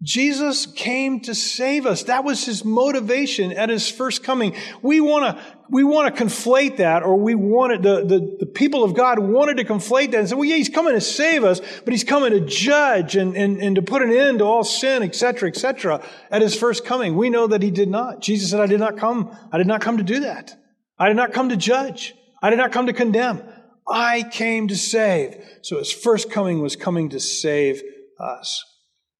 Jesus 0.02 0.66
came 0.66 1.20
to 1.20 1.34
save 1.34 1.86
us. 1.86 2.02
That 2.04 2.22
was 2.22 2.44
his 2.44 2.64
motivation 2.66 3.52
at 3.52 3.70
his 3.70 3.90
first 3.90 4.22
coming. 4.22 4.54
We 4.82 5.00
want 5.00 5.24
to, 5.24 5.44
we 5.70 5.84
want 5.84 6.14
to 6.14 6.22
conflate 6.22 6.76
that, 6.76 7.02
or 7.02 7.16
we 7.16 7.34
wanted, 7.34 7.82
the, 7.82 8.04
the, 8.04 8.36
the 8.40 8.46
people 8.46 8.84
of 8.84 8.94
God 8.94 9.18
wanted 9.18 9.56
to 9.56 9.64
conflate 9.64 10.10
that 10.10 10.20
and 10.20 10.28
say, 10.28 10.34
well, 10.34 10.44
yeah, 10.44 10.56
he's 10.56 10.68
coming 10.68 10.92
to 10.92 11.00
save 11.00 11.44
us, 11.44 11.60
but 11.84 11.92
he's 11.92 12.04
coming 12.04 12.32
to 12.32 12.40
judge 12.40 13.16
and, 13.16 13.34
and, 13.36 13.56
and 13.62 13.76
to 13.76 13.82
put 13.82 14.02
an 14.02 14.12
end 14.12 14.40
to 14.40 14.44
all 14.44 14.64
sin, 14.64 15.02
etc., 15.02 15.48
etc. 15.48 16.02
at 16.30 16.42
his 16.42 16.54
first 16.54 16.84
coming. 16.84 17.16
We 17.16 17.30
know 17.30 17.46
that 17.46 17.62
he 17.62 17.70
did 17.70 17.88
not. 17.88 18.20
Jesus 18.20 18.50
said, 18.50 18.60
I 18.60 18.66
did 18.66 18.80
not 18.80 18.98
come, 18.98 19.34
I 19.50 19.56
did 19.56 19.66
not 19.66 19.80
come 19.80 19.96
to 19.96 20.04
do 20.04 20.20
that. 20.20 20.54
I 20.98 21.08
did 21.08 21.16
not 21.16 21.32
come 21.32 21.48
to 21.48 21.56
judge. 21.56 22.14
I 22.42 22.50
did 22.50 22.56
not 22.56 22.70
come 22.70 22.86
to 22.86 22.92
condemn. 22.92 23.42
I 23.88 24.24
came 24.30 24.68
to 24.68 24.76
save. 24.76 25.36
So 25.62 25.78
his 25.78 25.90
first 25.90 26.30
coming 26.30 26.60
was 26.60 26.76
coming 26.76 27.08
to 27.10 27.20
save 27.20 27.82
us. 28.20 28.62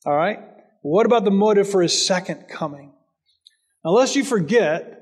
All 0.05 0.15
right? 0.15 0.39
What 0.83 1.07
about 1.07 1.25
the 1.25 1.31
motive 1.31 1.69
for 1.69 1.83
his 1.83 2.07
second 2.07 2.49
coming? 2.49 2.93
Unless 3.85 4.17
you 4.17 4.25
forget, 4.25 4.97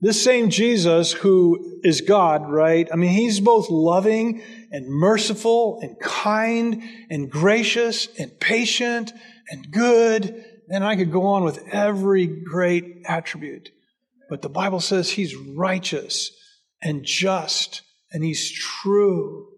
this 0.00 0.22
same 0.22 0.50
Jesus 0.50 1.12
who 1.12 1.80
is 1.82 2.02
God, 2.02 2.50
right? 2.50 2.88
I 2.92 2.96
mean, 2.96 3.10
he's 3.10 3.40
both 3.40 3.70
loving 3.70 4.42
and 4.70 4.86
merciful 4.88 5.80
and 5.80 5.98
kind 5.98 6.82
and 7.08 7.30
gracious 7.30 8.08
and 8.18 8.38
patient 8.38 9.12
and 9.48 9.70
good. 9.70 10.44
And 10.68 10.84
I 10.84 10.96
could 10.96 11.12
go 11.12 11.26
on 11.26 11.44
with 11.44 11.66
every 11.72 12.26
great 12.26 13.02
attribute. 13.06 13.70
But 14.28 14.42
the 14.42 14.48
Bible 14.48 14.80
says 14.80 15.10
he's 15.10 15.34
righteous 15.34 16.30
and 16.82 17.04
just 17.04 17.82
and 18.12 18.22
he's 18.22 18.50
true. 18.50 19.48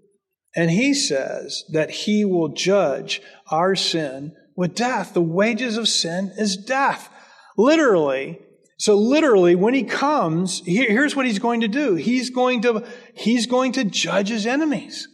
And 0.55 0.71
he 0.71 0.95
says 0.95 1.65
that 1.73 1.91
he 1.91 2.25
will 2.25 2.49
judge 2.49 3.21
our 3.51 3.75
sin 3.75 4.35
with 4.59 4.75
death. 4.75 5.15
The 5.15 5.23
wages 5.23 5.77
of 5.77 5.87
sin 5.87 6.33
is 6.37 6.57
death. 6.57 7.09
Literally. 7.57 8.41
So 8.77 8.97
literally, 8.97 9.55
when 9.55 9.73
he 9.73 9.85
comes, 9.85 10.63
here's 10.67 11.15
what 11.15 11.27
he's 11.27 11.39
going 11.39 11.61
to 11.61 11.69
do. 11.69 11.95
He's 11.95 12.31
going 12.31 12.63
to, 12.63 12.85
he's 13.15 13.47
going 13.47 13.73
to 13.73 13.85
judge 13.85 14.29
his 14.29 14.47
enemies. 14.47 15.07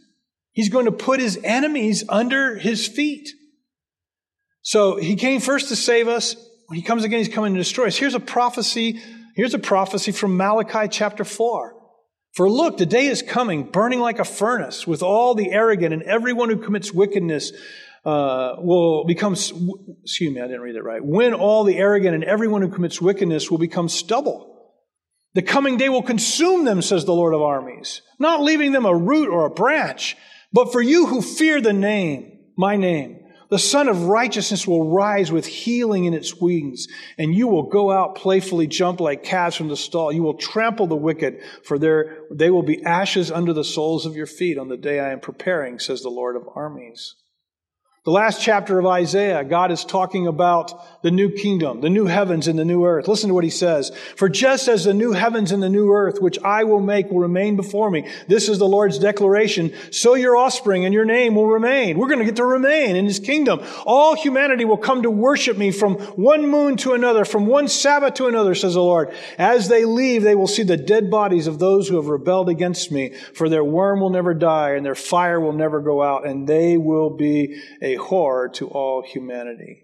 He's 0.51 0.69
going 0.69 0.85
to 0.85 0.91
put 0.91 1.19
his 1.19 1.39
enemies 1.43 2.03
under 2.09 2.57
his 2.57 2.87
feet. 2.87 3.29
So 4.63 4.97
he 4.97 5.15
came 5.15 5.39
first 5.41 5.69
to 5.69 5.75
save 5.75 6.07
us. 6.07 6.35
When 6.65 6.77
he 6.77 6.83
comes 6.83 7.03
again, 7.03 7.19
he's 7.19 7.29
coming 7.29 7.53
to 7.53 7.59
destroy 7.59 7.85
us. 7.85 7.97
Here's 7.97 8.15
a 8.15 8.19
prophecy. 8.19 8.99
Here's 9.35 9.53
a 9.53 9.59
prophecy 9.59 10.11
from 10.11 10.37
Malachi 10.37 10.87
chapter 10.89 11.23
4. 11.23 11.75
For 12.33 12.49
look, 12.49 12.77
the 12.77 12.87
day 12.87 13.05
is 13.05 13.21
coming, 13.21 13.63
burning 13.63 13.99
like 13.99 14.17
a 14.17 14.25
furnace, 14.25 14.87
with 14.87 15.03
all 15.03 15.35
the 15.35 15.51
arrogant 15.51 15.93
and 15.93 16.01
everyone 16.03 16.49
who 16.49 16.57
commits 16.57 16.91
wickedness 16.91 17.51
uh, 18.05 18.55
will 18.59 19.03
become, 19.05 19.33
excuse 19.33 20.33
me, 20.33 20.39
I 20.39 20.45
didn't 20.45 20.61
read 20.61 20.75
it 20.75 20.83
right. 20.83 21.03
When 21.03 21.33
all 21.33 21.63
the 21.63 21.77
arrogant 21.77 22.13
and 22.13 22.23
everyone 22.23 22.61
who 22.61 22.69
commits 22.69 23.01
wickedness 23.01 23.49
will 23.49 23.57
become 23.57 23.89
stubble. 23.89 24.51
The 25.33 25.41
coming 25.41 25.77
day 25.77 25.89
will 25.89 26.03
consume 26.03 26.63
them, 26.63 26.81
says 26.81 27.03
the 27.03 27.13
Lord 27.13 27.33
of 27.33 27.41
armies, 27.41 28.01
not 28.19 28.41
leaving 28.41 28.71
them 28.71 28.85
a 28.85 28.95
root 28.95 29.27
or 29.27 29.45
a 29.45 29.49
branch. 29.49 30.15
But 30.53 30.71
for 30.71 30.81
you 30.81 31.07
who 31.07 31.21
fear 31.21 31.59
the 31.59 31.73
name, 31.73 32.39
my 32.55 32.77
name, 32.77 33.19
the 33.49 33.59
Sun 33.59 33.89
of 33.89 34.03
Righteousness 34.03 34.65
will 34.65 34.89
rise 34.89 35.31
with 35.31 35.45
healing 35.45 36.05
in 36.05 36.13
its 36.13 36.35
wings, 36.35 36.87
and 37.17 37.35
you 37.35 37.47
will 37.47 37.69
go 37.69 37.91
out 37.91 38.15
playfully 38.15 38.65
jump 38.65 38.99
like 38.99 39.23
calves 39.23 39.55
from 39.55 39.67
the 39.67 39.75
stall. 39.75 40.11
You 40.11 40.23
will 40.23 40.35
trample 40.35 40.87
the 40.87 40.95
wicked, 40.95 41.41
for 41.63 41.77
there 41.77 42.19
they 42.31 42.49
will 42.49 42.63
be 42.63 42.83
ashes 42.83 43.29
under 43.29 43.51
the 43.51 43.63
soles 43.63 44.05
of 44.05 44.15
your 44.15 44.25
feet 44.25 44.57
on 44.57 44.69
the 44.69 44.77
day 44.77 44.99
I 44.99 45.11
am 45.11 45.19
preparing, 45.19 45.79
says 45.79 46.01
the 46.01 46.09
Lord 46.09 46.35
of 46.35 46.47
armies. 46.55 47.15
The 48.05 48.11
last 48.11 48.39
chapter 48.39 48.77
of 48.77 48.85
Isaiah, 48.85 49.43
God 49.43 49.71
is 49.71 49.83
talking 49.83 50.27
about 50.27 51.01
the 51.01 51.09
new 51.09 51.31
kingdom, 51.31 51.81
the 51.81 51.89
new 51.89 52.05
heavens 52.05 52.47
and 52.47 52.57
the 52.57 52.63
new 52.63 52.85
earth. 52.85 53.07
Listen 53.07 53.29
to 53.29 53.33
what 53.33 53.43
he 53.43 53.49
says. 53.49 53.91
For 54.15 54.29
just 54.29 54.67
as 54.67 54.83
the 54.83 54.93
new 54.93 55.13
heavens 55.13 55.51
and 55.51 55.61
the 55.61 55.69
new 55.69 55.91
earth, 55.91 56.21
which 56.21 56.37
I 56.43 56.65
will 56.65 56.81
make, 56.81 57.09
will 57.09 57.21
remain 57.21 57.55
before 57.55 57.89
me, 57.89 58.07
this 58.27 58.47
is 58.47 58.59
the 58.59 58.67
Lord's 58.67 58.99
declaration, 58.99 59.73
so 59.89 60.13
your 60.13 60.37
offspring 60.37 60.85
and 60.85 60.93
your 60.93 61.03
name 61.03 61.33
will 61.33 61.47
remain. 61.47 61.97
We're 61.97 62.07
going 62.07 62.19
to 62.19 62.25
get 62.25 62.35
to 62.35 62.45
remain 62.45 62.95
in 62.95 63.05
his 63.05 63.19
kingdom. 63.19 63.61
All 63.87 64.15
humanity 64.15 64.65
will 64.65 64.77
come 64.77 65.01
to 65.01 65.09
worship 65.09 65.57
me 65.57 65.71
from 65.71 65.95
one 65.95 66.47
moon 66.47 66.77
to 66.77 66.93
another, 66.93 67.25
from 67.25 67.47
one 67.47 67.67
Sabbath 67.67 68.13
to 68.15 68.27
another, 68.27 68.53
says 68.53 68.75
the 68.75 68.81
Lord. 68.81 69.15
As 69.39 69.67
they 69.67 69.83
leave, 69.83 70.21
they 70.21 70.35
will 70.35 70.45
see 70.45 70.61
the 70.61 70.77
dead 70.77 71.09
bodies 71.09 71.47
of 71.47 71.57
those 71.57 71.87
who 71.87 71.95
have 71.95 72.05
rebelled 72.05 72.49
against 72.49 72.91
me, 72.91 73.15
for 73.33 73.49
their 73.49 73.63
worm 73.63 73.99
will 73.99 74.11
never 74.11 74.35
die 74.35 74.75
and 74.75 74.85
their 74.85 74.93
fire 74.93 75.39
will 75.39 75.53
never 75.53 75.81
go 75.81 76.03
out, 76.03 76.27
and 76.27 76.47
they 76.47 76.77
will 76.77 77.09
be 77.09 77.59
a 77.81 77.94
horror 77.95 78.49
to 78.49 78.67
all 78.67 79.01
humanity. 79.01 79.83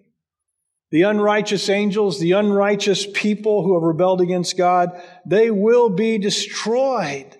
The 0.91 1.03
unrighteous 1.03 1.70
angels, 1.70 2.20
the 2.20 2.34
unrighteous 2.34 3.07
people 3.14 3.64
who 3.64 3.76
have 3.76 3.84
rebelled 3.84 4.22
against 4.22 4.57
God, 4.57 5.01
they 5.26 5.49
will 5.49 5.89
be 5.89 6.18
destroyed 6.18 7.38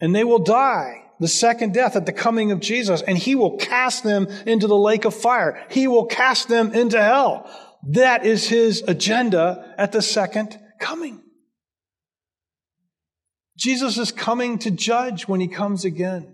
and 0.00 0.14
they 0.14 0.24
will 0.24 0.38
die 0.38 1.04
the 1.20 1.28
second 1.28 1.72
death 1.72 1.96
at 1.96 2.06
the 2.06 2.12
coming 2.12 2.50
of 2.52 2.60
Jesus, 2.60 3.00
and 3.02 3.16
he 3.16 3.34
will 3.34 3.56
cast 3.56 4.02
them 4.02 4.26
into 4.46 4.66
the 4.66 4.76
lake 4.76 5.04
of 5.04 5.14
fire. 5.14 5.64
He 5.70 5.86
will 5.86 6.06
cast 6.06 6.48
them 6.48 6.72
into 6.72 7.00
hell. 7.00 7.48
That 7.90 8.26
is 8.26 8.48
his 8.48 8.82
agenda 8.86 9.74
at 9.78 9.92
the 9.92 10.02
second 10.02 10.58
coming. 10.80 11.22
Jesus 13.56 13.98
is 13.98 14.10
coming 14.10 14.58
to 14.60 14.70
judge 14.70 15.28
when 15.28 15.40
he 15.40 15.48
comes 15.48 15.84
again. 15.84 16.33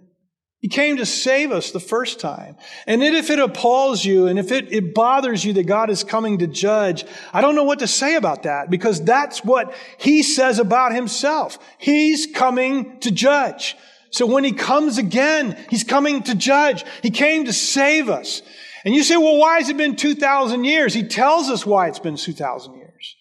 He 0.60 0.68
came 0.68 0.98
to 0.98 1.06
save 1.06 1.52
us 1.52 1.70
the 1.70 1.80
first 1.80 2.20
time. 2.20 2.56
And 2.86 3.02
if 3.02 3.30
it 3.30 3.38
appalls 3.38 4.04
you 4.04 4.26
and 4.26 4.38
if 4.38 4.52
it, 4.52 4.70
it 4.70 4.94
bothers 4.94 5.42
you 5.42 5.54
that 5.54 5.66
God 5.66 5.88
is 5.88 6.04
coming 6.04 6.38
to 6.38 6.46
judge, 6.46 7.06
I 7.32 7.40
don't 7.40 7.54
know 7.54 7.64
what 7.64 7.78
to 7.78 7.86
say 7.86 8.14
about 8.14 8.42
that 8.42 8.68
because 8.68 9.02
that's 9.02 9.42
what 9.42 9.74
he 9.96 10.22
says 10.22 10.58
about 10.58 10.92
himself. 10.92 11.58
He's 11.78 12.26
coming 12.26 13.00
to 13.00 13.10
judge. 13.10 13.74
So 14.10 14.26
when 14.26 14.44
he 14.44 14.52
comes 14.52 14.98
again, 14.98 15.56
he's 15.70 15.84
coming 15.84 16.22
to 16.24 16.34
judge. 16.34 16.84
He 17.02 17.10
came 17.10 17.46
to 17.46 17.54
save 17.54 18.10
us. 18.10 18.42
And 18.84 18.94
you 18.94 19.02
say, 19.02 19.16
well, 19.16 19.38
why 19.38 19.58
has 19.58 19.70
it 19.70 19.78
been 19.78 19.96
2,000 19.96 20.64
years? 20.64 20.92
He 20.92 21.04
tells 21.04 21.48
us 21.48 21.64
why 21.64 21.88
it's 21.88 21.98
been 21.98 22.16
2,000 22.16 22.74
years. 22.74 23.16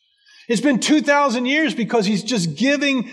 It's 0.49 0.61
been 0.61 0.79
2,000 0.79 1.45
years 1.45 1.73
because 1.73 2.05
he's 2.05 2.23
just 2.23 2.55
giving 2.55 3.09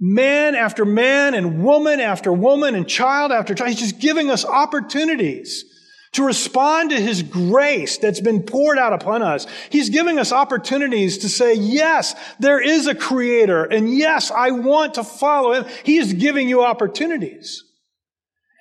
man 0.00 0.54
after 0.54 0.84
man 0.84 1.34
and 1.34 1.62
woman 1.62 2.00
after 2.00 2.32
woman 2.32 2.74
and 2.74 2.88
child 2.88 3.30
after 3.30 3.54
child. 3.54 3.70
He's 3.70 3.80
just 3.80 3.98
giving 4.00 4.30
us 4.30 4.44
opportunities 4.44 5.64
to 6.12 6.24
respond 6.24 6.90
to 6.90 7.00
his 7.00 7.22
grace 7.22 7.98
that's 7.98 8.20
been 8.20 8.42
poured 8.42 8.78
out 8.78 8.92
upon 8.92 9.22
us. 9.22 9.46
He's 9.68 9.90
giving 9.90 10.18
us 10.18 10.32
opportunities 10.32 11.18
to 11.18 11.28
say, 11.28 11.54
yes, 11.54 12.14
there 12.40 12.60
is 12.60 12.86
a 12.86 12.94
creator. 12.94 13.64
And 13.64 13.94
yes, 13.94 14.30
I 14.32 14.50
want 14.50 14.94
to 14.94 15.04
follow 15.04 15.52
him. 15.52 15.66
He 15.84 15.98
is 15.98 16.14
giving 16.14 16.48
you 16.48 16.64
opportunities. 16.64 17.62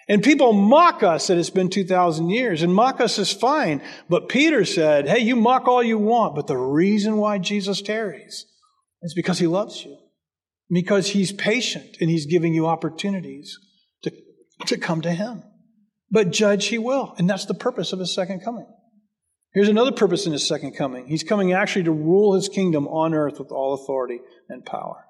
And 0.07 0.23
people 0.23 0.53
mock 0.53 1.03
us 1.03 1.27
that 1.27 1.37
it's 1.37 1.51
been 1.51 1.69
2,000 1.69 2.29
years, 2.31 2.63
and 2.63 2.73
mock 2.73 2.99
us 2.99 3.19
is 3.19 3.31
fine. 3.31 3.81
But 4.09 4.27
Peter 4.27 4.65
said, 4.65 5.07
hey, 5.07 5.19
you 5.19 5.35
mock 5.35 5.67
all 5.67 5.83
you 5.83 5.99
want, 5.99 6.35
but 6.35 6.47
the 6.47 6.57
reason 6.57 7.17
why 7.17 7.37
Jesus 7.37 7.81
tarries 7.83 8.45
is 9.03 9.13
because 9.13 9.37
he 9.37 9.45
loves 9.45 9.85
you 9.85 9.98
because 10.69 11.09
he's 11.09 11.31
patient 11.31 11.97
and 11.99 12.09
he's 12.09 12.25
giving 12.25 12.53
you 12.53 12.67
opportunities 12.67 13.57
to, 14.03 14.11
to 14.67 14.77
come 14.77 15.01
to 15.01 15.11
him. 15.11 15.43
But 16.11 16.31
judge 16.31 16.67
he 16.67 16.77
will. 16.77 17.13
And 17.17 17.29
that's 17.29 17.45
the 17.45 17.53
purpose 17.53 17.93
of 17.93 17.99
his 17.99 18.13
second 18.13 18.41
coming. 18.43 18.67
Here's 19.53 19.69
another 19.69 19.91
purpose 19.91 20.25
in 20.25 20.31
his 20.31 20.47
second 20.47 20.73
coming. 20.73 21.07
He's 21.07 21.23
coming 21.23 21.53
actually 21.53 21.83
to 21.83 21.91
rule 21.91 22.35
his 22.35 22.49
kingdom 22.49 22.87
on 22.87 23.13
earth 23.13 23.39
with 23.39 23.51
all 23.51 23.73
authority 23.73 24.19
and 24.47 24.63
power. 24.63 25.05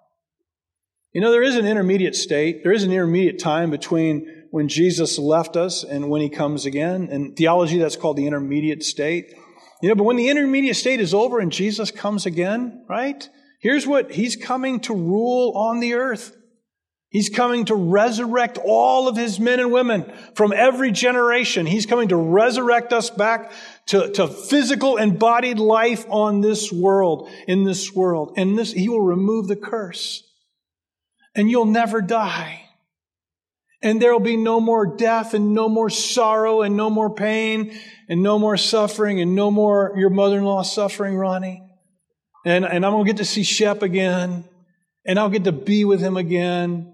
You 1.13 1.21
know, 1.21 1.31
there 1.31 1.43
is 1.43 1.55
an 1.55 1.65
intermediate 1.65 2.15
state. 2.15 2.63
There 2.63 2.71
is 2.71 2.83
an 2.83 2.91
intermediate 2.91 3.39
time 3.39 3.69
between 3.71 4.45
when 4.51 4.67
Jesus 4.67 5.17
left 5.19 5.57
us 5.57 5.83
and 5.83 6.09
when 6.09 6.21
he 6.21 6.29
comes 6.29 6.65
again. 6.65 7.09
In 7.09 7.33
theology, 7.33 7.79
that's 7.79 7.95
called 7.95 8.15
the 8.15 8.27
intermediate 8.27 8.83
state. 8.83 9.33
You 9.81 9.89
know, 9.89 9.95
but 9.95 10.03
when 10.03 10.17
the 10.17 10.29
intermediate 10.29 10.75
state 10.75 10.99
is 10.99 11.13
over 11.13 11.39
and 11.39 11.51
Jesus 11.51 11.91
comes 11.91 12.25
again, 12.25 12.85
right? 12.87 13.27
Here's 13.59 13.85
what 13.85 14.11
He's 14.11 14.35
coming 14.35 14.79
to 14.81 14.93
rule 14.93 15.51
on 15.55 15.79
the 15.79 15.93
earth. 15.93 16.35
He's 17.09 17.29
coming 17.29 17.65
to 17.65 17.75
resurrect 17.75 18.59
all 18.63 19.07
of 19.07 19.17
His 19.17 19.39
men 19.39 19.59
and 19.59 19.71
women 19.71 20.11
from 20.35 20.53
every 20.53 20.91
generation. 20.91 21.65
He's 21.65 21.85
coming 21.85 22.09
to 22.09 22.15
resurrect 22.15 22.93
us 22.93 23.09
back 23.09 23.51
to, 23.87 24.11
to 24.11 24.27
physical 24.27 24.97
embodied 24.97 25.59
life 25.59 26.05
on 26.09 26.41
this 26.41 26.71
world, 26.71 27.29
in 27.47 27.63
this 27.63 27.93
world. 27.93 28.33
And 28.37 28.57
this, 28.57 28.71
He 28.71 28.89
will 28.89 29.01
remove 29.01 29.47
the 29.47 29.55
curse. 29.55 30.23
And 31.35 31.49
you'll 31.49 31.65
never 31.65 32.01
die. 32.01 32.65
And 33.81 34.01
there 34.01 34.11
will 34.11 34.19
be 34.19 34.37
no 34.37 34.59
more 34.59 34.97
death 34.97 35.33
and 35.33 35.53
no 35.53 35.69
more 35.69 35.89
sorrow 35.89 36.61
and 36.61 36.75
no 36.75 36.89
more 36.89 37.09
pain 37.13 37.77
and 38.09 38.21
no 38.21 38.37
more 38.37 38.57
suffering 38.57 39.21
and 39.21 39.35
no 39.35 39.49
more 39.49 39.93
your 39.95 40.09
mother-in-law 40.09 40.63
suffering, 40.63 41.15
Ronnie. 41.15 41.68
And, 42.45 42.65
and 42.65 42.85
I'm 42.85 42.91
going 42.93 43.05
to 43.05 43.11
get 43.11 43.17
to 43.17 43.25
see 43.25 43.43
Shep 43.43 43.81
again. 43.81 44.45
And 45.05 45.17
I'll 45.17 45.29
get 45.29 45.45
to 45.45 45.51
be 45.51 45.85
with 45.85 46.01
him 46.01 46.17
again. 46.17 46.93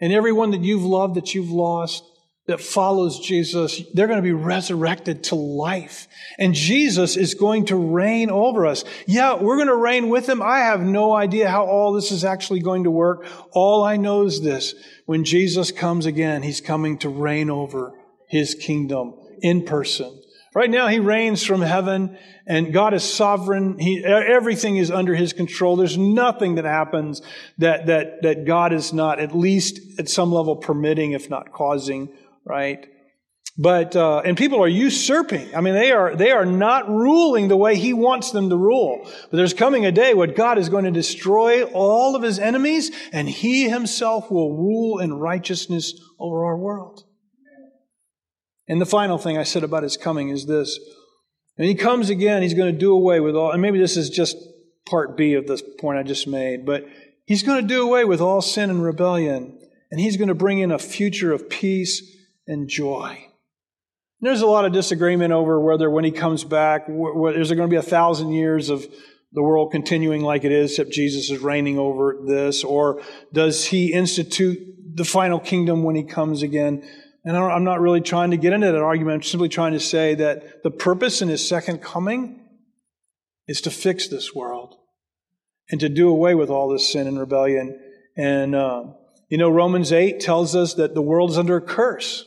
And 0.00 0.12
everyone 0.12 0.52
that 0.52 0.62
you've 0.62 0.84
loved, 0.84 1.16
that 1.16 1.34
you've 1.34 1.50
lost, 1.50 2.04
that 2.48 2.60
follows 2.60 3.20
Jesus, 3.20 3.82
they're 3.92 4.06
going 4.06 4.18
to 4.18 4.22
be 4.22 4.32
resurrected 4.32 5.24
to 5.24 5.34
life. 5.34 6.08
And 6.38 6.54
Jesus 6.54 7.16
is 7.16 7.34
going 7.34 7.66
to 7.66 7.76
reign 7.76 8.30
over 8.30 8.64
us. 8.66 8.84
Yeah, 9.06 9.34
we're 9.34 9.56
going 9.56 9.68
to 9.68 9.76
reign 9.76 10.08
with 10.08 10.26
him. 10.26 10.40
I 10.40 10.60
have 10.60 10.80
no 10.80 11.12
idea 11.12 11.50
how 11.50 11.66
all 11.66 11.92
this 11.92 12.10
is 12.10 12.24
actually 12.24 12.60
going 12.60 12.84
to 12.84 12.90
work. 12.90 13.26
All 13.52 13.84
I 13.84 13.98
know 13.98 14.24
is 14.24 14.40
this. 14.40 14.74
When 15.04 15.24
Jesus 15.24 15.70
comes 15.70 16.06
again, 16.06 16.42
he's 16.42 16.62
coming 16.62 16.96
to 16.98 17.10
reign 17.10 17.50
over 17.50 17.92
his 18.28 18.54
kingdom 18.54 19.14
in 19.42 19.64
person. 19.64 20.17
Right 20.54 20.70
now, 20.70 20.88
he 20.88 20.98
reigns 20.98 21.44
from 21.44 21.60
heaven 21.60 22.16
and 22.46 22.72
God 22.72 22.94
is 22.94 23.04
sovereign. 23.04 23.78
He, 23.78 24.02
everything 24.04 24.76
is 24.76 24.90
under 24.90 25.14
his 25.14 25.32
control. 25.32 25.76
There's 25.76 25.98
nothing 25.98 26.54
that 26.54 26.64
happens 26.64 27.20
that, 27.58 27.86
that, 27.86 28.22
that 28.22 28.46
God 28.46 28.72
is 28.72 28.92
not 28.92 29.20
at 29.20 29.36
least 29.36 29.80
at 29.98 30.08
some 30.08 30.32
level 30.32 30.56
permitting, 30.56 31.12
if 31.12 31.28
not 31.28 31.52
causing, 31.52 32.08
right? 32.44 32.86
But, 33.60 33.96
uh, 33.96 34.22
and 34.24 34.36
people 34.36 34.62
are 34.62 34.68
usurping. 34.68 35.54
I 35.54 35.60
mean, 35.60 35.74
they 35.74 35.90
are, 35.90 36.14
they 36.14 36.30
are 36.30 36.46
not 36.46 36.88
ruling 36.88 37.48
the 37.48 37.56
way 37.56 37.76
he 37.76 37.92
wants 37.92 38.30
them 38.30 38.48
to 38.50 38.56
rule. 38.56 39.00
But 39.02 39.36
there's 39.36 39.52
coming 39.52 39.84
a 39.84 39.90
day 39.90 40.14
when 40.14 40.32
God 40.32 40.58
is 40.58 40.68
going 40.68 40.84
to 40.84 40.92
destroy 40.92 41.64
all 41.64 42.14
of 42.14 42.22
his 42.22 42.38
enemies 42.38 42.92
and 43.12 43.28
he 43.28 43.68
himself 43.68 44.30
will 44.30 44.56
rule 44.56 45.00
in 45.00 45.14
righteousness 45.14 46.00
over 46.20 46.44
our 46.44 46.56
world. 46.56 47.04
And 48.68 48.80
the 48.80 48.86
final 48.86 49.18
thing 49.18 49.38
I 49.38 49.44
said 49.44 49.64
about 49.64 49.82
his 49.82 49.96
coming 49.96 50.28
is 50.28 50.46
this 50.46 50.78
When 51.56 51.68
he 51.68 51.74
comes 51.74 52.10
again, 52.10 52.42
he's 52.42 52.54
going 52.54 52.72
to 52.72 52.78
do 52.78 52.92
away 52.92 53.20
with 53.20 53.34
all, 53.34 53.50
and 53.50 53.62
maybe 53.62 53.78
this 53.78 53.96
is 53.96 54.10
just 54.10 54.36
part 54.88 55.16
B 55.16 55.34
of 55.34 55.46
this 55.46 55.62
point 55.80 55.98
I 55.98 56.02
just 56.02 56.26
made, 56.26 56.64
but 56.64 56.86
he's 57.26 57.42
going 57.42 57.60
to 57.60 57.66
do 57.66 57.82
away 57.82 58.04
with 58.04 58.20
all 58.20 58.40
sin 58.40 58.70
and 58.70 58.82
rebellion, 58.82 59.58
and 59.90 60.00
he's 60.00 60.16
going 60.16 60.28
to 60.28 60.34
bring 60.34 60.58
in 60.58 60.70
a 60.70 60.78
future 60.78 61.32
of 61.32 61.48
peace 61.48 62.02
and 62.46 62.68
joy. 62.68 63.26
there's 64.20 64.40
a 64.40 64.46
lot 64.46 64.64
of 64.64 64.72
disagreement 64.72 65.32
over 65.32 65.60
whether 65.60 65.90
when 65.90 66.04
he 66.04 66.10
comes 66.10 66.44
back, 66.44 66.88
is 66.88 67.48
there 67.48 67.56
going 67.56 67.68
to 67.68 67.72
be 67.72 67.76
a 67.76 67.82
thousand 67.82 68.32
years 68.32 68.70
of 68.70 68.86
the 69.32 69.42
world 69.42 69.70
continuing 69.70 70.22
like 70.22 70.44
it 70.44 70.52
is, 70.52 70.70
except 70.72 70.90
Jesus 70.90 71.30
is 71.30 71.40
reigning 71.40 71.78
over 71.78 72.16
this, 72.26 72.64
or 72.64 73.02
does 73.32 73.66
he 73.66 73.92
institute 73.92 74.58
the 74.94 75.04
final 75.04 75.38
kingdom 75.38 75.82
when 75.82 75.94
he 75.94 76.02
comes 76.02 76.42
again? 76.42 76.82
And 77.24 77.36
I'm 77.36 77.64
not 77.64 77.80
really 77.80 78.00
trying 78.00 78.30
to 78.30 78.36
get 78.36 78.52
into 78.52 78.70
that 78.70 78.82
argument. 78.82 79.16
I'm 79.16 79.22
simply 79.22 79.48
trying 79.48 79.72
to 79.72 79.80
say 79.80 80.14
that 80.14 80.62
the 80.62 80.70
purpose 80.70 81.20
in 81.20 81.28
his 81.28 81.46
second 81.46 81.82
coming 81.82 82.40
is 83.46 83.60
to 83.62 83.70
fix 83.70 84.08
this 84.08 84.34
world 84.34 84.76
and 85.70 85.80
to 85.80 85.88
do 85.88 86.08
away 86.08 86.34
with 86.34 86.50
all 86.50 86.68
this 86.68 86.90
sin 86.90 87.06
and 87.06 87.18
rebellion. 87.18 87.78
And, 88.16 88.54
uh, 88.54 88.84
you 89.28 89.36
know, 89.36 89.50
Romans 89.50 89.92
8 89.92 90.20
tells 90.20 90.54
us 90.54 90.74
that 90.74 90.94
the 90.94 91.02
world 91.02 91.30
is 91.30 91.38
under 91.38 91.56
a 91.56 91.60
curse. 91.60 92.24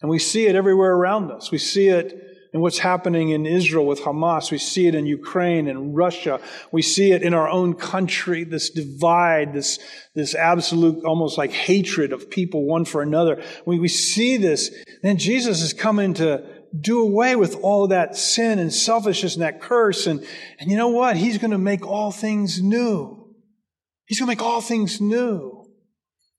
And 0.00 0.10
we 0.10 0.18
see 0.18 0.46
it 0.46 0.54
everywhere 0.54 0.92
around 0.92 1.32
us. 1.32 1.50
We 1.50 1.58
see 1.58 1.88
it 1.88 2.27
in 2.58 2.62
what's 2.62 2.78
happening 2.78 3.30
in 3.30 3.46
Israel 3.46 3.86
with 3.86 4.00
Hamas. 4.00 4.50
We 4.50 4.58
see 4.58 4.88
it 4.88 4.94
in 4.96 5.06
Ukraine 5.06 5.68
and 5.68 5.96
Russia. 5.96 6.40
We 6.72 6.82
see 6.82 7.12
it 7.12 7.22
in 7.22 7.32
our 7.32 7.48
own 7.48 7.74
country, 7.74 8.42
this 8.42 8.70
divide, 8.70 9.52
this, 9.52 9.78
this 10.14 10.34
absolute, 10.34 11.04
almost 11.04 11.38
like 11.38 11.52
hatred 11.52 12.12
of 12.12 12.28
people 12.28 12.64
one 12.64 12.84
for 12.84 13.00
another. 13.00 13.42
We, 13.64 13.78
we 13.78 13.88
see 13.88 14.36
this. 14.36 14.74
And 15.04 15.20
Jesus 15.20 15.62
is 15.62 15.72
coming 15.72 16.14
to 16.14 16.44
do 16.78 17.00
away 17.00 17.36
with 17.36 17.54
all 17.62 17.86
that 17.88 18.16
sin 18.16 18.58
and 18.58 18.74
selfishness 18.74 19.34
and 19.36 19.42
that 19.42 19.60
curse. 19.60 20.08
And, 20.08 20.26
and 20.58 20.68
you 20.70 20.76
know 20.76 20.88
what? 20.88 21.16
He's 21.16 21.38
going 21.38 21.52
to 21.52 21.58
make 21.58 21.86
all 21.86 22.10
things 22.10 22.60
new. 22.60 23.34
He's 24.06 24.18
going 24.18 24.26
to 24.26 24.32
make 24.32 24.42
all 24.42 24.60
things 24.60 25.00
new. 25.00 25.64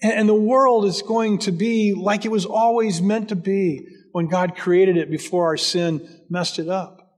And, 0.01 0.13
and 0.13 0.29
the 0.29 0.33
world 0.33 0.83
is 0.83 1.01
going 1.01 1.39
to 1.39 1.53
be 1.53 1.93
like 1.93 2.25
it 2.25 2.31
was 2.31 2.45
always 2.45 3.01
meant 3.01 3.29
to 3.29 3.37
be 3.37 3.87
when 4.19 4.27
God 4.27 4.57
created 4.57 4.97
it 4.97 5.09
before 5.09 5.45
our 5.45 5.55
sin 5.55 6.05
messed 6.29 6.59
it 6.59 6.67
up. 6.67 7.15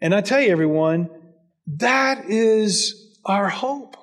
And 0.00 0.14
I 0.14 0.22
tell 0.22 0.40
you, 0.40 0.52
everyone, 0.52 1.10
that 1.76 2.30
is 2.30 3.14
our 3.26 3.50
hope. 3.50 3.94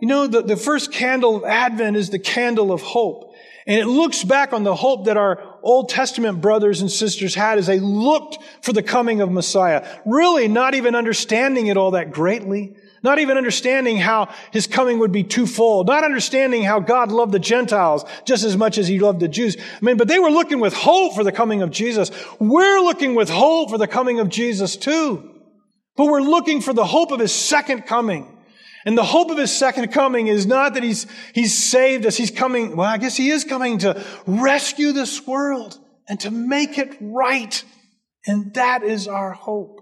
You 0.00 0.08
know, 0.08 0.26
the, 0.26 0.42
the 0.42 0.56
first 0.56 0.90
candle 0.90 1.36
of 1.36 1.44
Advent 1.44 1.96
is 1.96 2.10
the 2.10 2.18
candle 2.18 2.72
of 2.72 2.82
hope. 2.82 3.32
And 3.64 3.78
it 3.78 3.86
looks 3.86 4.24
back 4.24 4.52
on 4.52 4.64
the 4.64 4.74
hope 4.74 5.04
that 5.04 5.16
our 5.16 5.60
Old 5.62 5.88
Testament 5.88 6.40
brothers 6.40 6.80
and 6.80 6.90
sisters 6.90 7.32
had 7.32 7.58
as 7.58 7.68
they 7.68 7.78
looked 7.78 8.38
for 8.62 8.72
the 8.72 8.82
coming 8.82 9.20
of 9.20 9.30
Messiah. 9.30 9.86
Really 10.04 10.48
not 10.48 10.74
even 10.74 10.96
understanding 10.96 11.68
it 11.68 11.76
all 11.76 11.92
that 11.92 12.10
greatly. 12.10 12.74
Not 13.02 13.18
even 13.18 13.36
understanding 13.36 13.96
how 13.96 14.32
his 14.50 14.66
coming 14.66 14.98
would 14.98 15.12
be 15.12 15.22
twofold. 15.22 15.86
Not 15.86 16.04
understanding 16.04 16.62
how 16.62 16.80
God 16.80 17.12
loved 17.12 17.32
the 17.32 17.38
Gentiles 17.38 18.04
just 18.24 18.44
as 18.44 18.56
much 18.56 18.78
as 18.78 18.88
he 18.88 18.98
loved 18.98 19.20
the 19.20 19.28
Jews. 19.28 19.56
I 19.58 19.84
mean, 19.84 19.96
but 19.96 20.08
they 20.08 20.18
were 20.18 20.30
looking 20.30 20.60
with 20.60 20.74
hope 20.74 21.14
for 21.14 21.22
the 21.22 21.32
coming 21.32 21.62
of 21.62 21.70
Jesus. 21.70 22.10
We're 22.40 22.80
looking 22.80 23.14
with 23.14 23.30
hope 23.30 23.70
for 23.70 23.78
the 23.78 23.86
coming 23.86 24.20
of 24.20 24.28
Jesus 24.28 24.76
too. 24.76 25.34
But 25.96 26.06
we're 26.06 26.20
looking 26.20 26.60
for 26.60 26.72
the 26.72 26.84
hope 26.84 27.12
of 27.12 27.20
his 27.20 27.32
second 27.32 27.82
coming. 27.82 28.36
And 28.84 28.96
the 28.96 29.04
hope 29.04 29.30
of 29.30 29.38
his 29.38 29.52
second 29.52 29.88
coming 29.92 30.28
is 30.28 30.46
not 30.46 30.74
that 30.74 30.82
he's, 30.82 31.06
he's 31.34 31.56
saved 31.56 32.06
us. 32.06 32.16
He's 32.16 32.30
coming, 32.30 32.76
well, 32.76 32.88
I 32.88 32.98
guess 32.98 33.16
he 33.16 33.30
is 33.30 33.44
coming 33.44 33.78
to 33.78 34.02
rescue 34.26 34.92
this 34.92 35.26
world 35.26 35.78
and 36.08 36.18
to 36.20 36.30
make 36.30 36.78
it 36.78 36.96
right. 37.00 37.62
And 38.26 38.54
that 38.54 38.82
is 38.82 39.06
our 39.06 39.32
hope. 39.32 39.80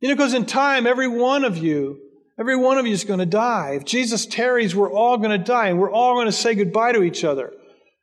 You 0.00 0.08
know, 0.08 0.14
because 0.14 0.34
in 0.34 0.46
time, 0.46 0.86
every 0.86 1.08
one 1.08 1.44
of 1.44 1.56
you, 1.56 2.00
every 2.38 2.56
one 2.56 2.78
of 2.78 2.86
you 2.86 2.92
is 2.92 3.04
going 3.04 3.20
to 3.20 3.26
die. 3.26 3.72
If 3.76 3.84
Jesus 3.84 4.26
tarries, 4.26 4.74
we're 4.74 4.92
all 4.92 5.18
going 5.18 5.30
to 5.30 5.38
die 5.38 5.68
and 5.68 5.78
we're 5.78 5.92
all 5.92 6.14
going 6.14 6.26
to 6.26 6.32
say 6.32 6.54
goodbye 6.54 6.92
to 6.92 7.02
each 7.02 7.24
other. 7.24 7.52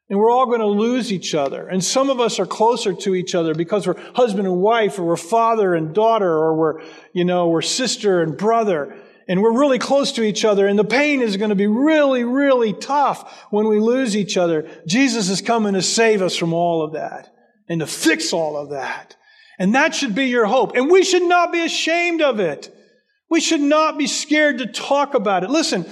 And 0.09 0.19
we're 0.19 0.29
all 0.29 0.45
going 0.45 0.59
to 0.59 0.67
lose 0.67 1.13
each 1.13 1.33
other. 1.33 1.65
And 1.67 1.81
some 1.81 2.09
of 2.09 2.19
us 2.19 2.37
are 2.37 2.45
closer 2.45 2.93
to 2.93 3.15
each 3.15 3.33
other 3.33 3.55
because 3.55 3.87
we're 3.87 3.99
husband 4.13 4.45
and 4.45 4.57
wife, 4.57 4.99
or 4.99 5.03
we're 5.03 5.15
father 5.15 5.73
and 5.73 5.95
daughter, 5.95 6.29
or 6.29 6.53
we're, 6.57 6.81
you 7.13 7.23
know, 7.23 7.47
we're 7.47 7.61
sister 7.61 8.21
and 8.21 8.37
brother 8.37 8.93
and 9.31 9.41
we're 9.41 9.57
really 9.57 9.79
close 9.79 10.11
to 10.13 10.23
each 10.23 10.43
other, 10.43 10.67
and 10.67 10.77
the 10.77 10.83
pain 10.83 11.21
is 11.21 11.37
going 11.37 11.51
to 11.51 11.55
be 11.55 11.67
really, 11.67 12.25
really 12.25 12.73
tough 12.73 13.45
when 13.49 13.67
we 13.67 13.79
lose 13.79 14.13
each 14.13 14.35
other. 14.35 14.67
Jesus 14.85 15.29
is 15.29 15.41
coming 15.41 15.73
to 15.73 15.81
save 15.81 16.21
us 16.21 16.35
from 16.35 16.53
all 16.53 16.83
of 16.83 16.93
that 16.93 17.33
and 17.69 17.79
to 17.79 17.87
fix 17.87 18.33
all 18.33 18.57
of 18.57 18.71
that. 18.71 19.15
And 19.57 19.75
that 19.75 19.95
should 19.95 20.15
be 20.15 20.25
your 20.25 20.45
hope. 20.45 20.75
And 20.75 20.91
we 20.91 21.05
should 21.05 21.23
not 21.23 21.53
be 21.53 21.63
ashamed 21.63 22.21
of 22.21 22.41
it. 22.41 22.75
We 23.31 23.39
should 23.39 23.61
not 23.61 23.97
be 23.97 24.07
scared 24.07 24.57
to 24.57 24.65
talk 24.65 25.13
about 25.13 25.45
it. 25.45 25.49
Listen, 25.49 25.85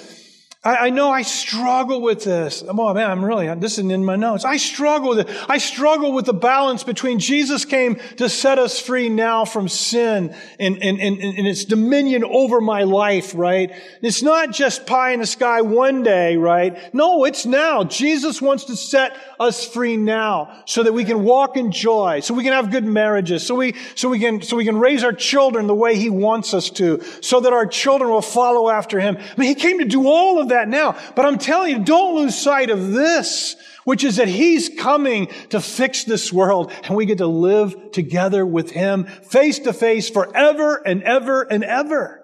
I, 0.62 0.76
I, 0.76 0.90
know 0.90 1.10
I 1.10 1.22
struggle 1.22 2.02
with 2.02 2.26
this. 2.26 2.66
Oh 2.68 2.94
man, 2.94 3.10
I'm 3.10 3.24
really, 3.24 3.48
this 3.56 3.74
isn't 3.74 3.92
in 3.92 4.04
my 4.04 4.18
notes. 4.18 4.44
I 4.44 4.58
struggle 4.58 5.12
with 5.12 5.30
it. 5.30 5.46
I 5.48 5.58
struggle 5.58 6.12
with 6.12 6.26
the 6.26 6.34
balance 6.34 6.84
between 6.84 7.20
Jesus 7.20 7.64
came 7.64 7.96
to 8.18 8.28
set 8.28 8.60
us 8.60 8.78
free 8.78 9.08
now 9.08 9.46
from 9.46 9.70
sin 9.70 10.36
and, 10.60 10.84
and, 10.84 11.00
and, 11.00 11.18
and 11.22 11.48
its 11.48 11.64
dominion 11.64 12.26
over 12.26 12.60
my 12.60 12.84
life, 12.84 13.34
right? 13.36 13.72
It's 14.02 14.22
not 14.22 14.52
just 14.52 14.86
pie 14.86 15.12
in 15.12 15.22
the 15.22 15.26
sky 15.26 15.62
one 15.62 16.04
day, 16.04 16.36
right? 16.36 16.94
No, 16.94 17.24
it's 17.24 17.46
now. 17.46 17.86
Jesus 17.86 18.42
wants 18.42 18.66
to 18.66 18.76
set 18.76 19.16
us 19.40 19.66
free 19.66 19.96
now 19.96 20.62
so 20.66 20.84
that 20.84 20.92
we 20.92 21.06
can 21.06 21.24
walk 21.24 21.56
in 21.56 21.72
joy, 21.72 22.20
so 22.20 22.34
we 22.34 22.44
can 22.44 22.52
have 22.52 22.70
good 22.70 22.84
marriages, 22.84 23.48
so 23.48 23.56
we, 23.56 23.76
so 23.96 24.10
we 24.10 24.20
can, 24.20 24.42
so 24.42 24.58
we 24.58 24.66
can 24.66 24.78
raise 24.78 25.06
our 25.06 25.14
children 25.14 25.68
the 25.68 25.76
way 25.76 25.96
He 25.96 26.10
wants 26.10 26.54
us 26.54 26.70
to, 26.72 27.02
so 27.22 27.40
that 27.40 27.54
our 27.54 27.66
children 27.66 28.12
will 28.12 28.22
follow 28.22 28.70
after 28.70 29.00
Him. 29.00 29.16
I 29.16 29.40
mean, 29.40 29.48
He 29.48 29.56
came 29.56 29.80
to 29.80 29.86
do 29.86 30.06
all 30.06 30.42
of 30.42 30.49
that 30.50 30.68
now. 30.68 30.98
But 31.16 31.26
I'm 31.26 31.38
telling 31.38 31.72
you, 31.72 31.84
don't 31.84 32.16
lose 32.16 32.38
sight 32.38 32.70
of 32.70 32.92
this, 32.92 33.56
which 33.86 34.04
is 34.04 34.18
that 34.18 34.28
He's 34.28 34.70
coming 34.70 35.28
to 35.50 35.60
fix 35.60 36.04
this 36.04 36.32
world 36.32 36.72
and 36.84 36.96
we 36.96 37.06
get 37.06 37.20
to 37.20 37.28
live 37.28 37.92
together 37.92 38.46
with 38.46 38.72
Him 38.72 39.06
face 39.06 39.60
to 39.60 39.74
face 39.74 40.10
forever 40.10 40.82
and 40.86 41.04
ever 41.04 41.42
and 41.42 41.64
ever. 41.64 42.24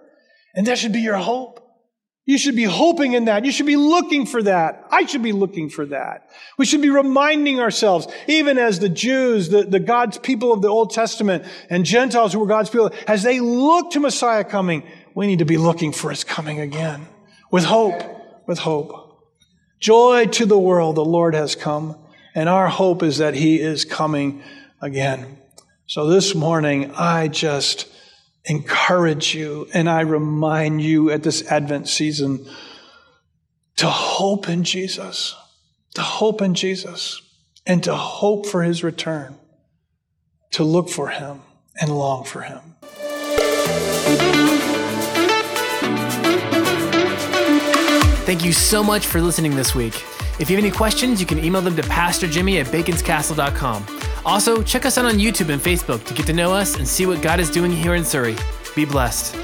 And 0.53 0.67
that 0.67 0.77
should 0.77 0.93
be 0.93 1.01
your 1.01 1.17
hope. 1.17 1.61
You 2.27 2.39
should 2.39 2.55
be 2.55 2.63
hoping 2.63 3.13
in 3.13 3.25
that. 3.25 3.45
You 3.45 3.51
should 3.51 3.67
be 3.67 3.75
looking 3.75 4.25
for 4.25 4.41
that. 4.41 4.87
I 4.89 5.05
should 5.05 5.21
be 5.21 5.31
looking 5.31 5.69
for 5.69 5.85
that. 5.85 6.27
We 6.57 6.65
should 6.65 6.81
be 6.81 6.89
reminding 6.89 7.59
ourselves, 7.59 8.07
even 8.27 8.57
as 8.57 8.79
the 8.79 8.89
Jews, 8.89 9.49
the, 9.49 9.63
the 9.63 9.79
God's 9.79 10.17
people 10.17 10.51
of 10.51 10.63
the 10.63 10.67
Old 10.67 10.91
Testament 10.91 11.45
and 11.69 11.85
Gentiles 11.85 12.33
who 12.33 12.39
were 12.39 12.47
God's 12.47 12.71
people, 12.71 12.91
as 13.07 13.21
they 13.21 13.39
look 13.39 13.91
to 13.91 13.99
Messiah 13.99 14.43
coming, 14.43 14.83
we 15.13 15.27
need 15.27 15.39
to 15.39 15.45
be 15.45 15.57
looking 15.57 15.91
for 15.91 16.09
his 16.09 16.23
coming 16.23 16.59
again 16.59 17.07
with 17.51 17.63
hope 17.63 18.14
with 18.47 18.59
hope. 18.59 19.33
Joy 19.79 20.25
to 20.27 20.45
the 20.45 20.57
world, 20.57 20.95
the 20.95 21.05
Lord 21.05 21.33
has 21.33 21.55
come, 21.55 21.97
and 22.33 22.49
our 22.49 22.67
hope 22.67 23.03
is 23.03 23.17
that 23.17 23.33
He 23.33 23.59
is 23.59 23.85
coming 23.85 24.41
again. 24.81 25.37
So 25.87 26.07
this 26.07 26.33
morning, 26.33 26.91
I 26.95 27.27
just 27.27 27.87
encourage 28.45 29.35
you 29.35 29.67
and 29.73 29.89
I 29.89 30.01
remind 30.01 30.81
you 30.81 31.11
at 31.11 31.23
this 31.23 31.45
Advent 31.51 31.87
season 31.87 32.45
to 33.77 33.87
hope 33.87 34.47
in 34.49 34.63
Jesus, 34.63 35.35
to 35.95 36.01
hope 36.01 36.41
in 36.41 36.53
Jesus, 36.53 37.21
and 37.65 37.83
to 37.83 37.95
hope 37.95 38.45
for 38.45 38.63
His 38.63 38.83
return, 38.83 39.35
to 40.51 40.63
look 40.63 40.89
for 40.89 41.09
Him 41.09 41.41
and 41.79 41.95
long 41.95 42.23
for 42.23 42.41
Him. 42.41 42.61
Thank 48.25 48.43
you 48.43 48.53
so 48.53 48.83
much 48.83 49.05
for 49.05 49.21
listening 49.21 49.55
this 49.55 49.75
week. 49.75 49.93
If 50.39 50.49
you 50.49 50.55
have 50.55 50.65
any 50.65 50.71
questions, 50.71 51.21
you 51.21 51.27
can 51.27 51.37
email 51.37 51.61
them 51.61 51.75
to 51.75 51.83
pastorjimmy 51.83 52.59
at 52.59 52.65
baconscastle.com. 52.67 53.85
Also, 54.25 54.63
check 54.63 54.85
us 54.85 54.97
out 54.97 55.05
on 55.05 55.13
YouTube 55.13 55.49
and 55.49 55.61
Facebook 55.61 56.03
to 56.05 56.13
get 56.15 56.25
to 56.25 56.33
know 56.33 56.51
us 56.51 56.75
and 56.77 56.87
see 56.87 57.05
what 57.05 57.21
God 57.21 57.39
is 57.39 57.51
doing 57.51 57.71
here 57.71 57.93
in 57.93 58.03
Surry. 58.03 58.35
Be 58.75 58.83
blessed. 58.83 59.35